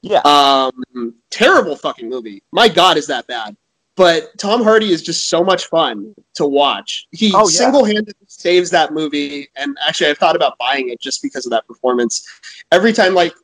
yeah 0.00 0.20
Um, 0.24 1.14
terrible 1.30 1.76
fucking 1.76 2.08
movie. 2.08 2.42
My 2.52 2.68
God, 2.68 2.96
is 2.96 3.06
that 3.08 3.26
bad? 3.26 3.56
But 3.94 4.36
Tom 4.38 4.62
Hardy 4.64 4.90
is 4.90 5.02
just 5.02 5.28
so 5.28 5.44
much 5.44 5.66
fun 5.66 6.14
to 6.36 6.46
watch. 6.46 7.06
He 7.10 7.30
Oh, 7.34 7.40
yeah. 7.40 7.44
single-handedly 7.58 8.26
saves 8.26 8.70
that 8.70 8.94
movie, 8.94 9.48
and 9.56 9.76
actually, 9.86 10.08
I've 10.08 10.16
thought 10.16 10.34
about 10.34 10.56
buying 10.56 10.88
it 10.88 10.98
just 10.98 11.20
because 11.22 11.44
of 11.44 11.50
that 11.50 11.66
performance. 11.66 12.26
Every 12.72 12.94
time, 12.94 13.12
like 13.12 13.34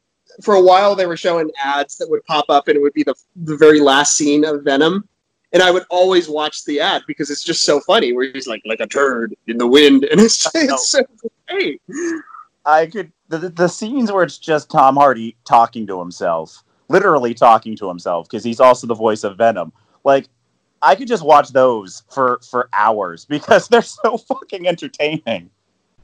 for 0.43 0.55
a 0.55 0.63
while, 0.63 0.95
they 0.95 1.05
were 1.05 1.19
showing 1.19 1.51
ads 1.63 1.99
that 1.99 2.09
would 2.09 2.25
pop 2.25 2.47
up, 2.49 2.67
and 2.69 2.77
it 2.77 2.81
would 2.81 2.95
be 2.95 3.03
the 3.03 3.15
the 3.37 3.59
very 3.59 3.81
last 3.81 4.17
scene 4.17 4.43
of 4.47 4.63
Venom, 4.65 5.07
and 5.53 5.63
I 5.63 5.71
would 5.71 5.85
always 5.91 6.29
watch 6.29 6.65
the 6.65 6.81
ad 6.81 7.03
because 7.07 7.31
it's 7.31 7.43
just 7.43 7.63
so 7.63 7.81
funny. 7.81 8.13
Where 8.13 8.31
he's 8.33 8.47
like 8.47 8.63
like 8.67 8.81
a 8.81 8.87
turd 8.87 9.35
in 9.47 9.59
the 9.59 9.67
wind, 9.67 10.05
and 10.11 10.21
it's 10.21 10.47
it's 10.55 10.89
so 10.89 11.01
great. 11.49 11.81
i 12.67 12.87
could 12.87 13.13
the, 13.29 13.39
the- 13.39 13.49
the 13.51 13.69
scenes 13.69 14.11
where 14.13 14.23
it's 14.25 14.37
just 14.39 14.71
tom 14.71 14.97
hardy 14.97 15.37
talking 15.47 15.87
to 15.87 15.99
himself 15.99 16.63
literally 16.89 17.33
talking 17.35 17.77
to 17.77 17.89
himself 17.89 18.29
because 18.29 18.43
he's 18.45 18.61
also 18.61 18.87
the 18.87 18.95
voice 18.95 19.25
of 19.25 19.37
venom 19.39 19.73
like 20.05 20.29
i 20.83 20.95
could 20.95 21.09
just 21.09 21.23
watch 21.25 21.49
those 21.51 22.03
for 22.11 22.41
for 22.51 22.69
hours 22.73 23.25
because 23.37 23.69
they're 23.69 23.81
so 23.83 24.19
fucking 24.19 24.67
entertaining 24.67 25.49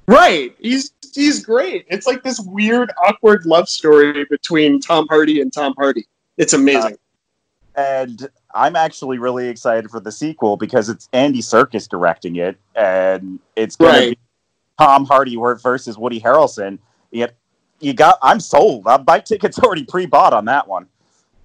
Right. 0.07 0.55
He's 0.61 0.92
he's 1.14 1.42
great. 1.42 1.86
It's 1.88 2.07
like 2.07 2.22
this 2.22 2.38
weird, 2.40 2.92
awkward 3.07 3.47
love 3.47 3.70
story 3.70 4.26
between 4.28 4.78
Tom 4.78 5.07
Hardy 5.09 5.40
and 5.40 5.51
Tom 5.51 5.72
Hardy. 5.78 6.07
It's 6.36 6.53
amazing. 6.53 6.99
Uh, 7.74 7.80
and 7.80 8.28
I'm 8.55 8.76
actually 8.76 9.18
really 9.18 9.48
excited 9.48 9.90
for 9.90 9.98
the 10.00 10.12
sequel 10.12 10.57
because 10.57 10.88
it's 10.88 11.09
Andy 11.12 11.40
Serkis 11.40 11.88
directing 11.88 12.36
it, 12.36 12.57
and 12.76 13.40
it's 13.57 13.74
going 13.76 13.92
Right. 13.92 14.05
to 14.11 14.11
be 14.11 14.18
Tom 14.78 15.05
Hardy 15.07 15.36
versus 15.36 15.98
Woody 15.98 16.20
Harrelson. 16.20 16.78
Yet 17.11 17.34
you 17.80 17.92
got, 17.94 18.18
I'm 18.22 18.38
sold. 18.40 18.86
Uh, 18.86 19.02
My 19.07 19.18
ticket's 19.20 19.59
already 19.59 19.84
pre-bought 19.84 20.32
on 20.32 20.44
that 20.46 20.66
one. 20.68 20.86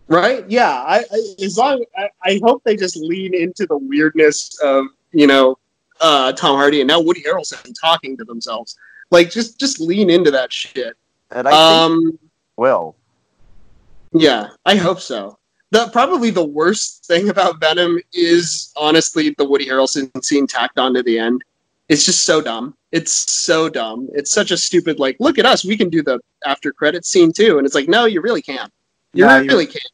right? 0.07 0.45
Yeah. 0.49 0.70
I, 0.72 0.99
I 1.12 1.36
as 1.43 1.57
long 1.57 1.84
I, 1.97 2.10
I 2.24 2.39
hope 2.43 2.64
they 2.64 2.76
just 2.76 2.95
lean 2.97 3.34
into 3.34 3.66
the 3.66 3.78
weirdness 3.78 4.57
of 4.64 4.86
you 5.12 5.26
know 5.28 5.57
uh, 6.01 6.32
Tom 6.34 6.55
Hardy 6.57 6.82
and 6.82 6.88
now 6.88 7.01
Woody 7.01 7.24
Harrelson 7.24 7.74
talking 7.82 8.16
to 8.18 8.24
themselves. 8.24 8.78
Like 9.12 9.32
just 9.32 9.60
just 9.60 9.80
lean 9.80 10.10
into 10.12 10.30
that 10.32 10.53
shit. 10.53 10.95
And 11.32 11.47
I 11.47 11.51
think 11.51 11.62
Um. 11.91 12.20
will. 12.57 12.95
Yeah, 14.14 14.49
I 14.66 14.76
hope 14.76 14.99
so. 14.99 15.38
The 15.72 15.88
probably 15.92 16.32
the 16.32 16.46
worst 16.46 17.06
thing 17.06 17.30
about 17.30 17.60
Venom 17.60 18.00
is 18.12 18.74
honestly 18.76 19.36
the 19.38 19.48
Woody 19.48 19.68
Harrelson 19.68 20.10
scene 20.24 20.48
tacked 20.48 20.80
on 20.80 20.94
to 20.96 21.04
the 21.04 21.20
end. 21.20 21.44
It's 21.90 22.06
just 22.06 22.24
so 22.24 22.42
dumb. 22.42 22.76
It's 22.92 23.12
so 23.12 23.70
dumb. 23.70 24.10
It's 24.14 24.32
such 24.32 24.52
a 24.52 24.58
stupid 24.58 25.00
like, 25.00 25.18
look 25.20 25.38
at 25.38 25.46
us, 25.46 25.64
we 25.64 25.78
can 25.78 25.90
do 25.90 26.02
the 26.02 26.20
after 26.46 26.72
credit 26.72 27.06
scene 27.06 27.32
too. 27.32 27.58
And 27.58 27.66
it's 27.66 27.76
like, 27.76 27.88
no, 27.88 28.06
you 28.06 28.22
really 28.22 28.42
can't. 28.42 28.72
You 29.14 29.30
you- 29.30 29.48
really 29.48 29.66
can't. 29.68 29.92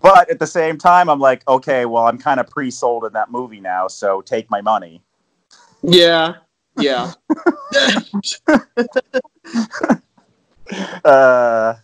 But 0.00 0.30
at 0.30 0.38
the 0.38 0.46
same 0.46 0.78
time, 0.78 1.10
I'm 1.10 1.18
like, 1.18 1.46
okay, 1.48 1.84
well, 1.84 2.06
I'm 2.06 2.18
kind 2.18 2.38
of 2.38 2.46
pre-sold 2.48 3.04
in 3.04 3.12
that 3.14 3.32
movie 3.32 3.58
now, 3.60 3.88
so 3.88 4.20
take 4.20 4.48
my 4.48 4.60
money. 4.60 5.02
Yeah. 5.82 6.34
Yeah. 6.78 7.12
Uh, 11.02 11.74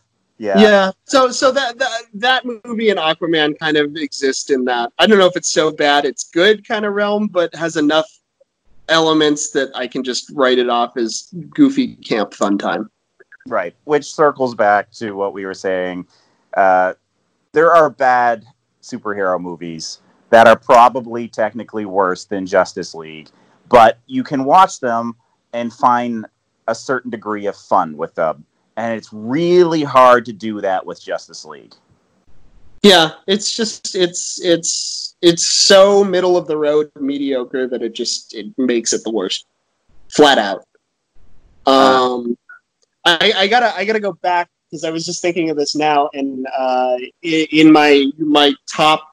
yeah. 0.45 0.61
yeah. 0.61 0.90
So 1.05 1.30
so 1.30 1.51
that, 1.53 1.78
that 1.78 2.03
that 2.14 2.45
movie 2.45 2.90
and 2.90 2.99
Aquaman 2.99 3.59
kind 3.59 3.76
of 3.76 3.97
exist 3.97 4.51
in 4.51 4.64
that. 4.66 4.92
I 4.99 5.07
don't 5.07 5.18
know 5.18 5.26
if 5.26 5.36
it's 5.36 5.53
so 5.53 5.70
bad 5.70 6.05
it's 6.05 6.24
good 6.24 6.66
kind 6.66 6.84
of 6.84 6.92
realm, 6.92 7.28
but 7.28 7.55
has 7.55 7.76
enough 7.76 8.07
elements 8.88 9.51
that 9.53 9.70
I 9.74 9.86
can 9.86 10.05
just 10.05 10.30
write 10.34 10.59
it 10.59 10.68
off 10.68 10.97
as 10.97 11.32
goofy 11.51 11.97
camp 11.97 12.34
fun 12.34 12.59
time. 12.59 12.90
Right, 13.47 13.74
which 13.84 14.12
circles 14.12 14.55
back 14.55 14.90
to 14.92 15.12
what 15.12 15.32
we 15.32 15.45
were 15.45 15.55
saying. 15.55 16.07
Uh, 16.57 16.95
there 17.53 17.72
are 17.72 17.90
bad 17.90 18.45
superhero 18.82 19.40
movies 19.40 20.01
that 20.30 20.47
are 20.47 20.59
probably 20.59 21.28
technically 21.28 21.84
worse 21.84 22.24
than 22.24 22.47
Justice 22.47 22.95
League, 22.95 23.28
but 23.68 23.99
you 24.07 24.22
can 24.24 24.45
watch 24.45 24.80
them 24.80 25.14
and 25.53 25.72
find 25.72 26.26
a 26.68 26.74
certain 26.74 27.11
degree 27.11 27.47
of 27.47 27.57
fun 27.57 27.97
with 27.97 28.14
them. 28.14 28.45
And 28.77 28.95
it's 28.95 29.12
really 29.12 29.83
hard 29.83 30.25
to 30.27 30.33
do 30.33 30.61
that 30.61 30.85
with 30.85 31.03
Justice 31.03 31.45
League. 31.45 31.75
Yeah, 32.83 33.12
it's 33.27 33.57
just 33.57 33.95
it's 33.95 34.41
it's 34.45 35.14
it's 35.22 35.47
so 35.47 36.05
middle 36.05 36.37
of 36.37 36.47
the 36.47 36.57
road 36.57 36.91
mediocre 37.01 37.66
that 37.66 37.83
it 37.83 37.95
just 37.95 38.35
it 38.35 38.47
makes 38.59 38.93
it 38.93 39.03
the 39.05 39.11
worst, 39.11 39.47
flat 40.09 40.39
out. 40.39 40.66
Um, 41.66 42.37
I, 43.05 43.33
I 43.37 43.47
gotta 43.47 43.75
I 43.75 43.85
gotta 43.85 44.01
go 44.01 44.12
back 44.12 44.51
because 44.70 44.85
I 44.85 44.91
was 44.91 45.07
just 45.07 45.22
thinking 45.22 45.51
of 45.51 45.57
this 45.57 45.75
now, 45.75 46.11
and 46.12 46.47
uh, 46.57 46.97
in 47.22 47.72
my 47.72 48.07
my 48.18 48.55
top, 48.66 49.12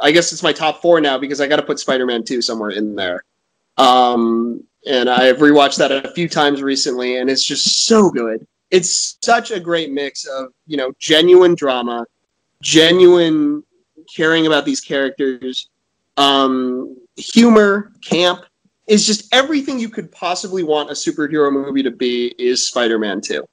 I 0.00 0.12
guess 0.12 0.32
it's 0.32 0.42
my 0.42 0.52
top 0.52 0.80
four 0.80 1.00
now 1.00 1.18
because 1.18 1.40
I 1.40 1.46
got 1.46 1.56
to 1.56 1.62
put 1.62 1.78
Spider 1.78 2.06
Man 2.06 2.24
Two 2.24 2.40
somewhere 2.40 2.70
in 2.70 2.94
there. 2.94 3.24
Um, 3.76 4.64
and 4.86 5.10
I've 5.10 5.38
rewatched 5.38 5.78
that 5.78 5.92
a 5.92 6.10
few 6.12 6.28
times 6.28 6.62
recently, 6.62 7.16
and 7.16 7.28
it's 7.28 7.44
just 7.44 7.86
so 7.86 8.08
good. 8.08 8.46
It's 8.70 9.18
such 9.22 9.50
a 9.50 9.60
great 9.60 9.92
mix 9.92 10.26
of 10.26 10.48
you 10.66 10.76
know 10.76 10.92
genuine 10.98 11.54
drama 11.54 12.06
genuine 12.62 13.62
caring 14.14 14.46
about 14.46 14.64
these 14.64 14.80
characters, 14.80 15.68
um, 16.16 16.96
humor, 17.16 17.92
camp 18.04 18.44
is 18.86 19.06
just 19.06 19.32
everything 19.32 19.78
you 19.78 19.88
could 19.88 20.10
possibly 20.10 20.62
want 20.62 20.90
a 20.90 20.94
superhero 20.94 21.52
movie 21.52 21.82
to 21.82 21.90
be 21.90 22.34
is 22.38 22.66
Spider-Man 22.66 23.20
2. 23.20 23.44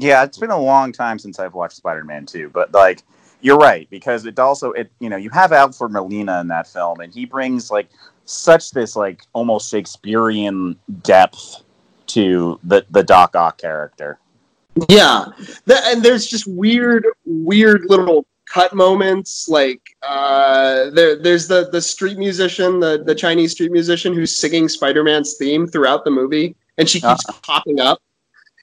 Yeah, 0.00 0.22
it's 0.22 0.36
been 0.36 0.50
a 0.50 0.58
long 0.58 0.92
time 0.92 1.18
since 1.18 1.38
I've 1.38 1.54
watched 1.54 1.76
Spider-Man 1.76 2.26
2, 2.26 2.50
but 2.50 2.72
like 2.74 3.02
you're 3.40 3.56
right 3.56 3.88
because 3.88 4.26
it 4.26 4.38
also 4.38 4.72
it 4.72 4.90
you 4.98 5.08
know 5.08 5.16
you 5.16 5.30
have 5.30 5.52
Alfred 5.52 5.92
Molina 5.92 6.40
in 6.40 6.48
that 6.48 6.66
film 6.66 6.98
and 6.98 7.14
he 7.14 7.24
brings 7.24 7.70
like 7.70 7.88
such 8.24 8.72
this 8.72 8.96
like 8.96 9.22
almost 9.32 9.70
Shakespearean 9.70 10.76
depth 11.02 11.62
to 12.08 12.58
the 12.64 12.84
the 12.90 13.02
Doc 13.02 13.36
Ock 13.36 13.58
character. 13.58 14.18
Yeah, 14.88 15.26
Th- 15.66 15.80
and 15.86 16.02
there's 16.02 16.26
just 16.26 16.46
weird, 16.46 17.06
weird 17.24 17.86
little 17.88 18.26
cut 18.46 18.74
moments. 18.74 19.48
Like 19.48 19.80
uh, 20.02 20.90
there, 20.90 21.16
there's 21.16 21.48
the 21.48 21.68
the 21.70 21.80
street 21.80 22.18
musician, 22.18 22.80
the 22.80 23.02
the 23.04 23.14
Chinese 23.14 23.52
street 23.52 23.72
musician 23.72 24.12
who's 24.12 24.34
singing 24.34 24.68
Spider-Man's 24.68 25.36
theme 25.36 25.66
throughout 25.66 26.04
the 26.04 26.10
movie, 26.10 26.54
and 26.76 26.88
she 26.88 27.00
keeps 27.00 27.24
popping 27.42 27.80
up. 27.80 28.00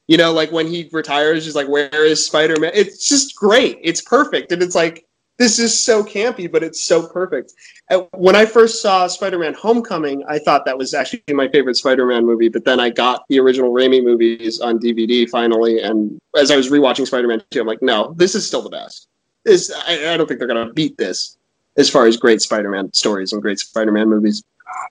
You 0.07 0.17
know, 0.17 0.31
like 0.31 0.51
when 0.51 0.67
he 0.67 0.89
retires, 0.91 1.43
she's 1.43 1.55
like, 1.55 1.67
"Where 1.67 2.05
is 2.05 2.25
Spider-Man?" 2.25 2.71
It's 2.73 3.09
just 3.09 3.35
great. 3.35 3.79
It's 3.81 4.01
perfect, 4.01 4.51
and 4.51 4.61
it's 4.61 4.75
like 4.75 5.05
this 5.37 5.59
is 5.59 5.81
so 5.81 6.03
campy, 6.03 6.49
but 6.49 6.63
it's 6.63 6.81
so 6.81 7.07
perfect. 7.07 7.53
And 7.89 8.07
when 8.13 8.35
I 8.35 8.45
first 8.45 8.81
saw 8.81 9.07
Spider-Man: 9.07 9.53
Homecoming, 9.53 10.23
I 10.27 10.39
thought 10.39 10.65
that 10.65 10.77
was 10.77 10.93
actually 10.93 11.23
my 11.29 11.47
favorite 11.49 11.75
Spider-Man 11.75 12.25
movie. 12.25 12.49
But 12.49 12.63
then 12.65 12.79
I 12.79 12.89
got 12.89 13.25
the 13.27 13.39
original 13.39 13.73
Raimi 13.73 14.03
movies 14.03 14.61
on 14.61 14.79
DVD 14.79 15.29
finally, 15.29 15.81
and 15.81 16.17
as 16.37 16.51
I 16.51 16.55
was 16.55 16.69
rewatching 16.69 17.05
Spider-Man 17.05 17.43
2, 17.51 17.61
I'm 17.61 17.67
like, 17.67 17.81
no, 17.81 18.13
this 18.17 18.35
is 18.35 18.47
still 18.47 18.61
the 18.61 18.69
best. 18.69 19.07
This 19.43 19.71
I, 19.87 20.13
I 20.13 20.17
don't 20.17 20.27
think 20.27 20.39
they're 20.39 20.47
gonna 20.47 20.73
beat 20.73 20.97
this 20.97 21.37
as 21.77 21.89
far 21.89 22.05
as 22.05 22.15
great 22.17 22.41
Spider-Man 22.41 22.93
stories 22.93 23.33
and 23.33 23.41
great 23.41 23.59
Spider-Man 23.59 24.09
movies. 24.09 24.43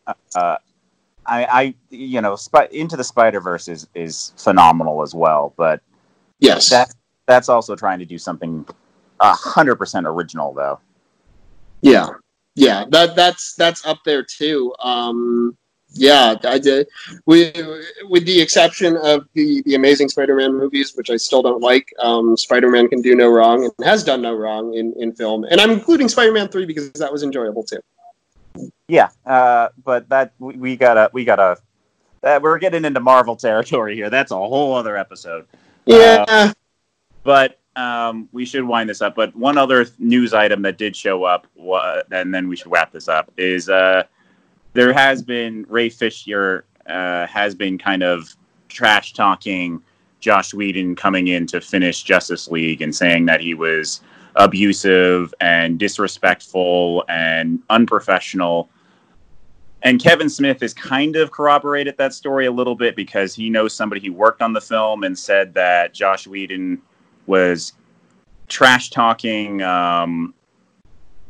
Uh, 0.06 0.56
I, 1.26 1.44
I 1.44 1.74
you 1.88 2.20
know, 2.20 2.36
Sp- 2.36 2.70
Into 2.70 2.96
the 2.96 3.04
Spider 3.04 3.40
Verse 3.40 3.66
is 3.68 3.88
is 3.94 4.32
phenomenal 4.36 5.02
as 5.02 5.14
well, 5.14 5.54
but 5.56 5.80
yes, 6.38 6.68
that 6.68 6.94
that's 7.26 7.48
also 7.48 7.74
trying 7.74 7.98
to 7.98 8.04
do 8.04 8.18
something 8.18 8.66
hundred 9.32 9.76
percent 9.76 10.06
original, 10.06 10.52
though. 10.52 10.80
Yeah, 11.80 12.08
yeah, 12.54 12.84
that 12.90 13.16
that's 13.16 13.54
that's 13.54 13.84
up 13.86 13.98
there 14.04 14.22
too. 14.22 14.74
Um, 14.80 15.56
yeah, 15.96 16.34
I 16.44 16.58
did. 16.58 16.88
With 17.26 17.56
with 18.04 18.26
the 18.26 18.40
exception 18.40 18.96
of 18.96 19.26
the 19.34 19.62
the 19.62 19.74
Amazing 19.74 20.08
Spider-Man 20.08 20.52
movies, 20.54 20.92
which 20.96 21.10
I 21.10 21.16
still 21.16 21.42
don't 21.42 21.60
like. 21.60 21.88
Um, 22.00 22.36
Spider-Man 22.36 22.88
can 22.88 23.00
do 23.00 23.14
no 23.14 23.28
wrong 23.28 23.64
and 23.64 23.72
has 23.86 24.02
done 24.02 24.22
no 24.22 24.34
wrong 24.34 24.74
in 24.74 24.92
in 24.94 25.12
film, 25.14 25.44
and 25.44 25.60
I'm 25.60 25.70
including 25.70 26.08
Spider-Man 26.08 26.48
three 26.48 26.66
because 26.66 26.92
that 26.92 27.12
was 27.12 27.22
enjoyable 27.22 27.62
too. 27.62 27.80
Yeah, 28.88 29.08
uh, 29.24 29.68
but 29.84 30.08
that 30.08 30.32
we, 30.38 30.56
we 30.56 30.76
gotta 30.76 31.10
we 31.12 31.24
gotta. 31.24 31.58
Uh, 32.22 32.40
we're 32.42 32.58
getting 32.58 32.86
into 32.86 33.00
Marvel 33.00 33.36
territory 33.36 33.94
here. 33.94 34.08
That's 34.08 34.30
a 34.30 34.36
whole 34.36 34.74
other 34.74 34.96
episode. 34.96 35.46
Yeah. 35.84 36.24
Uh, 36.26 36.52
but 37.22 37.58
um, 37.76 38.28
we 38.32 38.44
should 38.44 38.64
wind 38.64 38.88
this 38.88 39.02
up. 39.02 39.14
But 39.14 39.34
one 39.34 39.58
other 39.58 39.86
news 39.98 40.32
item 40.32 40.62
that 40.62 40.78
did 40.78 40.94
show 40.94 41.24
up, 41.24 41.46
and 42.10 42.32
then 42.32 42.48
we 42.48 42.56
should 42.56 42.70
wrap 42.70 42.92
this 42.92 43.08
up, 43.08 43.32
is 43.36 43.68
uh, 43.68 44.04
there 44.72 44.92
has 44.92 45.22
been 45.22 45.66
Ray 45.68 45.88
Fisher 45.88 46.64
uh, 46.86 47.26
has 47.26 47.54
been 47.54 47.78
kind 47.78 48.02
of 48.02 48.34
trash 48.68 49.12
talking 49.12 49.82
Joss 50.20 50.54
Whedon 50.54 50.96
coming 50.96 51.28
in 51.28 51.46
to 51.48 51.60
finish 51.60 52.02
Justice 52.02 52.48
League 52.48 52.82
and 52.82 52.94
saying 52.94 53.26
that 53.26 53.40
he 53.40 53.54
was 53.54 54.00
abusive 54.36 55.32
and 55.40 55.78
disrespectful 55.78 57.04
and 57.08 57.60
unprofessional. 57.70 58.68
And 59.82 60.02
Kevin 60.02 60.30
Smith 60.30 60.60
has 60.62 60.72
kind 60.72 61.16
of 61.16 61.30
corroborated 61.30 61.96
that 61.98 62.14
story 62.14 62.46
a 62.46 62.50
little 62.50 62.74
bit 62.74 62.96
because 62.96 63.34
he 63.34 63.50
knows 63.50 63.74
somebody 63.74 64.00
who 64.04 64.12
worked 64.12 64.40
on 64.40 64.54
the 64.54 64.60
film 64.60 65.04
and 65.04 65.16
said 65.16 65.52
that 65.54 65.92
Joss 65.92 66.26
Whedon 66.26 66.80
was 67.26 67.72
trash 68.48 68.90
talking 68.90 69.62
um, 69.62 70.34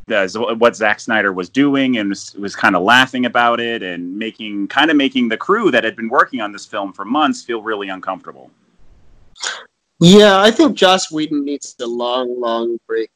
what 0.06 0.76
Zack 0.76 1.00
Snyder 1.00 1.32
was 1.32 1.48
doing 1.48 1.98
and 1.98 2.10
was, 2.10 2.34
was 2.34 2.54
kind 2.54 2.76
of 2.76 2.82
laughing 2.82 3.26
about 3.26 3.60
it 3.60 3.82
and 3.82 4.16
making 4.16 4.68
kind 4.68 4.90
of 4.90 4.96
making 4.96 5.28
the 5.28 5.36
crew 5.36 5.70
that 5.70 5.84
had 5.84 5.96
been 5.96 6.08
working 6.08 6.40
on 6.40 6.52
this 6.52 6.66
film 6.66 6.92
for 6.92 7.04
months 7.04 7.42
feel 7.42 7.62
really 7.62 7.88
uncomfortable. 7.88 8.50
Yeah, 10.00 10.40
I 10.40 10.50
think 10.50 10.76
Joss 10.76 11.10
Whedon 11.10 11.44
needs 11.44 11.74
a 11.80 11.86
long, 11.86 12.38
long 12.40 12.78
break. 12.86 13.10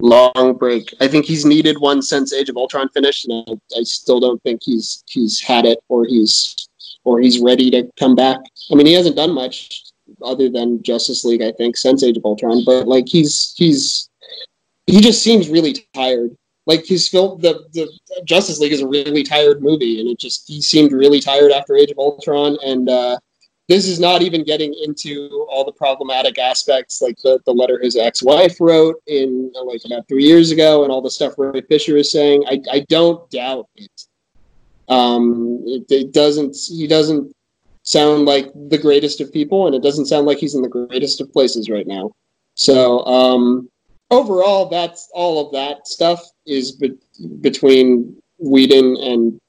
Long 0.00 0.56
break. 0.56 0.94
I 1.00 1.08
think 1.08 1.24
he's 1.24 1.44
needed 1.44 1.78
one 1.78 2.02
since 2.02 2.32
Age 2.32 2.48
of 2.48 2.56
Ultron 2.56 2.88
finished, 2.90 3.26
and 3.26 3.44
I, 3.48 3.78
I 3.78 3.82
still 3.82 4.20
don't 4.20 4.40
think 4.42 4.62
he's 4.62 5.02
he's 5.08 5.40
had 5.40 5.64
it 5.64 5.78
or 5.88 6.04
he's 6.04 6.68
or 7.04 7.18
he's 7.18 7.40
ready 7.40 7.70
to 7.70 7.90
come 7.98 8.14
back. 8.14 8.38
I 8.70 8.74
mean, 8.74 8.86
he 8.86 8.92
hasn't 8.92 9.16
done 9.16 9.32
much 9.32 9.87
other 10.22 10.48
than 10.48 10.82
Justice 10.82 11.24
League, 11.24 11.42
I 11.42 11.52
think, 11.52 11.76
since 11.76 12.02
Age 12.02 12.16
of 12.16 12.24
Ultron. 12.24 12.62
But 12.64 12.88
like, 12.88 13.08
he's 13.08 13.54
he's 13.56 14.08
he 14.86 15.00
just 15.00 15.22
seems 15.22 15.48
really 15.48 15.86
tired. 15.94 16.36
Like 16.66 16.84
his 16.84 17.08
film, 17.08 17.40
the 17.40 17.66
the 17.72 17.90
Justice 18.24 18.58
League 18.58 18.72
is 18.72 18.82
a 18.82 18.88
really 18.88 19.22
tired 19.22 19.62
movie, 19.62 20.00
and 20.00 20.08
it 20.08 20.18
just 20.18 20.46
he 20.46 20.60
seemed 20.60 20.92
really 20.92 21.20
tired 21.20 21.52
after 21.52 21.76
Age 21.76 21.90
of 21.90 21.98
Ultron, 21.98 22.58
and 22.64 22.88
uh, 22.88 23.18
this 23.68 23.86
is 23.86 24.00
not 24.00 24.22
even 24.22 24.44
getting 24.44 24.74
into 24.82 25.46
all 25.50 25.64
the 25.64 25.72
problematic 25.72 26.38
aspects 26.38 27.02
like 27.02 27.16
the, 27.22 27.38
the 27.44 27.52
letter 27.52 27.78
his 27.78 27.96
ex-wife 27.96 28.56
wrote 28.60 28.96
in 29.06 29.52
like 29.64 29.82
about 29.84 30.08
three 30.08 30.24
years 30.24 30.50
ago 30.50 30.84
and 30.84 30.90
all 30.90 31.02
the 31.02 31.10
stuff 31.10 31.34
Ray 31.36 31.60
Fisher 31.60 31.96
is 31.98 32.10
saying. 32.10 32.44
I, 32.48 32.60
I 32.72 32.80
don't 32.88 33.30
doubt 33.30 33.68
it. 33.76 33.90
Um, 34.88 35.62
it, 35.66 35.84
it 35.90 36.12
doesn't 36.12 36.56
he 36.66 36.86
doesn't 36.86 37.30
sound 37.88 38.26
like 38.26 38.50
the 38.68 38.76
greatest 38.76 39.18
of 39.22 39.32
people 39.32 39.66
and 39.66 39.74
it 39.74 39.82
doesn't 39.82 40.04
sound 40.04 40.26
like 40.26 40.36
he's 40.36 40.54
in 40.54 40.60
the 40.60 40.68
greatest 40.68 41.22
of 41.22 41.32
places 41.32 41.70
right 41.70 41.86
now. 41.86 42.10
So 42.52 43.02
um, 43.06 43.70
overall 44.10 44.68
that's 44.68 45.08
all 45.14 45.46
of 45.46 45.52
that 45.52 45.88
stuff 45.88 46.22
is 46.46 46.72
be- 46.72 46.98
between 47.40 48.14
Whedon 48.38 48.94
and 48.96 49.40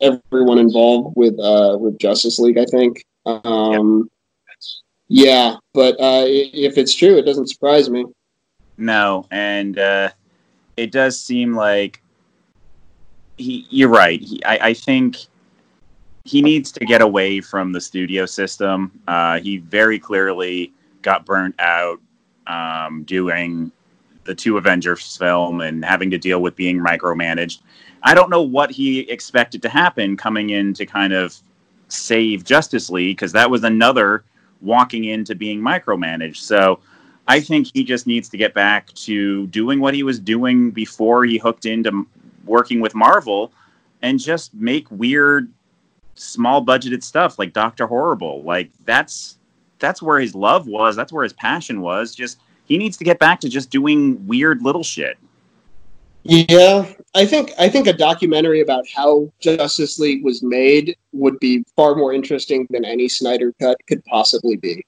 everyone 0.00 0.58
involved 0.58 1.14
with 1.16 1.38
uh, 1.38 1.76
with 1.78 1.98
Justice 1.98 2.38
League, 2.38 2.58
I 2.58 2.64
think. 2.64 3.04
Um, 3.26 4.10
yeah, 5.08 5.56
but 5.74 5.92
uh, 6.00 6.24
if 6.26 6.78
it's 6.78 6.94
true, 6.94 7.18
it 7.18 7.26
doesn't 7.26 7.48
surprise 7.48 7.90
me. 7.90 8.06
No, 8.78 9.26
and 9.30 9.78
uh, 9.78 10.08
it 10.78 10.92
does 10.92 11.20
seem 11.20 11.54
like 11.54 12.02
he. 13.36 13.66
You're 13.68 13.90
right. 13.90 14.18
He, 14.18 14.42
I, 14.44 14.68
I 14.68 14.74
think 14.74 15.18
he 16.24 16.42
needs 16.42 16.70
to 16.72 16.84
get 16.84 17.02
away 17.02 17.40
from 17.40 17.72
the 17.72 17.80
studio 17.80 18.26
system. 18.26 18.92
Uh, 19.08 19.40
he 19.40 19.58
very 19.58 19.98
clearly 19.98 20.72
got 21.02 21.26
burnt 21.26 21.54
out 21.58 22.00
um, 22.46 23.02
doing 23.04 23.72
the 24.24 24.34
two 24.34 24.56
Avengers 24.56 25.16
film 25.16 25.60
and 25.60 25.84
having 25.84 26.10
to 26.10 26.18
deal 26.18 26.40
with 26.40 26.54
being 26.54 26.78
micromanaged. 26.78 27.60
I 28.04 28.14
don't 28.14 28.30
know 28.30 28.42
what 28.42 28.70
he 28.70 29.00
expected 29.00 29.62
to 29.62 29.68
happen 29.68 30.16
coming 30.16 30.50
in 30.50 30.74
to 30.74 30.86
kind 30.86 31.12
of 31.12 31.36
save 31.88 32.44
Justice 32.44 32.88
League 32.88 33.16
because 33.16 33.32
that 33.32 33.50
was 33.50 33.64
another 33.64 34.24
walking 34.60 35.04
into 35.04 35.34
being 35.34 35.60
micromanaged. 35.60 36.36
So 36.36 36.78
I 37.26 37.40
think 37.40 37.68
he 37.72 37.84
just 37.84 38.06
needs 38.06 38.28
to 38.30 38.36
get 38.36 38.54
back 38.54 38.92
to 38.94 39.46
doing 39.48 39.80
what 39.80 39.94
he 39.94 40.02
was 40.02 40.18
doing 40.18 40.70
before 40.70 41.24
he 41.24 41.38
hooked 41.38 41.66
into 41.66 42.06
working 42.44 42.80
with 42.80 42.94
Marvel 42.94 43.52
and 44.02 44.18
just 44.18 44.54
make 44.54 44.90
weird 44.90 45.52
small 46.14 46.64
budgeted 46.64 47.02
stuff 47.02 47.38
like 47.38 47.52
Doctor 47.52 47.86
Horrible. 47.86 48.42
Like 48.42 48.70
that's 48.84 49.38
that's 49.78 50.00
where 50.00 50.20
his 50.20 50.34
love 50.34 50.66
was, 50.66 50.96
that's 50.96 51.12
where 51.12 51.24
his 51.24 51.32
passion 51.32 51.80
was. 51.80 52.14
Just 52.14 52.38
he 52.64 52.78
needs 52.78 52.96
to 52.96 53.04
get 53.04 53.18
back 53.18 53.40
to 53.40 53.48
just 53.48 53.70
doing 53.70 54.26
weird 54.26 54.62
little 54.62 54.84
shit. 54.84 55.18
Yeah, 56.24 56.86
I 57.14 57.26
think 57.26 57.52
I 57.58 57.68
think 57.68 57.88
a 57.88 57.92
documentary 57.92 58.60
about 58.60 58.84
how 58.94 59.30
Justice 59.40 59.98
League 59.98 60.24
was 60.24 60.42
made 60.42 60.96
would 61.12 61.38
be 61.40 61.64
far 61.74 61.96
more 61.96 62.12
interesting 62.12 62.66
than 62.70 62.84
any 62.84 63.08
Snyder 63.08 63.52
cut 63.60 63.76
could 63.88 64.04
possibly 64.04 64.56
be. 64.56 64.86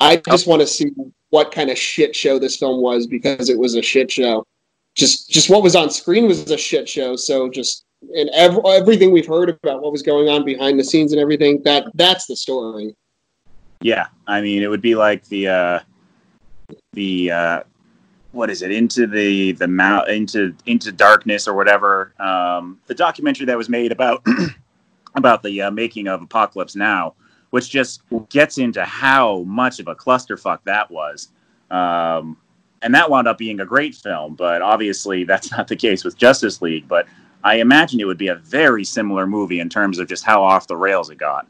I 0.00 0.16
just 0.16 0.46
want 0.46 0.60
to 0.60 0.66
see 0.66 0.90
what 1.30 1.52
kind 1.52 1.70
of 1.70 1.78
shit 1.78 2.14
show 2.16 2.38
this 2.38 2.56
film 2.56 2.82
was 2.82 3.06
because 3.06 3.48
it 3.48 3.58
was 3.58 3.76
a 3.76 3.82
shit 3.82 4.10
show. 4.10 4.44
Just 4.96 5.30
just 5.30 5.48
what 5.48 5.62
was 5.62 5.76
on 5.76 5.88
screen 5.88 6.26
was 6.26 6.50
a 6.50 6.58
shit 6.58 6.88
show. 6.88 7.14
So 7.14 7.48
just 7.48 7.84
and 8.14 8.30
ev- 8.34 8.60
everything 8.66 9.12
we've 9.12 9.26
heard 9.26 9.50
about 9.50 9.82
what 9.82 9.92
was 9.92 10.02
going 10.02 10.28
on 10.28 10.44
behind 10.44 10.78
the 10.78 10.84
scenes 10.84 11.12
and 11.12 11.20
everything 11.20 11.62
that 11.64 11.86
that's 11.94 12.26
the 12.26 12.36
story. 12.36 12.94
Yeah, 13.80 14.06
I 14.26 14.40
mean 14.40 14.62
it 14.62 14.68
would 14.68 14.82
be 14.82 14.94
like 14.94 15.24
the 15.26 15.48
uh 15.48 15.80
the 16.92 17.30
uh 17.30 17.60
what 18.36 18.50
is 18.50 18.62
it 18.62 18.70
into 18.70 19.06
the 19.06 19.52
the 19.52 19.66
mount 19.66 20.08
into 20.08 20.54
into 20.66 20.92
darkness 20.92 21.48
or 21.48 21.54
whatever 21.54 22.12
um, 22.20 22.78
the 22.86 22.94
documentary 22.94 23.46
that 23.46 23.56
was 23.56 23.68
made 23.68 23.90
about 23.90 24.24
about 25.14 25.42
the 25.42 25.62
uh, 25.62 25.70
making 25.70 26.06
of 26.06 26.22
Apocalypse 26.22 26.76
Now, 26.76 27.14
which 27.50 27.70
just 27.70 28.02
gets 28.28 28.58
into 28.58 28.84
how 28.84 29.42
much 29.44 29.80
of 29.80 29.88
a 29.88 29.94
clusterfuck 29.94 30.58
that 30.64 30.90
was. 30.90 31.28
Um, 31.70 32.36
and 32.82 32.94
that 32.94 33.10
wound 33.10 33.26
up 33.26 33.38
being 33.38 33.60
a 33.60 33.64
great 33.64 33.94
film, 33.94 34.34
but 34.34 34.60
obviously 34.60 35.24
that's 35.24 35.50
not 35.50 35.66
the 35.66 35.74
case 35.74 36.04
with 36.04 36.16
Justice 36.16 36.60
League. 36.60 36.86
But 36.86 37.06
I 37.46 37.58
imagine 37.60 38.00
it 38.00 38.06
would 38.06 38.18
be 38.18 38.26
a 38.26 38.34
very 38.34 38.82
similar 38.82 39.24
movie 39.24 39.60
in 39.60 39.68
terms 39.68 40.00
of 40.00 40.08
just 40.08 40.24
how 40.24 40.42
off 40.42 40.66
the 40.66 40.76
rails 40.76 41.10
it 41.10 41.18
got. 41.18 41.46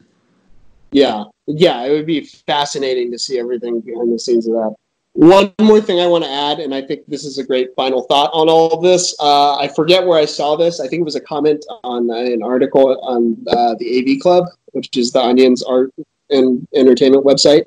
Yeah, 0.91 1.23
yeah, 1.47 1.85
it 1.85 1.91
would 1.91 2.05
be 2.05 2.21
fascinating 2.21 3.11
to 3.11 3.17
see 3.17 3.39
everything 3.39 3.79
behind 3.79 4.13
the 4.13 4.19
scenes 4.19 4.45
of 4.45 4.53
that. 4.53 4.75
One 5.13 5.51
more 5.59 5.81
thing 5.81 5.99
I 5.99 6.05
want 6.05 6.23
to 6.23 6.29
add, 6.29 6.59
and 6.59 6.75
I 6.75 6.83
think 6.83 7.07
this 7.07 7.25
is 7.25 7.39
a 7.39 7.43
great 7.43 7.73
final 7.75 8.03
thought 8.03 8.29
on 8.31 8.47
all 8.47 8.71
of 8.73 8.83
this. 8.83 9.15
Uh, 9.19 9.55
I 9.57 9.67
forget 9.69 10.05
where 10.05 10.19
I 10.19 10.25
saw 10.25 10.55
this. 10.55 10.79
I 10.79 10.87
think 10.87 11.01
it 11.01 11.03
was 11.03 11.15
a 11.15 11.21
comment 11.21 11.65
on 11.83 12.11
an 12.11 12.43
article 12.43 13.01
on 13.01 13.35
uh, 13.47 13.73
the 13.79 13.87
AV 13.97 14.21
Club, 14.21 14.45
which 14.73 14.95
is 14.95 15.11
the 15.11 15.19
Onion's 15.19 15.63
art 15.63 15.91
and 16.29 16.67
entertainment 16.75 17.25
website. 17.25 17.63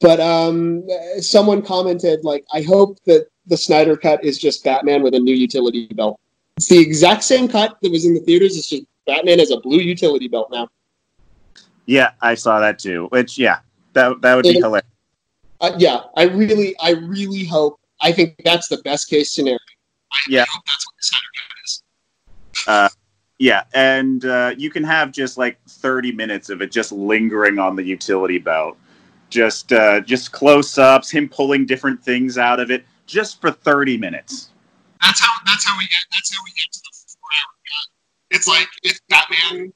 But 0.00 0.20
um, 0.20 0.86
someone 1.18 1.62
commented, 1.62 2.22
like, 2.22 2.44
I 2.54 2.62
hope 2.62 2.98
that 3.06 3.26
the 3.48 3.56
Snyder 3.56 3.96
cut 3.96 4.24
is 4.24 4.38
just 4.38 4.62
Batman 4.62 5.02
with 5.02 5.14
a 5.14 5.18
new 5.18 5.34
utility 5.34 5.88
belt. 5.88 6.20
It's 6.58 6.68
the 6.68 6.78
exact 6.78 7.22
same 7.22 7.46
cut 7.46 7.78
that 7.80 7.92
was 7.92 8.04
in 8.04 8.14
the 8.14 8.20
theaters. 8.20 8.56
It's 8.56 8.68
just 8.68 8.82
Batman 9.06 9.38
has 9.38 9.52
a 9.52 9.60
blue 9.60 9.78
utility 9.78 10.26
belt 10.26 10.50
now. 10.50 10.68
Yeah, 11.86 12.10
I 12.20 12.34
saw 12.34 12.58
that 12.58 12.80
too. 12.80 13.06
Which, 13.10 13.38
yeah, 13.38 13.60
that 13.92 14.20
that 14.22 14.34
would 14.34 14.42
be 14.42 14.54
hilarious 14.54 14.84
uh, 15.60 15.72
yeah, 15.78 16.02
I 16.16 16.24
really, 16.24 16.76
I 16.80 16.90
really 16.90 17.44
hope. 17.44 17.80
I 18.00 18.12
think 18.12 18.36
that's 18.44 18.68
the 18.68 18.78
best 18.78 19.08
case 19.08 19.30
scenario. 19.30 19.58
I, 20.12 20.18
yeah, 20.28 20.44
hope 20.48 20.64
that's 20.66 20.86
what 20.86 20.96
the 20.96 21.02
Snyder 21.04 21.24
Cut 21.36 21.56
is. 21.64 21.82
Uh, 22.66 22.88
yeah, 23.38 23.62
and 23.74 24.24
uh, 24.24 24.54
you 24.56 24.70
can 24.70 24.84
have 24.84 25.12
just 25.12 25.38
like 25.38 25.58
thirty 25.68 26.12
minutes 26.12 26.50
of 26.50 26.62
it 26.62 26.70
just 26.70 26.92
lingering 26.92 27.58
on 27.58 27.76
the 27.76 27.82
utility 27.82 28.38
belt, 28.38 28.76
just 29.30 29.72
uh, 29.72 30.00
just 30.00 30.32
close 30.32 30.78
ups, 30.78 31.10
him 31.10 31.28
pulling 31.28 31.66
different 31.66 32.02
things 32.02 32.38
out 32.38 32.60
of 32.60 32.70
it, 32.70 32.84
just 33.06 33.40
for 33.40 33.50
thirty 33.50 33.96
minutes. 33.96 34.50
That's 35.02 35.20
how. 35.20 35.32
That's 35.46 35.64
how 35.64 35.76
we 35.78 35.84
get. 35.84 36.04
That's 36.12 36.34
how 36.34 36.42
we 36.44 36.50
get 36.52 36.72
to 36.72 36.80
the 36.80 36.90
four 37.20 37.30
hour 37.38 37.52
cut. 37.68 38.36
It's 38.36 38.48
like 38.48 38.68
it's 38.82 39.00
Batman 39.08 39.72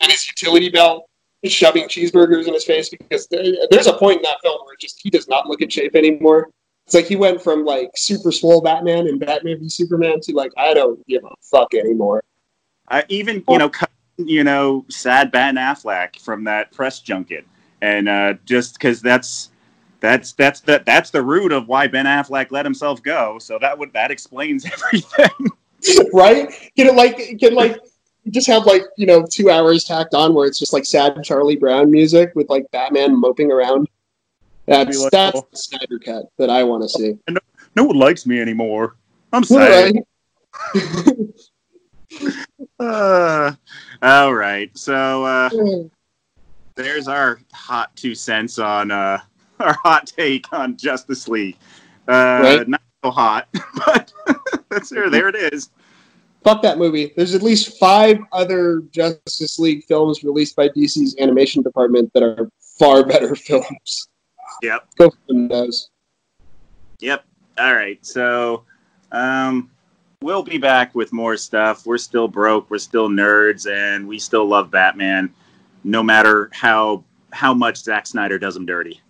and 0.00 0.12
his 0.12 0.28
utility 0.28 0.68
belt, 0.68 1.08
shoving 1.44 1.84
cheeseburgers 1.84 2.46
in 2.46 2.54
his 2.54 2.64
face 2.64 2.88
because 2.88 3.26
there's 3.28 3.86
a 3.86 3.92
point 3.92 4.18
in 4.18 4.22
that 4.22 4.40
film 4.42 4.58
where 4.64 4.76
just 4.80 5.00
he 5.02 5.10
does 5.10 5.28
not 5.28 5.46
look 5.46 5.60
in 5.60 5.68
shape 5.68 5.94
anymore. 5.94 6.50
It's 6.86 6.94
like 6.94 7.06
he 7.06 7.16
went 7.16 7.40
from 7.40 7.64
like 7.64 7.90
super 7.96 8.30
swole 8.30 8.60
Batman 8.60 9.06
and 9.08 9.18
Batman 9.18 9.58
v 9.58 9.68
Superman 9.68 10.20
to 10.20 10.34
like 10.34 10.52
I 10.56 10.74
don't 10.74 11.04
give 11.06 11.24
a 11.24 11.34
fuck 11.40 11.74
anymore. 11.74 12.22
I 12.88 13.04
even 13.08 13.42
you 13.48 13.58
know 13.58 13.70
cut, 13.70 13.90
you 14.18 14.44
know 14.44 14.84
sad 14.90 15.32
Ben 15.32 15.56
Affleck 15.56 16.20
from 16.20 16.44
that 16.44 16.72
press 16.72 17.00
junket, 17.00 17.46
and 17.80 18.08
uh, 18.08 18.34
just 18.44 18.74
because 18.74 19.00
that's 19.00 19.50
that's 20.04 20.32
that's 20.32 20.60
the 20.60 20.82
that's 20.84 21.10
the 21.10 21.22
root 21.22 21.50
of 21.50 21.66
why 21.66 21.86
Ben 21.86 22.04
Affleck 22.04 22.50
let 22.50 22.66
himself 22.66 23.02
go. 23.02 23.38
So 23.38 23.58
that 23.60 23.78
would 23.78 23.92
that 23.94 24.10
explains 24.10 24.64
everything, 24.72 25.50
right? 26.12 26.50
Can 26.76 26.88
it 26.88 26.94
like 26.94 27.38
can 27.38 27.54
like 27.54 27.78
just 28.28 28.46
have 28.46 28.66
like 28.66 28.82
you 28.98 29.06
know 29.06 29.24
two 29.24 29.50
hours 29.50 29.84
tacked 29.84 30.12
on 30.12 30.34
where 30.34 30.46
it's 30.46 30.58
just 30.58 30.74
like 30.74 30.84
sad 30.84 31.24
Charlie 31.24 31.56
Brown 31.56 31.90
music 31.90 32.32
with 32.34 32.50
like 32.50 32.70
Batman 32.70 33.18
moping 33.18 33.50
around. 33.50 33.88
That's 34.66 34.98
like, 34.98 35.10
that's 35.10 35.40
the 35.40 35.56
Snyder 35.56 35.98
cut 35.98 36.26
that 36.38 36.50
I 36.50 36.62
want 36.64 36.82
to 36.82 36.88
see. 36.88 37.18
no, 37.28 37.40
no 37.74 37.84
one 37.84 37.96
likes 37.96 38.26
me 38.26 38.40
anymore. 38.40 38.96
I'm 39.32 39.44
sad. 39.44 39.94
Right? 40.74 41.16
Uh, 42.78 43.52
all 44.02 44.34
right. 44.34 44.76
So 44.76 45.24
uh, 45.24 45.50
there's 46.74 47.08
our 47.08 47.40
hot 47.52 47.94
two 47.96 48.14
cents 48.14 48.58
on 48.58 48.90
uh, 48.90 49.18
our 49.60 49.76
hot 49.82 50.06
take 50.06 50.52
on 50.52 50.76
Justice 50.76 51.28
League. 51.28 51.56
Uh, 52.08 52.40
Right. 52.42 52.68
Not 52.68 52.82
so 53.04 53.10
hot, 53.10 53.48
but 53.86 54.12
that's 54.70 54.90
there. 54.90 55.10
There 55.10 55.28
it 55.28 55.36
is. 55.36 55.70
Fuck 56.42 56.62
that 56.62 56.76
movie. 56.76 57.12
There's 57.16 57.34
at 57.34 57.42
least 57.42 57.78
five 57.78 58.18
other 58.32 58.82
Justice 58.90 59.58
League 59.58 59.84
films 59.84 60.22
released 60.22 60.56
by 60.56 60.68
DC's 60.68 61.16
animation 61.18 61.62
department 61.62 62.12
that 62.12 62.22
are 62.22 62.50
far 62.78 63.04
better 63.04 63.34
films. 63.34 64.08
Yep. 64.62 64.88
Go 64.98 65.10
for 65.10 65.48
those. 65.48 65.88
Yep. 67.00 67.24
All 67.58 67.74
right. 67.74 68.04
So 68.04 68.64
um, 69.12 69.70
we'll 70.20 70.42
be 70.42 70.58
back 70.58 70.94
with 70.94 71.12
more 71.12 71.36
stuff. 71.36 71.86
We're 71.86 71.98
still 71.98 72.28
broke. 72.28 72.70
We're 72.70 72.78
still 72.78 73.08
nerds, 73.08 73.70
and 73.70 74.06
we 74.06 74.18
still 74.18 74.44
love 74.44 74.70
Batman, 74.70 75.32
no 75.82 76.02
matter 76.02 76.50
how 76.52 77.04
how 77.32 77.54
much 77.54 77.78
Zack 77.78 78.06
Snyder 78.06 78.38
does 78.38 78.56
him 78.56 78.66
dirty. 78.66 79.00